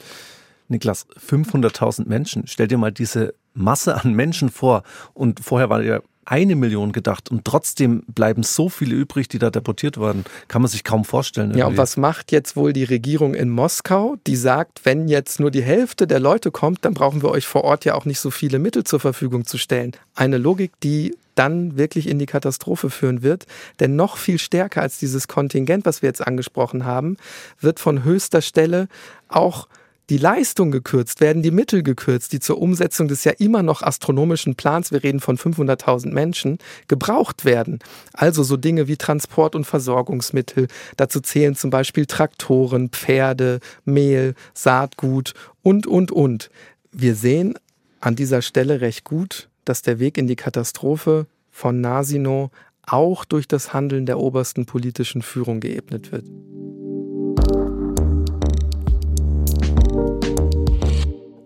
Niklas, 0.74 1.07
500.000 1.30 2.07
Menschen. 2.07 2.47
Stell 2.47 2.67
dir 2.67 2.78
mal 2.78 2.91
diese 2.91 3.34
Masse 3.53 3.95
an 3.95 4.13
Menschen 4.13 4.49
vor. 4.49 4.84
Und 5.13 5.39
vorher 5.39 5.69
war 5.69 5.82
ja 5.82 6.01
eine 6.26 6.55
Million 6.55 6.91
gedacht 6.91 7.30
und 7.30 7.43
trotzdem 7.45 8.03
bleiben 8.07 8.43
so 8.43 8.69
viele 8.69 8.95
übrig, 8.95 9.28
die 9.28 9.39
da 9.39 9.49
deportiert 9.49 9.99
werden. 9.99 10.24
Kann 10.47 10.61
man 10.61 10.71
sich 10.71 10.84
kaum 10.84 11.05
vorstellen. 11.05 11.49
Irgendwie. 11.49 11.59
Ja, 11.59 11.67
und 11.67 11.78
was 11.78 11.97
macht 11.97 12.32
jetzt 12.32 12.55
wohl 12.55 12.74
die 12.74 12.86
Regierung 12.86 13.34
in 13.34 13.49
Moskau? 13.49 14.15
Die 14.26 14.36
sagt, 14.36 14.86
wenn 14.86 15.07
jetzt 15.07 15.39
nur 15.39 15.51
die 15.51 15.63
Hälfte 15.63 16.07
der 16.07 16.19
Leute 16.19 16.51
kommt, 16.51 16.86
dann 16.86 16.93
brauchen 16.93 17.21
wir 17.21 17.30
euch 17.30 17.45
vor 17.45 17.63
Ort 17.63 17.86
ja 17.86 17.95
auch 17.95 18.05
nicht 18.05 18.19
so 18.19 18.32
viele 18.32 18.59
Mittel 18.59 18.84
zur 18.84 18.99
Verfügung 18.99 19.45
zu 19.45 19.57
stellen. 19.57 19.91
Eine 20.15 20.38
Logik, 20.38 20.71
die 20.82 21.15
dann 21.36 21.78
wirklich 21.78 22.07
in 22.07 22.19
die 22.19 22.26
Katastrophe 22.26 22.89
führen 22.89 23.24
wird. 23.24 23.45
Denn 23.80 23.95
noch 23.95 24.17
viel 24.17 24.38
stärker 24.38 24.82
als 24.82 24.99
dieses 24.99 25.28
Kontingent, 25.28 25.86
was 25.86 26.01
wir 26.01 26.07
jetzt 26.07 26.26
angesprochen 26.26 26.86
haben, 26.86 27.17
wird 27.59 27.80
von 27.80 28.03
höchster 28.03 28.41
Stelle 28.41 28.88
auch 29.30 29.67
die 30.09 30.17
Leistung 30.17 30.71
gekürzt, 30.71 31.21
werden 31.21 31.41
die 31.43 31.51
Mittel 31.51 31.81
gekürzt, 31.81 32.33
die 32.33 32.39
zur 32.39 32.61
Umsetzung 32.61 33.07
des 33.07 33.23
ja 33.23 33.31
immer 33.31 33.63
noch 33.63 33.81
astronomischen 33.81 34.55
Plans, 34.55 34.91
wir 34.91 35.03
reden 35.03 35.19
von 35.19 35.37
500.000 35.37 36.11
Menschen, 36.11 36.57
gebraucht 36.87 37.45
werden. 37.45 37.79
Also 38.13 38.43
so 38.43 38.57
Dinge 38.57 38.87
wie 38.87 38.97
Transport- 38.97 39.55
und 39.55 39.65
Versorgungsmittel. 39.65 40.67
Dazu 40.97 41.21
zählen 41.21 41.55
zum 41.55 41.69
Beispiel 41.69 42.05
Traktoren, 42.05 42.89
Pferde, 42.89 43.59
Mehl, 43.85 44.35
Saatgut 44.53 45.33
und, 45.61 45.87
und, 45.87 46.11
und. 46.11 46.49
Wir 46.91 47.15
sehen 47.15 47.55
an 48.01 48.15
dieser 48.15 48.41
Stelle 48.41 48.81
recht 48.81 49.05
gut, 49.05 49.49
dass 49.63 49.81
der 49.81 49.99
Weg 49.99 50.17
in 50.17 50.27
die 50.27 50.35
Katastrophe 50.35 51.27
von 51.49 51.79
Nasino 51.79 52.51
auch 52.85 53.23
durch 53.23 53.47
das 53.47 53.73
Handeln 53.73 54.05
der 54.05 54.19
obersten 54.19 54.65
politischen 54.65 55.21
Führung 55.21 55.61
geebnet 55.61 56.11
wird. 56.11 56.25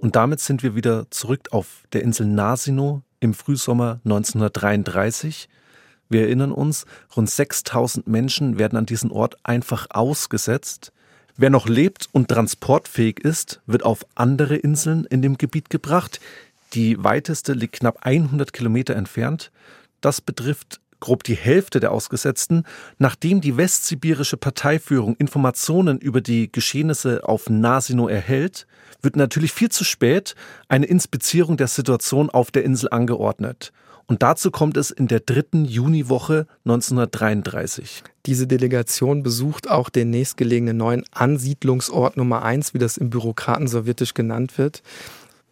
Und 0.08 0.16
damit 0.16 0.40
sind 0.40 0.64
wir 0.64 0.74
wieder 0.74 1.12
zurück 1.12 1.50
auf 1.52 1.84
der 1.92 2.02
Insel 2.02 2.28
Nasino 2.28 3.02
im 3.20 3.34
Frühsommer 3.34 4.00
1933. 4.06 5.50
Wir 6.08 6.22
erinnern 6.22 6.54
uns, 6.54 6.86
rund 7.14 7.30
6000 7.30 8.08
Menschen 8.08 8.58
werden 8.58 8.78
an 8.78 8.86
diesen 8.86 9.12
Ort 9.12 9.36
einfach 9.44 9.88
ausgesetzt. 9.90 10.94
Wer 11.36 11.50
noch 11.50 11.68
lebt 11.68 12.08
und 12.14 12.30
transportfähig 12.30 13.20
ist, 13.20 13.60
wird 13.66 13.84
auf 13.84 14.06
andere 14.16 14.56
Inseln 14.56 15.04
in 15.04 15.22
dem 15.22 15.38
Gebiet 15.38 15.70
gebracht. 15.70 16.22
Die 16.72 17.04
weiteste 17.04 17.52
liegt 17.52 17.80
knapp 17.82 17.98
100 18.06 18.54
Kilometer 18.54 18.96
entfernt. 18.96 19.52
Das 20.00 20.22
betrifft 20.22 20.80
grob 21.00 21.24
die 21.24 21.36
Hälfte 21.36 21.80
der 21.80 21.92
Ausgesetzten, 21.92 22.64
nachdem 22.98 23.42
die 23.42 23.58
westsibirische 23.58 24.38
Parteiführung 24.38 25.16
Informationen 25.18 26.00
über 26.00 26.22
die 26.22 26.52
Geschehnisse 26.52 27.24
auf 27.24 27.50
Nasino 27.50 28.08
erhält, 28.08 28.68
wird 29.02 29.16
natürlich 29.16 29.52
viel 29.52 29.70
zu 29.70 29.84
spät 29.84 30.36
eine 30.68 30.86
Inspizierung 30.86 31.58
der 31.58 31.68
Situation 31.68 32.30
auf 32.30 32.52
der 32.52 32.64
Insel 32.64 32.90
angeordnet. 32.90 33.72
Und 34.08 34.24
dazu 34.24 34.52
kommt 34.52 34.78
es 34.78 34.90
in 34.90 35.10
der 35.10 35.20
dritten 35.20 35.66
Juniwoche 35.66 36.48
1933. 36.64 38.04
Diese 38.26 38.48
Delegation 38.48 39.22
besucht 39.22 39.70
auch 39.70 39.90
den 39.90 40.10
nächstgelegenen 40.10 40.78
neuen 40.78 41.04
Ansiedlungsort 41.12 42.16
Nummer 42.16 42.42
eins, 42.42 42.74
wie 42.74 42.78
das 42.78 42.96
im 42.96 43.10
Bürokraten 43.10 43.68
sowjetisch 43.68 44.14
genannt 44.14 44.58
wird. 44.58 44.82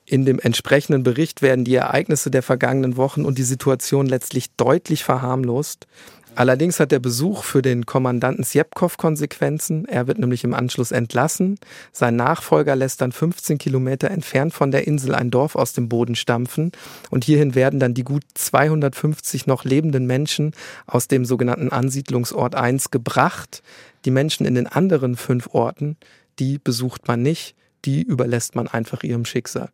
In 0.07 0.25
dem 0.25 0.39
entsprechenden 0.39 1.01
Bericht 1.03 1.41
werden 1.41 1.65
die 1.65 1.75
Ereignisse 1.75 2.29
der 2.29 2.43
vergangenen 2.43 2.95
Wochen 2.95 3.25
und 3.25 3.37
die 3.37 3.43
Situation 3.43 4.05
letztlich 4.05 4.51
deutlich 4.55 5.03
verharmlost. 5.03 5.87
Allerdings 6.35 6.81
hat 6.81 6.91
der 6.91 6.99
Besuch 6.99 7.43
für 7.45 7.61
den 7.61 7.85
Kommandanten 7.85 8.43
Sjepkov 8.43 8.97
Konsequenzen. 8.97 9.85
Er 9.85 10.05
wird 10.05 10.19
nämlich 10.19 10.43
im 10.43 10.53
Anschluss 10.53 10.91
entlassen. 10.91 11.57
Sein 11.93 12.17
Nachfolger 12.17 12.75
lässt 12.75 12.99
dann 12.99 13.13
15 13.13 13.57
Kilometer 13.57 14.11
entfernt 14.11 14.53
von 14.53 14.69
der 14.69 14.85
Insel 14.85 15.15
ein 15.15 15.31
Dorf 15.31 15.55
aus 15.55 15.71
dem 15.71 15.87
Boden 15.87 16.15
stampfen. 16.15 16.73
Und 17.09 17.23
hierhin 17.23 17.55
werden 17.55 17.79
dann 17.79 17.93
die 17.93 18.03
gut 18.03 18.23
250 18.33 19.47
noch 19.47 19.63
lebenden 19.63 20.05
Menschen 20.07 20.51
aus 20.87 21.07
dem 21.07 21.23
sogenannten 21.23 21.69
Ansiedlungsort 21.69 22.53
1 22.53 22.91
gebracht. 22.91 23.63
Die 24.03 24.11
Menschen 24.11 24.45
in 24.45 24.55
den 24.55 24.67
anderen 24.67 25.15
fünf 25.15 25.47
Orten, 25.53 25.95
die 26.37 26.59
besucht 26.59 27.07
man 27.07 27.21
nicht. 27.21 27.55
Die 27.85 28.03
überlässt 28.03 28.55
man 28.55 28.67
einfach 28.67 29.03
ihrem 29.03 29.23
Schicksal. 29.23 29.69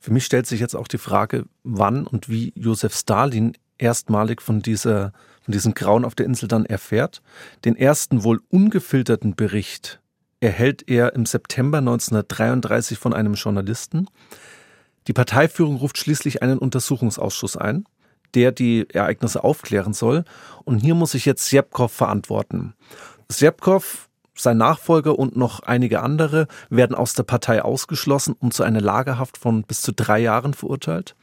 Für 0.00 0.12
mich 0.12 0.24
stellt 0.24 0.46
sich 0.46 0.60
jetzt 0.60 0.74
auch 0.74 0.88
die 0.88 0.98
Frage, 0.98 1.44
wann 1.62 2.06
und 2.06 2.30
wie 2.30 2.52
Josef 2.56 2.96
Stalin 2.96 3.52
erstmalig 3.76 4.40
von 4.40 4.62
dieser, 4.62 5.12
von 5.42 5.52
diesem 5.52 5.74
Grauen 5.74 6.04
auf 6.04 6.14
der 6.14 6.26
Insel 6.26 6.48
dann 6.48 6.64
erfährt. 6.64 7.22
Den 7.64 7.76
ersten 7.76 8.24
wohl 8.24 8.40
ungefilterten 8.48 9.34
Bericht 9.36 10.00
erhält 10.40 10.88
er 10.88 11.14
im 11.14 11.26
September 11.26 11.78
1933 11.78 12.98
von 12.98 13.12
einem 13.12 13.34
Journalisten. 13.34 14.06
Die 15.06 15.12
Parteiführung 15.12 15.76
ruft 15.76 15.98
schließlich 15.98 16.42
einen 16.42 16.58
Untersuchungsausschuss 16.58 17.56
ein, 17.56 17.84
der 18.34 18.52
die 18.52 18.88
Ereignisse 18.90 19.44
aufklären 19.44 19.92
soll. 19.92 20.24
Und 20.64 20.78
hier 20.78 20.94
muss 20.94 21.12
sich 21.12 21.26
jetzt 21.26 21.48
Sjepkov 21.48 21.92
verantworten. 21.92 22.74
Sjepkov 23.30 24.09
sein 24.42 24.58
Nachfolger 24.58 25.18
und 25.18 25.36
noch 25.36 25.60
einige 25.60 26.00
andere 26.00 26.46
werden 26.68 26.96
aus 26.96 27.14
der 27.14 27.22
Partei 27.22 27.62
ausgeschlossen 27.62 28.34
und 28.38 28.54
zu 28.54 28.62
einer 28.62 28.80
Lagerhaft 28.80 29.38
von 29.38 29.62
bis 29.62 29.82
zu 29.82 29.92
drei 29.92 30.18
Jahren 30.20 30.54
verurteilt. 30.54 31.14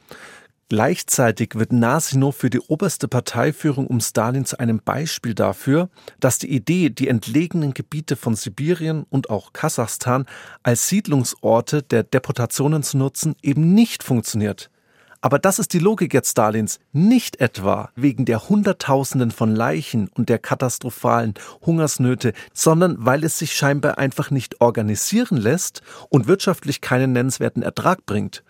Gleichzeitig 0.70 1.54
wird 1.54 1.72
Nasino 1.72 2.30
für 2.30 2.50
die 2.50 2.60
oberste 2.60 3.08
Parteiführung 3.08 3.86
um 3.86 4.00
Stalin 4.00 4.44
zu 4.44 4.58
einem 4.60 4.80
Beispiel 4.80 5.34
dafür, 5.34 5.88
dass 6.20 6.38
die 6.38 6.52
Idee, 6.52 6.90
die 6.90 7.08
entlegenen 7.08 7.72
Gebiete 7.72 8.16
von 8.16 8.34
Sibirien 8.34 9.06
und 9.08 9.30
auch 9.30 9.54
Kasachstan 9.54 10.26
als 10.62 10.88
Siedlungsorte 10.88 11.82
der 11.82 12.02
Deportationen 12.02 12.82
zu 12.82 12.98
nutzen, 12.98 13.34
eben 13.42 13.72
nicht 13.72 14.02
funktioniert. 14.02 14.70
Aber 15.20 15.38
das 15.38 15.58
ist 15.58 15.72
die 15.72 15.80
Logik 15.80 16.14
jetzt 16.14 16.30
Stalins, 16.30 16.78
nicht 16.92 17.40
etwa 17.40 17.90
wegen 17.96 18.24
der 18.24 18.48
Hunderttausenden 18.48 19.32
von 19.32 19.54
Leichen 19.54 20.08
und 20.08 20.28
der 20.28 20.38
katastrophalen 20.38 21.34
Hungersnöte, 21.66 22.32
sondern 22.52 22.96
weil 22.98 23.24
es 23.24 23.38
sich 23.38 23.54
scheinbar 23.54 23.98
einfach 23.98 24.30
nicht 24.30 24.60
organisieren 24.60 25.36
lässt 25.36 25.82
und 26.08 26.28
wirtschaftlich 26.28 26.80
keinen 26.80 27.12
nennenswerten 27.12 27.62
Ertrag 27.62 28.06
bringt. 28.06 28.44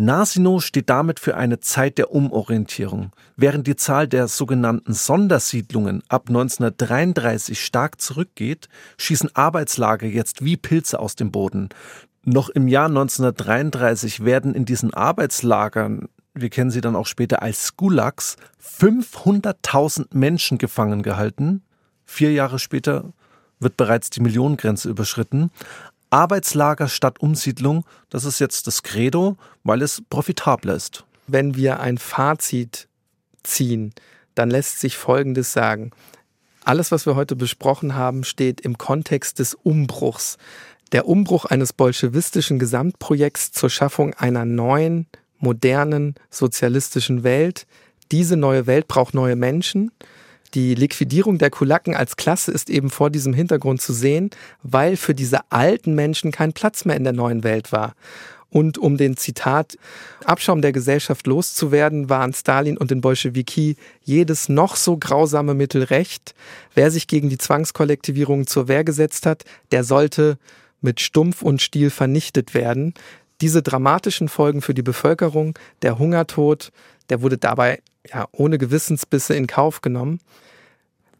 Nasino 0.00 0.60
steht 0.60 0.90
damit 0.90 1.18
für 1.18 1.36
eine 1.36 1.58
Zeit 1.58 1.98
der 1.98 2.12
Umorientierung. 2.12 3.10
Während 3.34 3.66
die 3.66 3.74
Zahl 3.74 4.06
der 4.06 4.28
sogenannten 4.28 4.92
Sondersiedlungen 4.92 6.04
ab 6.08 6.28
1933 6.28 7.60
stark 7.60 8.00
zurückgeht, 8.00 8.68
schießen 8.96 9.34
Arbeitslager 9.34 10.06
jetzt 10.06 10.44
wie 10.44 10.56
Pilze 10.56 11.00
aus 11.00 11.16
dem 11.16 11.32
Boden. 11.32 11.70
Noch 12.24 12.48
im 12.48 12.68
Jahr 12.68 12.86
1933 12.86 14.24
werden 14.24 14.54
in 14.54 14.64
diesen 14.64 14.92
Arbeitslagern, 14.92 16.08
wir 16.34 16.50
kennen 16.50 16.70
sie 16.70 16.80
dann 16.80 16.96
auch 16.96 17.06
später 17.06 17.42
als 17.42 17.76
Gulags, 17.76 18.36
500.000 18.62 20.08
Menschen 20.12 20.58
gefangen 20.58 21.02
gehalten. 21.02 21.62
Vier 22.04 22.32
Jahre 22.32 22.58
später 22.58 23.12
wird 23.60 23.76
bereits 23.76 24.10
die 24.10 24.20
Millionengrenze 24.20 24.88
überschritten. 24.88 25.50
Arbeitslager 26.10 26.88
statt 26.88 27.20
Umsiedlung, 27.20 27.84
das 28.08 28.24
ist 28.24 28.38
jetzt 28.38 28.66
das 28.66 28.82
Credo, 28.82 29.36
weil 29.64 29.82
es 29.82 30.02
profitabler 30.08 30.74
ist. 30.74 31.04
Wenn 31.26 31.56
wir 31.56 31.80
ein 31.80 31.98
Fazit 31.98 32.88
ziehen, 33.42 33.92
dann 34.34 34.50
lässt 34.50 34.80
sich 34.80 34.96
Folgendes 34.96 35.52
sagen. 35.52 35.90
Alles, 36.64 36.92
was 36.92 37.06
wir 37.06 37.16
heute 37.16 37.36
besprochen 37.36 37.94
haben, 37.94 38.24
steht 38.24 38.60
im 38.60 38.78
Kontext 38.78 39.38
des 39.38 39.54
Umbruchs. 39.54 40.38
Der 40.92 41.06
Umbruch 41.06 41.44
eines 41.44 41.74
bolschewistischen 41.74 42.58
Gesamtprojekts 42.58 43.52
zur 43.52 43.68
Schaffung 43.68 44.14
einer 44.14 44.46
neuen, 44.46 45.06
modernen, 45.38 46.14
sozialistischen 46.30 47.24
Welt. 47.24 47.66
Diese 48.10 48.36
neue 48.36 48.66
Welt 48.66 48.88
braucht 48.88 49.12
neue 49.12 49.36
Menschen. 49.36 49.90
Die 50.54 50.74
Liquidierung 50.74 51.36
der 51.36 51.50
Kulaken 51.50 51.94
als 51.94 52.16
Klasse 52.16 52.52
ist 52.52 52.70
eben 52.70 52.88
vor 52.88 53.10
diesem 53.10 53.34
Hintergrund 53.34 53.82
zu 53.82 53.92
sehen, 53.92 54.30
weil 54.62 54.96
für 54.96 55.14
diese 55.14 55.40
alten 55.50 55.94
Menschen 55.94 56.32
kein 56.32 56.54
Platz 56.54 56.86
mehr 56.86 56.96
in 56.96 57.04
der 57.04 57.12
neuen 57.12 57.44
Welt 57.44 57.70
war. 57.70 57.94
Und 58.50 58.78
um 58.78 58.96
den 58.96 59.18
Zitat 59.18 59.76
Abschaum 60.24 60.62
der 60.62 60.72
Gesellschaft 60.72 61.26
loszuwerden, 61.26 62.08
waren 62.08 62.32
Stalin 62.32 62.78
und 62.78 62.90
den 62.90 63.02
Bolschewiki 63.02 63.76
jedes 64.02 64.48
noch 64.48 64.76
so 64.76 64.96
grausame 64.96 65.52
Mittel 65.52 65.82
recht. 65.82 66.34
Wer 66.74 66.90
sich 66.90 67.08
gegen 67.08 67.28
die 67.28 67.36
Zwangskollektivierung 67.36 68.46
zur 68.46 68.68
Wehr 68.68 68.84
gesetzt 68.84 69.26
hat, 69.26 69.44
der 69.70 69.84
sollte 69.84 70.38
mit 70.80 71.00
Stumpf 71.00 71.42
und 71.42 71.62
Stiel 71.62 71.90
vernichtet 71.90 72.54
werden. 72.54 72.94
Diese 73.40 73.62
dramatischen 73.62 74.28
Folgen 74.28 74.62
für 74.62 74.74
die 74.74 74.82
Bevölkerung, 74.82 75.58
der 75.82 75.98
Hungertod, 75.98 76.72
der 77.08 77.22
wurde 77.22 77.38
dabei 77.38 77.80
ja 78.12 78.26
ohne 78.32 78.58
Gewissensbisse 78.58 79.34
in 79.34 79.46
Kauf 79.46 79.80
genommen. 79.80 80.20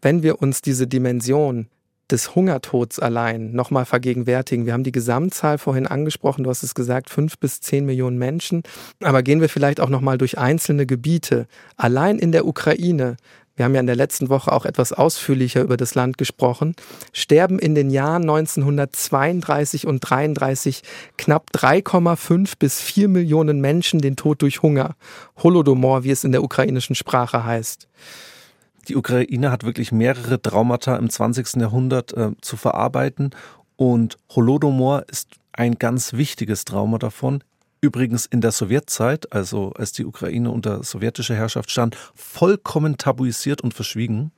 Wenn 0.01 0.23
wir 0.23 0.41
uns 0.41 0.61
diese 0.61 0.87
Dimension 0.87 1.67
des 2.11 2.35
Hungertods 2.35 2.99
allein 2.99 3.51
nochmal 3.51 3.85
vergegenwärtigen. 3.85 4.65
Wir 4.65 4.73
haben 4.73 4.83
die 4.83 4.91
Gesamtzahl 4.91 5.57
vorhin 5.57 5.85
angesprochen, 5.85 6.43
du 6.43 6.49
hast 6.49 6.63
es 6.63 6.73
gesagt, 6.73 7.09
fünf 7.09 7.37
bis 7.37 7.61
zehn 7.61 7.85
Millionen 7.85 8.17
Menschen. 8.17 8.63
Aber 9.03 9.21
gehen 9.21 9.41
wir 9.41 9.49
vielleicht 9.49 9.79
auch 9.79 9.89
nochmal 9.89 10.17
durch 10.17 10.37
einzelne 10.37 10.85
Gebiete. 10.85 11.47
Allein 11.77 12.17
in 12.17 12.31
der 12.31 12.45
Ukraine 12.45 13.17
wir 13.59 13.65
haben 13.65 13.73
ja 13.73 13.81
in 13.81 13.87
der 13.87 13.97
letzten 13.97 14.29
Woche 14.29 14.53
auch 14.53 14.63
etwas 14.63 14.93
ausführlicher 14.93 15.61
über 15.61 15.75
das 15.75 15.93
Land 15.93 16.17
gesprochen, 16.17 16.75
sterben 17.11 17.59
in 17.59 17.75
den 17.75 17.89
Jahren 17.89 18.21
1932 18.21 19.85
und 19.85 19.99
33 19.99 20.81
knapp 21.17 21.49
3,5 21.53 22.53
bis 22.57 22.79
4 22.79 23.09
Millionen 23.09 23.59
Menschen 23.59 23.99
den 23.99 24.15
Tod 24.15 24.41
durch 24.43 24.61
Hunger. 24.61 24.95
Holodomor, 25.43 26.05
wie 26.05 26.11
es 26.11 26.23
in 26.23 26.31
der 26.31 26.41
ukrainischen 26.41 26.95
Sprache 26.95 27.43
heißt. 27.43 27.89
Die 28.87 28.95
Ukraine 28.95 29.51
hat 29.51 29.65
wirklich 29.65 29.91
mehrere 29.91 30.41
Traumata 30.41 30.95
im 30.95 31.09
20. 31.09 31.57
Jahrhundert 31.57 32.13
äh, 32.13 32.31
zu 32.39 32.55
verarbeiten 32.55 33.31
und 33.75 34.17
Holodomor 34.33 35.03
ist 35.09 35.31
ein 35.51 35.75
ganz 35.75 36.13
wichtiges 36.13 36.63
Trauma 36.63 36.97
davon. 36.97 37.43
Übrigens 37.81 38.25
in 38.25 38.41
der 38.41 38.51
Sowjetzeit, 38.51 39.31
also 39.31 39.71
als 39.71 39.93
die 39.93 40.05
Ukraine 40.05 40.51
unter 40.51 40.83
sowjetischer 40.83 41.35
Herrschaft 41.35 41.71
stand, 41.71 41.95
vollkommen 42.13 42.97
tabuisiert 42.97 43.61
und 43.61 43.73
verschwiegen. 43.73 44.31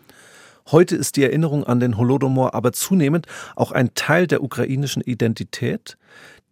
Heute 0.70 0.96
ist 0.96 1.16
die 1.16 1.24
Erinnerung 1.24 1.64
an 1.64 1.80
den 1.80 1.98
Holodomor 1.98 2.54
aber 2.54 2.72
zunehmend 2.72 3.26
auch 3.56 3.72
ein 3.72 3.96
Teil 3.96 4.28
der 4.28 4.44
ukrainischen 4.44 5.02
Identität. 5.02 5.98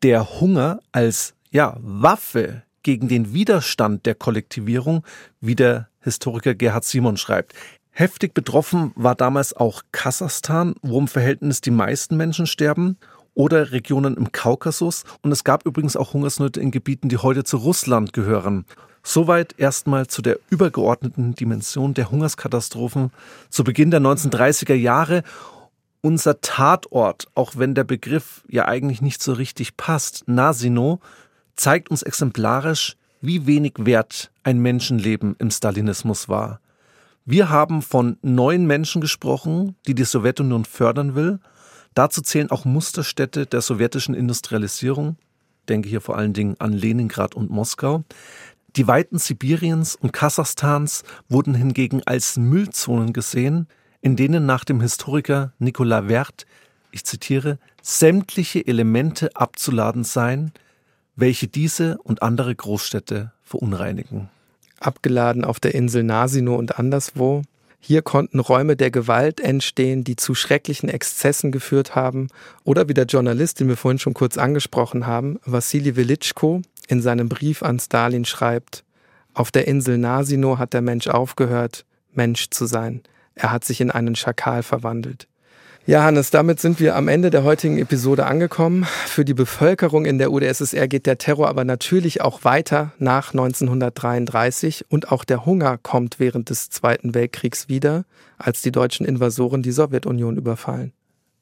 Der 0.02 0.40
Hunger 0.40 0.80
als 0.92 1.36
ja, 1.52 1.78
Waffe 1.80 2.64
gegen 2.82 3.08
den 3.08 3.34
Widerstand 3.34 4.08
der 4.08 4.16
Kollektivierung, 4.16 5.06
wie 5.42 5.56
der 5.56 5.90
Historiker 6.02 6.56
Gerhard 6.56 6.86
Simon 6.86 7.18
schreibt. 7.18 7.54
Heftig 7.92 8.34
betroffen 8.34 8.94
war 8.96 9.14
damals 9.14 9.54
auch 9.54 9.84
Kasachstan, 9.92 10.74
wo 10.82 11.00
im 11.00 11.08
Verhältnis 11.08 11.62
die 11.62 11.72
meisten 11.72 12.18
Menschen 12.18 12.48
sterben 12.48 12.98
oder 13.40 13.72
Regionen 13.72 14.18
im 14.18 14.34
Kaukasus. 14.34 15.06
Und 15.22 15.32
es 15.32 15.46
gab 15.46 15.66
übrigens 15.66 15.96
auch 15.96 16.12
Hungersnöte 16.12 16.60
in 16.60 16.72
Gebieten, 16.72 17.08
die 17.08 17.16
heute 17.16 17.46
zu 17.46 17.56
Russland 17.56 18.12
gehören. 18.12 18.66
Soweit 19.02 19.56
erstmal 19.58 20.08
zu 20.08 20.22
der 20.22 20.40
übergeordneten 20.50 21.36
Dimension 21.36 21.94
der 21.94 22.12
Hungerskatastrophen 22.12 23.12
zu 23.50 23.64
Beginn 23.64 23.92
der 23.92 24.02
1930er 24.02 24.74
Jahre. 24.74 25.24
Unser 26.02 26.42
Tatort, 26.42 27.28
auch 27.34 27.54
wenn 27.56 27.76
der 27.76 27.86
Begriff 27.86 28.44
ja 28.50 28.68
eigentlich 28.68 29.02
nicht 29.02 29.24
so 29.24 29.32
richtig 29.32 29.78
passt, 29.78 30.28
Nasino, 30.28 31.00
zeigt 31.56 31.90
uns 31.90 32.04
exemplarisch, 32.04 32.98
wie 33.22 33.48
wenig 33.48 33.76
wert 33.78 34.32
ein 34.44 34.60
Menschenleben 34.60 35.38
im 35.40 35.50
Stalinismus 35.50 36.28
war. 36.28 36.60
Wir 37.24 37.50
haben 37.50 37.84
von 37.84 38.18
neuen 38.22 38.68
Menschen 38.68 39.00
gesprochen, 39.00 39.78
die 39.88 39.96
die 39.96 40.04
Sowjetunion 40.04 40.66
fördern 40.66 41.16
will, 41.16 41.40
Dazu 41.94 42.22
zählen 42.22 42.52
auch 42.52 42.66
Musterstädte 42.66 43.46
der 43.46 43.62
sowjetischen 43.62 44.16
Industrialisierung, 44.16 45.18
denke 45.68 45.90
hier 45.90 46.02
vor 46.02 46.18
allen 46.18 46.34
Dingen 46.34 46.56
an 46.60 46.74
Leningrad 46.74 47.36
und 47.36 47.50
Moskau. 47.50 48.04
Die 48.76 48.88
Weiten 48.88 49.18
Sibiriens 49.18 49.96
und 49.96 50.14
Kasachstans 50.14 51.04
wurden 51.28 51.56
hingegen 51.56 52.02
als 52.06 52.38
Müllzonen 52.38 53.14
gesehen, 53.14 53.68
in 54.02 54.16
denen 54.16 54.46
nach 54.46 54.64
dem 54.64 54.82
Historiker 54.82 55.54
Nicolas 55.60 56.08
Wert, 56.08 56.46
ich 56.92 57.06
zitiere, 57.06 57.60
sämtliche 57.82 58.66
Elemente 58.66 59.36
abzuladen 59.36 60.04
seien, 60.04 60.52
welche 61.16 61.48
diese 61.48 61.98
und 62.00 62.22
andere 62.22 62.56
Großstädte 62.56 63.34
verunreinigen. 63.44 64.30
Abgeladen 64.80 65.44
auf 65.44 65.60
der 65.60 65.76
Insel 65.76 66.04
Nasino 66.04 66.56
und 66.56 66.80
anderswo 66.80 67.42
hier 67.80 68.02
konnten 68.02 68.40
Räume 68.40 68.76
der 68.76 68.92
Gewalt 68.92 69.40
entstehen, 69.40 70.04
die 70.04 70.16
zu 70.16 70.36
schrecklichen 70.36 70.90
Exzessen 70.90 71.52
geführt 71.52 71.96
haben. 71.96 72.28
Oder 72.64 72.90
wie 72.90 72.94
der 72.94 73.06
Journalist, 73.06 73.60
den 73.60 73.70
wir 73.70 73.78
vorhin 73.78 74.00
schon 74.00 74.14
kurz 74.14 74.38
angesprochen 74.38 75.08
haben, 75.08 75.40
Wassili 75.46 75.96
Velitschko, 75.96 76.62
in 76.88 77.02
seinem 77.02 77.30
Brief 77.30 77.64
an 77.64 77.80
Stalin 77.80 78.26
schreibt, 78.26 78.84
auf 79.34 79.52
der 79.52 79.68
Insel 79.68 79.98
Nasino 79.98 80.58
hat 80.58 80.74
der 80.74 80.82
Mensch 80.82 81.08
aufgehört, 81.08 81.86
Mensch 82.14 82.50
zu 82.50 82.66
sein. 82.66 83.02
Er 83.36 83.52
hat 83.52 83.64
sich 83.64 83.80
in 83.80 83.92
einen 83.92 84.16
Schakal 84.16 84.64
verwandelt. 84.64 85.28
Ja, 85.86 86.04
Hannes, 86.04 86.30
damit 86.30 86.60
sind 86.60 86.80
wir 86.80 86.96
am 86.96 87.08
Ende 87.08 87.32
der 87.32 87.44
heutigen 87.44 87.80
Episode 87.80 88.28
angekommen. 88.28 88.84
Für 88.84 89.26
die 89.26 89.34
Bevölkerung 89.34 90.06
in 90.06 90.20
der 90.20 90.32
UdSSR 90.32 90.88
geht 90.88 91.08
der 91.08 91.18
Terror 91.18 91.50
aber 91.50 91.64
natürlich 91.64 92.22
auch 92.22 92.44
weiter 92.44 92.92
nach 93.00 93.34
1933 93.34 94.86
und 94.90 95.12
auch 95.12 95.24
der 95.24 95.48
Hunger 95.48 95.80
kommt 95.80 96.20
während 96.20 96.52
des 96.52 96.70
Zweiten 96.70 97.16
Weltkriegs 97.16 97.70
wieder, 97.70 98.06
als 98.38 98.62
die 98.62 98.72
deutschen 98.72 99.06
Invasoren 99.06 99.64
die 99.64 99.72
Sowjetunion 99.72 100.38
überfallen. 100.38 100.94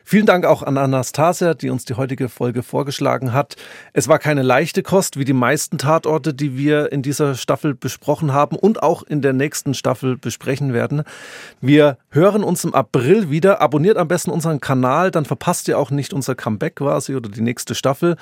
Vielen 0.09 0.25
Dank 0.25 0.45
auch 0.45 0.63
an 0.63 0.77
Anastasia, 0.77 1.53
die 1.53 1.69
uns 1.69 1.83
die 1.83 1.95
heutige 1.95 2.29
Folge 2.29 2.63
vorgeschlagen 2.63 3.33
hat. 3.33 3.57
Es 3.91 4.07
war 4.07 4.19
keine 4.19 4.41
leichte 4.41 4.81
Kost, 4.81 5.19
wie 5.19 5.25
die 5.25 5.33
meisten 5.33 5.77
Tatorte, 5.77 6.33
die 6.33 6.57
wir 6.57 6.93
in 6.93 7.01
dieser 7.01 7.35
Staffel 7.35 7.75
besprochen 7.75 8.31
haben 8.31 8.55
und 8.55 8.81
auch 8.81 9.03
in 9.03 9.21
der 9.21 9.33
nächsten 9.33 9.73
Staffel 9.73 10.15
besprechen 10.15 10.71
werden. 10.71 11.03
Wir 11.59 11.97
hören 12.09 12.45
uns 12.45 12.63
im 12.63 12.73
April 12.73 13.29
wieder. 13.29 13.59
Abonniert 13.59 13.97
am 13.97 14.07
besten 14.07 14.31
unseren 14.31 14.61
Kanal, 14.61 15.11
dann 15.11 15.25
verpasst 15.25 15.67
ihr 15.67 15.77
auch 15.77 15.91
nicht 15.91 16.13
unser 16.13 16.35
Comeback 16.35 16.77
quasi 16.77 17.13
oder 17.13 17.29
die 17.29 17.41
nächste 17.41 17.75
Staffel. 17.75 18.15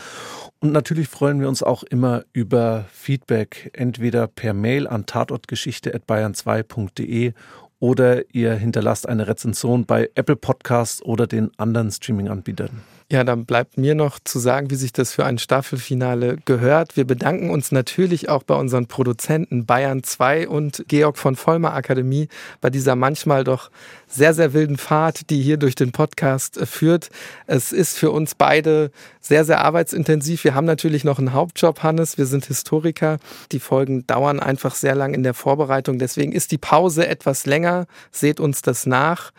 Und 0.62 0.72
natürlich 0.72 1.08
freuen 1.08 1.40
wir 1.40 1.48
uns 1.48 1.62
auch 1.62 1.84
immer 1.84 2.24
über 2.34 2.86
Feedback, 2.92 3.70
entweder 3.74 4.26
per 4.26 4.56
Mail 4.56 4.88
an 4.88 5.06
tatortgeschichte.bayern2.de 5.06 7.34
oder 7.80 8.24
ihr 8.34 8.56
hinterlasst 8.56 9.08
eine 9.08 9.28
Rezension 9.28 9.86
bei 9.86 10.10
Apple 10.16 10.36
Podcasts 10.36 11.04
oder 11.04 11.28
den 11.28 11.52
anderen 11.58 11.92
Streaming-Anbietern. 11.92 12.82
Ja, 13.12 13.24
dann 13.24 13.46
bleibt 13.46 13.78
mir 13.78 13.94
noch 13.94 14.18
zu 14.24 14.40
sagen, 14.40 14.72
wie 14.72 14.76
sich 14.76 14.92
das 14.92 15.14
für 15.14 15.26
ein 15.26 15.38
Staffelfinale 15.38 16.38
gehört. 16.46 16.98
Wir 16.98 17.06
bedanken 17.06 17.52
uns 17.52 17.72
natürlich 17.72 18.30
auch 18.30 18.42
bei 18.42 18.56
unseren 18.56 18.88
Produzenten 18.88 19.68
Bayern 19.68 20.02
2 20.02 20.48
und 20.48 20.84
Georg 20.88 21.20
von 21.20 21.36
Vollmer 21.36 21.76
Akademie 21.76 22.30
bei 22.62 22.72
dieser 22.72 22.96
manchmal 22.96 23.44
doch 23.44 23.70
sehr, 24.08 24.34
sehr 24.34 24.54
wilden 24.54 24.78
Fahrt, 24.78 25.30
die 25.30 25.40
hier 25.40 25.58
durch 25.58 25.76
den 25.76 25.92
Podcast 25.92 26.58
äh, 26.58 26.66
führt. 26.66 27.10
Es 27.46 27.72
ist 27.72 27.96
für 27.96 28.10
uns 28.10 28.34
beide 28.34 28.90
sehr, 29.22 29.46
sehr 29.46 29.64
arbeitsintensiv. 29.64 30.44
Wir 30.44 30.56
haben 30.56 30.66
natürlich 30.66 31.04
noch 31.04 31.20
einen 31.20 31.34
Hauptjob, 31.34 31.84
Hannes. 31.84 32.18
Wir 32.18 32.26
sind 32.26 32.46
Historiker. 32.46 33.20
Die 33.52 33.60
Folgen 33.60 34.08
dauern 34.08 34.40
einfach 34.40 34.74
sehr 34.74 34.96
lang 34.96 35.14
in 35.14 35.22
der 35.22 35.36
Vorbereitung. 35.36 36.00
Deswegen 36.00 36.32
ist 36.32 36.52
die 36.52 36.58
Pause 36.58 37.08
etwas 37.08 37.46
länger. 37.46 37.86
Seht 38.12 38.40
uns 38.40 38.64
das 38.64 38.88
nach. 38.88 39.32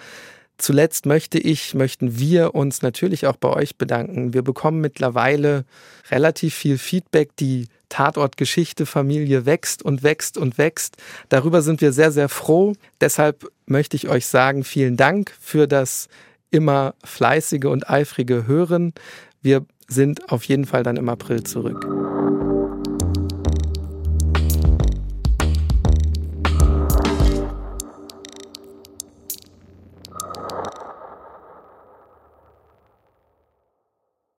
Zuletzt 0.59 1.07
möchte 1.07 1.39
ich, 1.39 1.75
möchten 1.75 2.19
wir 2.19 2.55
uns 2.55 2.83
natürlich 2.83 3.27
auch 3.27 3.37
bei 3.37 3.51
euch 3.51 3.77
bedanken. 3.77 4.33
Wir 4.33 4.43
bekommen 4.43 4.81
mittlerweile 4.81 5.65
relativ 6.11 6.55
viel 6.55 6.79
Feedback. 6.79 7.37
Die 7.37 7.69
Tatortgeschichte 7.89 8.87
Familie 8.87 9.47
wächst 9.47 9.83
und 9.83 10.03
wächst 10.03 10.39
und 10.39 10.59
wächst. 10.59 10.97
Darüber 11.29 11.63
sind 11.63 11.81
wir 11.81 11.93
sehr, 11.93 12.11
sehr 12.11 12.29
froh. 12.29 12.75
Deshalb 13.01 13.47
möchte 13.67 13.97
ich 13.97 14.09
euch 14.09 14.27
sagen, 14.27 14.65
vielen 14.65 14.97
Dank 14.97 15.35
für 15.41 15.67
das 15.67 16.09
immer 16.51 16.95
fleißige 17.05 17.67
und 17.67 17.89
eifrige 17.91 18.47
Hören. 18.47 18.93
Wir 19.43 19.65
sind 19.89 20.33
auf 20.33 20.45
jeden 20.45 20.65
Fall 20.65 20.83
dann 20.83 20.97
im 20.97 21.09
April 21.09 21.45
zurück. 21.45 22.06